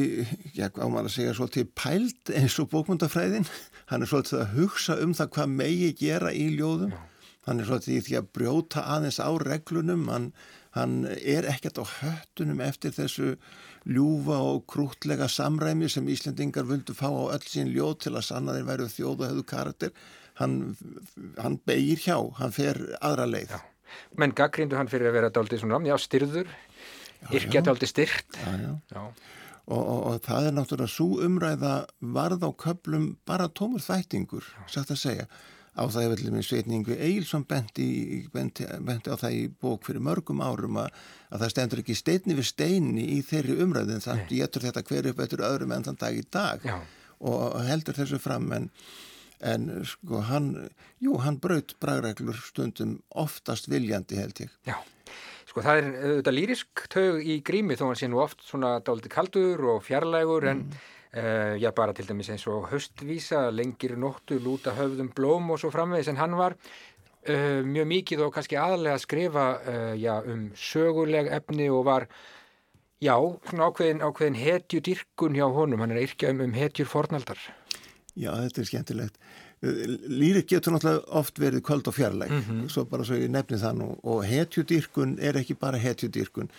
já, 0.55 0.69
á 0.71 0.87
maður 0.87 1.09
að 1.09 1.15
segja 1.17 1.35
svolítið 1.35 1.71
pælt 1.75 2.31
eins 2.39 2.59
og 2.63 2.69
bókmyndafræðin 2.71 3.49
hann 3.91 4.03
er 4.03 4.11
svolítið 4.11 4.43
að 4.43 4.53
hugsa 4.57 4.99
um 5.03 5.15
það 5.17 5.33
hvað 5.37 5.55
megi 5.61 5.93
gera 5.99 6.33
í 6.35 6.47
ljóðum. 6.55 6.93
Hann 7.47 7.63
er 7.63 7.69
svolítið 7.69 7.97
í 7.97 8.05
því 8.07 8.19
að 8.19 8.29
brjóta 8.35 8.85
aðeins 8.97 9.21
á 9.23 9.31
reglunum. 9.43 10.09
Hann, 10.11 10.29
hann 10.75 10.97
er 11.19 11.47
ekkert 11.51 11.79
á 11.83 11.85
höttunum 11.87 12.63
eftir 12.63 12.95
þessu 12.95 13.37
ljúfa 13.87 14.41
og 14.43 14.65
krútlega 14.71 15.29
samræmi 15.31 15.91
sem 15.91 16.09
Íslendingar 16.11 16.67
völdu 16.67 16.95
fá 16.99 17.07
á 17.07 17.39
öll 17.39 17.47
sín 17.47 17.71
ljóð 17.75 18.01
til 18.07 18.15
að 18.17 18.27
sanna 18.27 18.57
þeir 18.57 18.69
væru 18.71 18.91
þjóð 18.91 19.15
og 19.15 19.27
hefðu 19.29 19.47
karakter. 19.55 19.95
Hann, 20.43 20.59
hann 21.39 21.59
beigir 21.67 22.03
hjá, 22.03 22.19
hann 22.39 22.55
fer 22.55 22.83
aðra 23.01 23.31
leið. 23.31 23.55
Já. 23.55 23.63
menn 24.19 24.35
gaggrindu 24.35 24.77
hann 24.77 24.91
fyrir 24.91 25.11
að 25.11 25.15
vera 25.21 25.31
dálítið 25.31 25.63
svona, 25.63 25.79
já, 25.87 25.95
styrður 26.03 26.51
yrkja 27.35 27.65
dálítið 27.67 27.93
styrt 27.93 28.39
já, 28.39 28.53
já. 28.61 28.73
já. 28.93 29.03
Og, 29.67 29.83
og, 29.83 30.01
og 30.07 30.23
það 30.23 30.47
er 30.47 30.55
náttúrulega 30.55 30.93
svo 30.95 31.21
umræða 31.27 31.75
varð 32.15 32.47
á 32.47 32.51
köplum 32.55 33.17
bara 33.27 33.49
tómur 33.51 33.83
þættingur, 33.83 34.47
sagt 34.71 34.93
að 34.95 35.01
segja 35.03 35.29
á 35.77 35.85
það 35.85 36.05
hefur 36.07 36.21
til 36.21 36.33
með 36.33 36.47
sveitningu 36.49 36.97
Eilsson 36.97 37.45
benti, 37.49 37.89
benti, 38.33 38.67
benti 38.87 39.13
á 39.13 39.17
það 39.21 39.37
í 39.37 39.43
bók 39.61 39.85
fyrir 39.87 40.05
mörgum 40.05 40.41
árum 40.41 40.79
að, 40.81 40.95
að 41.29 41.45
það 41.45 41.53
stendur 41.53 41.83
ekki 41.83 41.97
steinni 41.99 42.37
við 42.39 42.49
steini 42.49 43.05
í 43.17 43.19
þeirri 43.27 43.59
umræðin 43.65 44.05
þannig 44.05 44.31
að 44.31 44.39
getur 44.39 44.67
þetta 44.67 44.85
hver 44.89 45.11
upp 45.11 45.21
eftir 45.27 45.45
öðrum 45.51 45.77
enn 45.77 45.87
þann 45.91 46.01
dag 46.01 46.17
í 46.17 46.25
dag 46.33 46.65
Já. 46.65 46.79
og 47.29 47.61
heldur 47.69 47.99
þessu 47.99 48.21
fram 48.23 48.49
en, 48.57 48.71
en 49.53 49.69
sko 49.85 50.25
hann, 50.31 50.51
jú 51.05 51.21
hann 51.27 51.41
braut 51.45 51.77
bragreglur 51.83 52.41
stundum 52.49 52.97
oftast 53.13 53.69
viljandi 53.69 54.23
held 54.23 54.47
ég. 54.47 54.57
Já. 54.71 54.79
Sko 55.57 55.63
það 55.65 55.79
er 55.81 55.87
auðvitað 56.05 56.35
lýrisk 56.37 56.81
tög 56.93 57.23
í 57.25 57.39
grími 57.41 57.79
þó 57.81 57.87
hann 57.87 57.97
sé 57.97 58.11
nú 58.13 58.19
oft 58.21 58.43
svona 58.45 58.75
dáliti 58.85 59.09
kaldur 59.09 59.63
og 59.73 59.79
fjarlægur 59.87 60.53
en 60.53 60.67
mm 60.67 60.85
Uh, 61.17 61.57
já, 61.57 61.71
bara 61.73 61.95
til 61.97 62.05
dæmis 62.05 62.29
eins 62.29 62.43
og 62.51 62.67
höstvísa, 62.69 63.47
lengir 63.49 63.95
nóttu, 63.97 64.37
lúta 64.37 64.75
höfðum 64.77 65.07
blóm 65.17 65.47
og 65.55 65.61
svo 65.63 65.71
framvegis 65.73 66.11
en 66.13 66.19
hann 66.21 66.35
var 66.37 66.53
uh, 66.59 67.63
mjög 67.65 67.87
mikið 67.89 68.25
og 68.27 68.35
kannski 68.35 68.59
aðalega 68.61 68.99
að 68.99 69.05
skrifa 69.07 69.45
uh, 69.63 69.95
já, 69.97 70.19
um 70.29 70.51
söguleg 70.53 71.31
efni 71.33 71.71
og 71.73 71.87
var, 71.89 72.05
já, 73.01 73.15
svona 73.49 73.71
ákveðin, 73.71 74.05
ákveðin 74.05 74.37
hetjudyrkun 74.43 75.39
hjá 75.41 75.47
honum, 75.57 75.81
hann 75.81 75.95
er 75.95 76.03
að 76.03 76.09
yrkja 76.11 76.35
um, 76.35 76.45
um 76.45 76.59
hetjur 76.59 76.91
fornaldar. 76.91 77.41
Já, 78.13 78.35
þetta 78.35 78.61
er 78.61 78.71
skemmtilegt. 78.75 79.19
Lýrik 79.63 80.51
getur 80.51 80.75
náttúrulega 80.75 81.07
oft 81.17 81.39
verið 81.41 81.63
kvöld 81.65 81.89
og 81.89 81.95
fjarlæg, 81.97 82.31
mm 82.31 82.43
-hmm. 82.43 82.69
svo 82.69 82.85
bara 82.85 83.05
svo 83.05 83.15
ég 83.17 83.31
nefni 83.31 83.57
það 83.57 83.77
nú. 83.77 83.99
Og 84.03 84.25
hetjudyrkun 84.25 85.19
er 85.19 85.37
ekki 85.37 85.55
bara 85.55 85.79
hetjudyrkun 85.79 86.51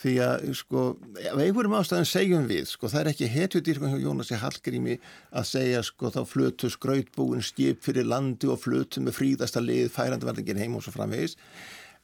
því 0.00 0.14
að 0.22 0.54
sko, 0.58 0.82
ef 1.22 1.38
einhverjum 1.38 1.76
ástæðan 1.78 2.08
segjum 2.08 2.46
við, 2.48 2.64
sko, 2.66 2.88
það 2.90 3.00
er 3.00 3.10
ekki 3.12 3.30
hetjudýrkun 3.30 3.92
hjá 3.92 4.02
Jónasi 4.02 4.38
Hallgrími 4.40 4.96
að 5.32 5.44
segja 5.44 5.82
sko 5.86 6.10
þá 6.10 6.24
flötu 6.26 6.70
skrautbúin 6.70 7.42
skip 7.42 7.82
fyrir 7.84 8.08
landi 8.10 8.50
og 8.50 8.60
flötu 8.64 9.02
með 9.04 9.18
fríðasta 9.20 9.62
lið 9.62 9.92
færandi 9.94 10.26
verðingin 10.26 10.62
heim 10.62 10.74
og 10.74 10.82
svo 10.82 10.94
framvegis. 10.96 11.36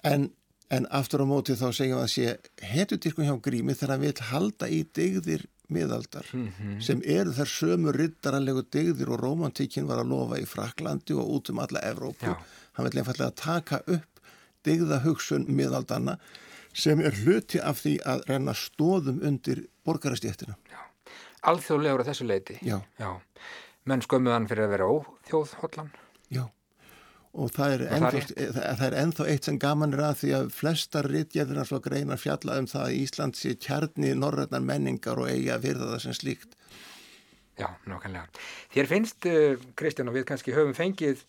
En, 0.07 0.30
en 0.70 0.86
aftur 0.90 1.22
á 1.22 1.26
móti 1.26 1.59
þá 1.59 1.72
segjum 1.74 1.98
við 1.98 2.05
að 2.05 2.14
sé 2.14 2.36
hetjudýrkun 2.62 3.26
hjá 3.26 3.40
Grími 3.42 3.74
þegar 3.74 3.96
hann 3.96 4.07
vil 4.07 4.28
halda 4.30 4.70
í 4.70 4.84
dygðir 4.94 5.46
miðaldar 5.71 6.27
mm 6.33 6.47
-hmm. 6.49 6.81
sem 6.83 7.03
eru 7.05 7.33
þar 7.33 7.51
sömu 7.55 7.93
riddaralegu 7.97 8.62
dygðir 8.73 9.11
og 9.14 9.21
romantíkin 9.21 9.87
var 9.89 10.03
að 10.03 10.11
lofa 10.12 10.39
í 10.39 10.47
Fraklandi 10.47 11.14
og 11.14 11.31
út 11.37 11.51
um 11.51 11.59
alla 11.59 11.81
Evrópu. 11.81 12.27
Já. 12.27 12.37
Hann 12.73 12.87
vil 12.87 12.99
einfallega 12.99 13.31
taka 13.31 13.83
upp 13.87 14.21
dygða 14.64 15.03
hugsun 15.05 15.47
miðaldanna 15.49 16.18
sem 16.73 17.01
er 17.01 17.14
hluti 17.25 17.61
af 17.61 17.83
því 17.83 17.99
að 18.07 18.23
reyna 18.29 18.55
stóðum 18.55 19.23
undir 19.27 19.66
borgarastjéttina. 19.85 20.55
Alþjóðlegur 21.43 22.01
að 22.01 22.11
þessu 22.12 22.27
leiti? 22.27 22.59
Já. 22.62 22.81
Já. 22.99 23.21
Menn 23.85 24.03
skömmuðan 24.05 24.49
fyrir 24.49 24.64
að 24.64 24.75
vera 24.77 24.89
óþjóðhóllan? 24.93 25.91
Já. 26.29 26.45
Og 27.31 27.51
það 27.55 27.72
er, 27.76 27.83
ennþá, 27.95 28.20
það, 28.35 28.64
það 28.66 28.87
er 28.87 28.95
ennþá 29.05 29.26
eitt 29.31 29.47
sem 29.47 29.59
gaman 29.62 29.95
er 29.95 30.01
að 30.03 30.16
því 30.18 30.31
að 30.35 30.49
flestar 30.55 31.07
rittjæðir 31.07 31.61
að 31.62 31.76
greina 31.85 32.16
fjalla 32.18 32.57
um 32.59 32.66
það 32.70 32.87
að 32.89 32.97
Ísland 32.99 33.39
sé 33.39 33.53
kjarni 33.55 34.14
norrætnar 34.18 34.64
menningar 34.66 35.20
og 35.22 35.31
eiga 35.31 35.61
virða 35.62 35.93
það 35.93 36.03
sem 36.09 36.16
slíkt. 36.18 36.57
Já, 37.61 37.68
nákvæmlega. 37.87 38.26
Þér 38.74 38.91
finnst, 38.91 39.28
uh, 39.31 39.62
Kristján, 39.78 40.11
og 40.11 40.16
við 40.16 40.26
kannski 40.33 40.57
höfum 40.57 40.74
fengið 40.74 41.22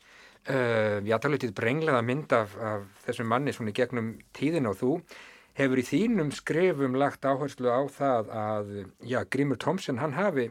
uh, 0.50 0.98
já, 1.06 1.18
talvitið 1.22 1.54
brenglaða 1.58 2.02
mynd 2.08 2.34
af, 2.34 2.56
af 2.58 2.88
þessum 3.06 3.30
manni 3.30 3.54
svona 3.54 3.74
í 3.74 3.78
gegnum 3.78 4.14
tíðin 4.38 4.70
á 4.70 4.74
þú 4.74 4.96
hefur 5.60 5.82
í 5.82 5.86
þínum 5.86 6.32
skrifum 6.34 6.96
lagt 6.98 7.28
áherslu 7.28 7.70
á 7.70 7.82
það 7.92 8.32
að 8.42 8.70
já, 9.04 9.20
Grímur 9.30 9.60
Tomsen 9.62 10.00
hann 10.02 10.16
hafi 10.16 10.50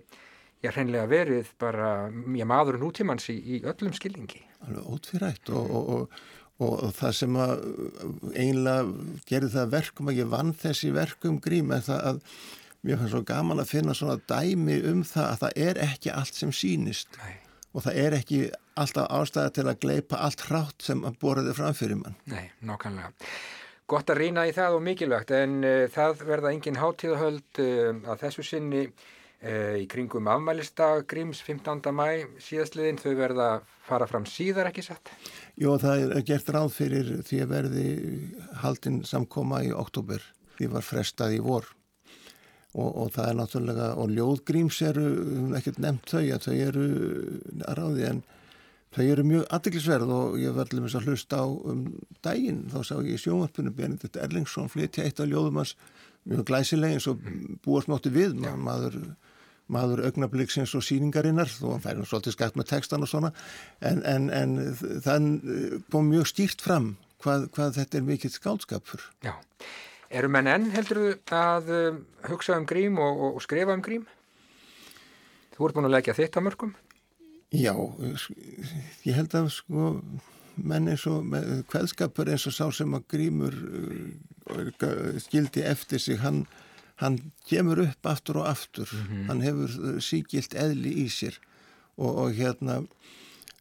já, 0.61 0.71
hreinlega 0.75 1.09
verið 1.11 1.51
bara 1.61 1.91
já, 2.11 2.47
maður 2.49 2.81
nútímanns 2.83 3.29
í, 3.33 3.39
í 3.41 3.61
öllum 3.65 3.95
skilningi. 3.97 4.43
Alveg 4.67 4.89
ótvirætt 4.95 5.53
og, 5.57 5.75
og, 5.75 6.17
og, 6.61 6.73
og 6.79 6.95
það 6.97 7.15
sem 7.23 7.37
að 7.41 7.53
einlega 8.35 9.21
gerði 9.29 9.53
það 9.57 9.77
verkum 9.77 10.11
að 10.13 10.23
ég 10.23 10.33
vann 10.33 10.57
þessi 10.65 10.95
verkum 10.97 11.39
Grím 11.43 11.73
er 11.77 11.85
það 11.87 12.03
að 12.13 12.25
mér 12.81 13.01
fannst 13.01 13.15
svo 13.15 13.23
gaman 13.29 13.61
að 13.61 13.73
finna 13.75 13.95
svona 13.97 14.19
dæmi 14.31 14.81
um 14.89 15.05
það 15.05 15.29
að 15.29 15.41
það 15.45 15.63
er 15.69 15.81
ekki 15.85 16.13
allt 16.17 16.37
sem 16.37 16.53
sínist 16.57 17.17
Nei. 17.21 17.39
og 17.75 17.87
það 17.87 18.03
er 18.05 18.19
ekki 18.21 18.43
alltaf 18.81 19.09
ástæða 19.13 19.55
til 19.57 19.67
að 19.69 19.81
gleipa 19.85 20.21
allt 20.25 20.45
hrátt 20.49 20.85
sem 20.85 21.03
að 21.05 21.19
borðið 21.21 21.57
framfyrir 21.59 21.99
mann. 22.01 22.17
Nei, 22.31 22.47
nákvæmlega. 22.65 23.11
Gott 23.91 24.13
að 24.13 24.21
rýna 24.23 24.47
í 24.47 24.53
það 24.55 24.77
og 24.77 24.85
mikilvægt 24.87 25.33
en 25.35 25.57
uh, 25.67 25.87
það 25.91 26.23
verða 26.29 26.53
engin 26.55 26.79
hátíðahöld 26.79 27.61
uh, 27.61 27.89
að 28.13 28.23
þessu 28.23 28.45
sinni 28.47 28.85
uh, 28.87 29.09
í 29.41 29.87
kringum 29.89 30.29
afmælistag 30.29 31.07
Gríms 31.09 31.41
15. 31.47 31.81
mæ 31.97 32.27
síðastliðin 32.45 33.01
þau 33.01 33.13
verða 33.17 33.49
fara 33.87 34.09
fram 34.11 34.27
síðar 34.29 34.69
ekki 34.69 34.85
satt? 34.85 35.13
Jó 35.57 35.79
það 35.81 36.17
er 36.19 36.25
gert 36.29 36.51
ráð 36.53 36.73
fyrir 36.77 37.13
því 37.25 37.43
að 37.45 37.55
verði 37.55 37.87
haldinn 38.61 39.03
samkoma 39.09 39.63
í 39.65 39.71
oktober 39.73 40.25
því 40.59 40.73
var 40.75 40.85
frestað 40.85 41.39
í 41.39 41.41
vor 41.45 41.71
og, 42.75 42.91
og 42.91 43.15
það 43.15 43.31
er 43.31 43.39
náttúrulega 43.39 43.89
og 43.97 44.13
ljóðgríms 44.13 44.83
eru, 44.91 45.07
við 45.09 45.39
hefum 45.39 45.57
ekkert 45.61 45.81
nefnt 45.87 46.13
þau 46.13 46.21
að 46.21 46.45
þau 46.45 46.55
eru 46.69 46.91
að 47.65 47.81
ráði 47.81 48.07
en 48.11 48.23
Þau 48.91 49.05
eru 49.07 49.23
mjög 49.23 49.45
aðdeklisverð 49.55 50.11
og 50.11 50.33
ég 50.43 50.55
var 50.55 50.67
allir 50.67 50.83
með 50.83 50.89
þess 50.91 50.99
að 50.99 51.05
hlusta 51.07 51.39
á 51.39 51.47
um 51.47 51.83
daginn. 52.27 52.65
Þá 52.73 52.79
sá 52.83 52.95
ég 52.97 53.13
í 53.15 53.21
sjónvarpinu 53.23 53.73
Benedikt 53.77 54.17
Erlingsson 54.19 54.71
flytja 54.73 55.05
eitt 55.07 55.23
af 55.23 55.29
ljóðumans 55.31 55.77
mjög 56.27 56.49
glæsilegins 56.49 57.07
og 57.07 57.23
búast 57.63 57.87
mótti 57.91 58.11
við. 58.11 58.35
Maður, 58.59 58.97
maður 59.71 60.05
augnabliksins 60.09 60.75
og 60.79 60.85
síningarinnar 60.87 61.51
þó 61.53 61.75
hann 61.75 61.85
færi 61.85 62.09
svolítið 62.09 62.37
skætt 62.37 62.59
með 62.59 62.71
textan 62.73 63.07
og 63.07 63.11
svona. 63.11 63.31
En, 63.81 64.03
en, 64.07 64.29
en 64.35 64.57
þann 65.05 65.31
kom 65.93 66.11
mjög 66.11 66.31
stýrt 66.33 66.65
fram 66.65 66.95
hvað, 67.23 67.49
hvað 67.55 67.77
þetta 67.79 68.01
er 68.01 68.07
mikill 68.07 68.33
skálskapur. 68.35 69.07
Já. 69.27 69.35
Eru 70.11 70.31
menn 70.33 70.51
enn 70.51 70.71
heldur 70.75 70.99
þú 70.99 71.37
að 71.39 71.69
um, 71.77 72.01
hugsa 72.27 72.57
um 72.59 72.67
grím 72.67 72.99
og, 72.99 73.13
og, 73.15 73.37
og 73.39 73.45
skrifa 73.45 73.77
um 73.77 73.85
grím? 73.85 74.09
Þú 75.55 75.69
ert 75.69 75.77
búin 75.77 75.87
að 75.87 75.95
leggja 75.95 76.17
þitt 76.19 76.39
á 76.39 76.41
mörgum? 76.43 76.75
Já, 77.51 77.75
ég 79.07 79.17
held 79.19 79.35
að 79.35 79.49
sko 79.55 79.91
menn 80.61 80.91
eins 80.91 81.07
og 81.11 81.27
hvaðskapur 81.71 82.31
eins 82.31 82.47
og 82.47 82.55
sá 82.55 82.67
sem 82.75 82.95
að 82.95 83.07
grímur 83.11 83.55
uh, 83.55 85.17
skildi 85.23 85.65
eftir 85.67 86.03
sig 86.03 86.21
hann, 86.23 86.45
hann 87.01 87.19
kemur 87.49 87.81
upp 87.87 88.07
aftur 88.07 88.43
og 88.43 88.51
aftur 88.51 88.89
mm 88.93 89.07
-hmm. 89.07 89.27
hann 89.29 89.41
hefur 89.41 90.01
síkilt 90.01 90.55
eðli 90.55 90.93
í 91.05 91.09
sér 91.09 91.39
og, 91.97 92.19
og 92.25 92.35
hérna 92.35 92.83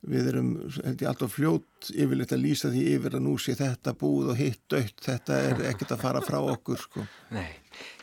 við 0.01 0.27
erum, 0.31 0.51
held 0.83 1.01
ég, 1.01 1.07
alltaf 1.09 1.33
fljótt 1.35 1.89
yfirleitt 1.91 2.31
að 2.31 2.43
lýsa 2.45 2.69
því 2.71 2.83
yfir 2.95 3.17
að 3.17 3.25
nú 3.25 3.33
sé 3.37 3.55
þetta 3.59 3.93
búið 3.99 4.29
og 4.31 4.37
hitt 4.39 4.61
dött, 4.71 5.01
þetta 5.03 5.39
er 5.49 5.63
ekkert 5.71 5.91
að 5.91 6.03
fara 6.05 6.21
frá 6.21 6.39
okkur 6.39 6.79
sko. 6.79 7.03
Nei, 7.35 7.49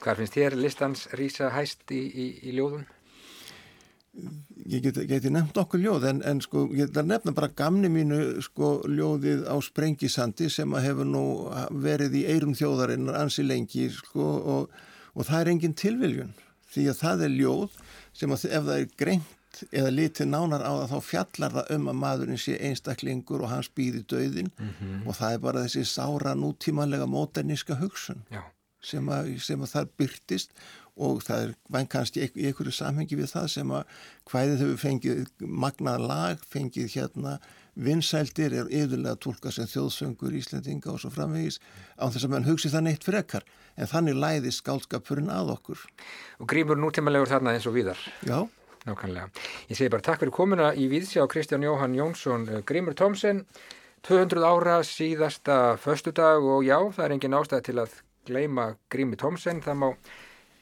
hvað 0.01 0.21
finnst 0.21 0.37
þér 0.37 0.59
listans 0.61 1.07
rýsa 1.13 1.49
hæst 1.57 1.91
í, 1.91 2.03
í, 2.05 2.27
í 2.43 2.53
ljóðun? 2.59 2.85
ég 4.67 4.83
geti, 4.83 5.05
geti 5.09 5.31
nefnt 5.33 5.59
okkur 5.61 5.81
ljóð 5.83 6.07
en, 6.11 6.21
en 6.27 6.41
sko 6.41 6.65
ég 6.73 6.89
geta 6.89 7.05
nefna 7.05 7.35
bara 7.37 7.53
gamni 7.53 7.91
mínu 7.93 8.43
sko 8.45 8.79
ljóðið 8.89 9.45
á 9.45 9.57
Sprengisandi 9.63 10.49
sem 10.53 10.73
að 10.75 10.87
hefur 10.89 11.09
nú 11.11 11.25
verið 11.85 12.17
í 12.23 12.25
eirum 12.33 12.55
þjóðarinnar 12.57 13.19
ansi 13.21 13.45
lengi 13.47 13.91
sko 13.95 14.29
og, 14.57 14.79
og 15.17 15.29
það 15.29 15.41
er 15.41 15.53
engin 15.53 15.77
tilviljun 15.81 16.35
því 16.73 16.87
að 16.93 17.01
það 17.01 17.25
er 17.27 17.35
ljóð 17.41 17.81
sem 18.17 18.33
að 18.35 18.47
ef 18.51 18.69
það 18.69 18.77
er 18.77 18.89
greint 19.01 19.33
eða 19.73 19.93
litið 19.95 20.29
nánar 20.29 20.65
á 20.69 20.73
það 20.77 20.91
þá 20.93 20.99
fjallar 21.11 21.55
það 21.55 21.71
um 21.77 21.87
að 21.91 22.01
maðurinn 22.03 22.41
sé 22.41 22.57
einstaklingur 22.69 23.45
og 23.45 23.53
hans 23.53 23.71
býði 23.73 24.03
döðin 24.11 24.51
mm 24.53 24.73
-hmm. 24.73 25.07
og 25.09 25.17
það 25.17 25.33
er 25.33 25.45
bara 25.47 25.63
þessi 25.65 25.85
sára 25.89 26.35
nútímanlega 26.37 27.07
móterníska 27.09 27.79
hugsun 27.81 28.25
sem 28.83 29.09
að, 29.09 29.39
sem 29.41 29.63
að 29.63 29.73
það 29.73 29.95
byrtist 29.97 30.51
og 30.97 31.23
það 31.25 31.43
er 31.45 31.55
væn 31.73 31.89
kannski 31.93 32.25
í 32.25 32.47
einhverju 32.49 32.73
samhengi 32.73 33.17
við 33.17 33.33
það 33.33 33.49
sem 33.53 33.71
að 33.71 33.85
hvæðið 34.31 34.63
hefur 34.63 34.83
fengið 34.85 35.27
magnað 35.41 36.07
lag, 36.09 36.45
fengið 36.49 36.93
hérna 36.95 37.39
vinsældir 37.77 38.55
er 38.57 38.69
yfirlega 38.73 39.17
tólka 39.21 39.53
sem 39.53 39.69
þjóðsöngur, 39.71 40.35
Íslandinga 40.37 40.93
og 40.95 41.01
svo 41.03 41.13
framvegis 41.13 41.61
á 42.01 42.09
þess 42.09 42.27
að 42.27 42.33
mann 42.33 42.49
hugsi 42.49 42.73
það 42.73 42.87
neitt 42.89 43.07
frekar 43.07 43.47
en 43.77 43.91
þannig 43.91 44.17
læði 44.17 44.53
skálskapurinn 44.57 45.33
að 45.33 45.53
okkur. 45.57 45.83
Og 46.41 46.49
grímur 46.51 46.81
nútímalegur 46.81 47.31
þarna 47.31 47.57
eins 47.57 47.69
og 47.69 47.77
viðar. 47.77 48.01
Já. 48.25 48.47
Nákvæmlega. 48.87 49.29
Ég 49.67 49.77
segi 49.77 49.91
bara 49.91 50.05
takk 50.07 50.23
fyrir 50.23 50.33
komuna 50.33 50.71
í 50.79 50.87
Víðsjá 50.89 51.27
Kristján 51.29 51.65
Jóhann 51.67 51.97
Jónsson, 51.99 52.49
eh, 52.49 52.63
Grímur 52.63 52.95
Tomsen 52.95 53.45
200 54.07 54.45
ára 54.47 54.83
síðasta 54.87 55.77
föstudag 55.83 56.45
og 56.47 56.63
já, 56.63 56.79
það 56.95 57.05
er 57.05 57.15
engin 57.17 57.35
ástæð 57.35 57.63
til 57.67 57.81
að 57.83 57.97
gleima 58.27 58.67
Grími 58.89 59.19
Tómsen, 59.19 59.59
það 59.65 59.81
má 59.81 59.89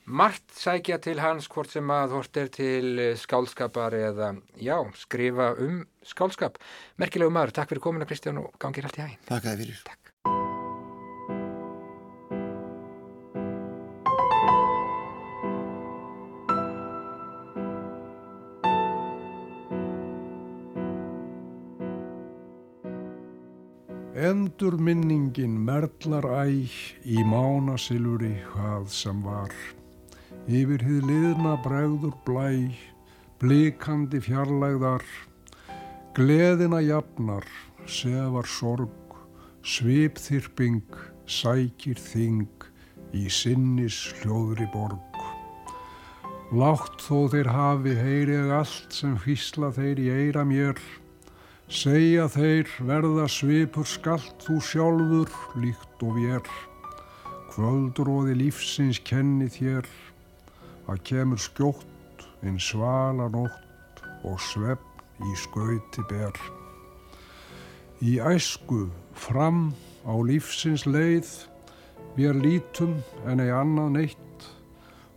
margt 0.04 0.52
sækja 0.58 0.98
til 1.02 1.20
hans 1.22 1.48
hvort 1.52 1.72
sem 1.72 1.90
að 1.90 2.16
hort 2.18 2.40
er 2.40 2.48
til 2.52 3.02
skálskapar 3.20 3.96
eða, 3.96 4.34
já, 4.60 4.78
skrifa 5.00 5.52
um 5.64 5.84
skálskap. 6.04 6.60
Merkilegu 7.00 7.32
maður, 7.32 7.56
takk 7.60 7.72
fyrir 7.72 7.84
komuna 7.84 8.08
Kristján 8.08 8.42
og 8.42 8.52
gangir 8.60 8.88
allt 8.88 9.00
í 9.00 9.06
hæginn. 9.06 9.22
Takk 9.28 9.46
að 9.48 9.54
þið 9.54 9.64
fyrir. 9.64 9.84
Takk. 9.88 10.00
Endur 24.24 24.76
minningin 24.80 25.56
merlar 25.66 26.24
æg 26.46 26.70
í 27.02 27.24
mánasiluri 27.28 28.36
hvað 28.52 28.86
sem 28.94 29.18
var. 29.26 29.50
Yfir 30.44 30.82
hið 30.84 31.06
liðna 31.08 31.54
bregður 31.64 32.12
blæ, 32.26 32.68
blikandi 33.40 34.18
fjarlægðar, 34.20 35.04
gleðina 36.12 36.82
jafnar, 36.84 37.46
sefar 37.88 38.44
sorg, 38.44 39.14
svipþyrping, 39.64 40.84
sækir 41.24 41.96
þing 41.96 42.68
í 43.16 43.24
sinnis 43.32 44.02
hljóðri 44.20 44.68
borg. 44.74 45.22
Látt 46.52 47.00
þó 47.00 47.24
þeir 47.32 47.48
hafi 47.48 47.96
heyrið 47.96 48.52
allt 48.58 48.92
sem 48.92 49.16
hvísla 49.24 49.72
þeir 49.72 50.04
í 50.04 50.10
eira 50.12 50.44
mér, 50.44 50.76
Segja 51.64 52.26
þeir 52.28 52.68
verða 52.84 53.24
svipur 53.32 53.86
skalt 53.88 54.42
þú 54.44 54.58
sjálfur 54.60 55.30
líkt 55.56 56.02
og 56.04 56.18
vér. 56.18 56.50
Kvöldróði 57.54 58.34
lífsins 58.36 59.00
kenni 59.00 59.48
þér 59.48 59.88
að 60.90 61.00
kemur 61.08 61.40
skjótt 61.40 62.26
einn 62.44 62.60
svala 62.60 63.28
nótt 63.32 64.02
og 64.24 64.40
svefn 64.40 65.24
í 65.24 65.34
skauti 65.38 66.04
ber. 66.10 66.36
Í 68.04 68.18
æsku 68.20 68.88
fram 69.16 69.72
á 70.04 70.14
lífsins 70.20 70.84
leið 70.86 71.30
við 72.18 72.40
lítum 72.44 72.98
en 73.26 73.40
ei 73.40 73.50
annað 73.54 73.94
neitt. 73.98 74.48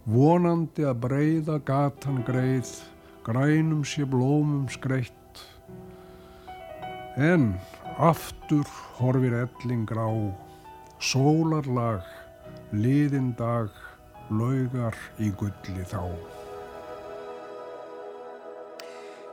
Vonandi 0.08 0.86
að 0.88 1.02
breyða 1.04 1.58
gatan 1.68 2.24
greið 2.28 2.70
grænum 3.28 3.84
sé 3.84 4.06
blómum 4.08 4.70
skreitt 4.72 5.18
En 7.18 7.56
aftur 7.98 8.68
horfir 9.00 9.34
elling 9.34 9.90
á, 9.90 10.06
sólarlag, 11.02 12.06
liðin 12.70 13.32
dag, 13.40 13.74
laugar 14.30 14.98
í 15.20 15.32
gulli 15.38 15.86
þá. 15.88 16.02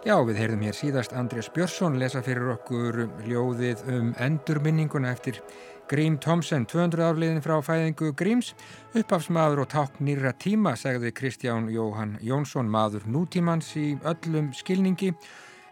Já, 0.05 0.18
við 0.20 0.36
heyrðum 0.36 0.64
hér 0.66 0.76
síðast 0.76 1.14
Andrés 1.16 1.49
Björnsson 1.53 1.97
lesa 2.01 2.20
fyrir 2.24 2.51
okkur 2.59 3.07
ljóðið 3.24 3.86
um 3.88 4.11
endurminninguna 4.20 5.14
eftir 5.16 5.40
Grím 5.88 6.18
Thomsen, 6.20 6.66
200 6.68 7.07
afliðin 7.07 7.42
frá 7.45 7.57
fæðingu 7.64 8.12
Gríms, 8.16 8.53
uppafsmaður 8.97 9.64
og 9.64 9.72
takk 9.72 9.97
nýra 10.05 10.32
tíma, 10.36 10.74
segði 10.80 11.12
Kristján 11.16 11.70
Jóhann 11.72 12.18
Jónsson, 12.24 12.68
maður 12.68 13.09
nútímans 13.09 13.72
í 13.80 13.95
öllum 14.05 14.53
skilningi 14.57 15.14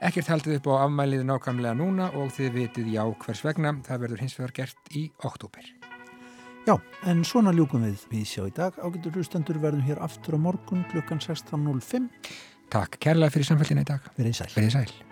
Ekkert 0.02 0.32
haldið 0.32 0.56
upp 0.58 0.64
á 0.74 0.82
afmælið 0.88 1.22
nákvæmlega 1.28 1.76
núna 1.78 2.08
og 2.18 2.32
þið 2.34 2.56
vitið 2.56 2.90
já 2.96 3.04
hvers 3.22 3.44
vegna. 3.46 3.76
Það 3.86 4.02
verður 4.06 4.26
hins 4.26 4.34
vegar 4.40 4.56
gert 4.58 4.94
í 4.98 5.06
oktober. 5.22 5.70
Já, 6.62 6.76
en 7.10 7.24
svona 7.26 7.50
ljúkum 7.50 7.82
við 7.82 8.04
við 8.12 8.26
sjá 8.30 8.42
í 8.46 8.52
dag. 8.54 8.76
Ágættur 8.78 9.18
hlustendur 9.18 9.58
verðum 9.58 9.82
hér 9.82 9.98
aftur 10.04 10.38
á 10.38 10.44
morgun 10.46 10.84
klukkan 10.92 11.18
16.05. 11.18 12.06
Takk 12.70 13.00
kærlega 13.02 13.34
fyrir 13.34 13.50
samfélgina 13.50 13.82
í 13.82 13.88
dag. 13.88 14.12
Verðið 14.14 14.44
sæl. 14.44 14.52
Verðið 14.54 14.76
sæl. 14.78 15.11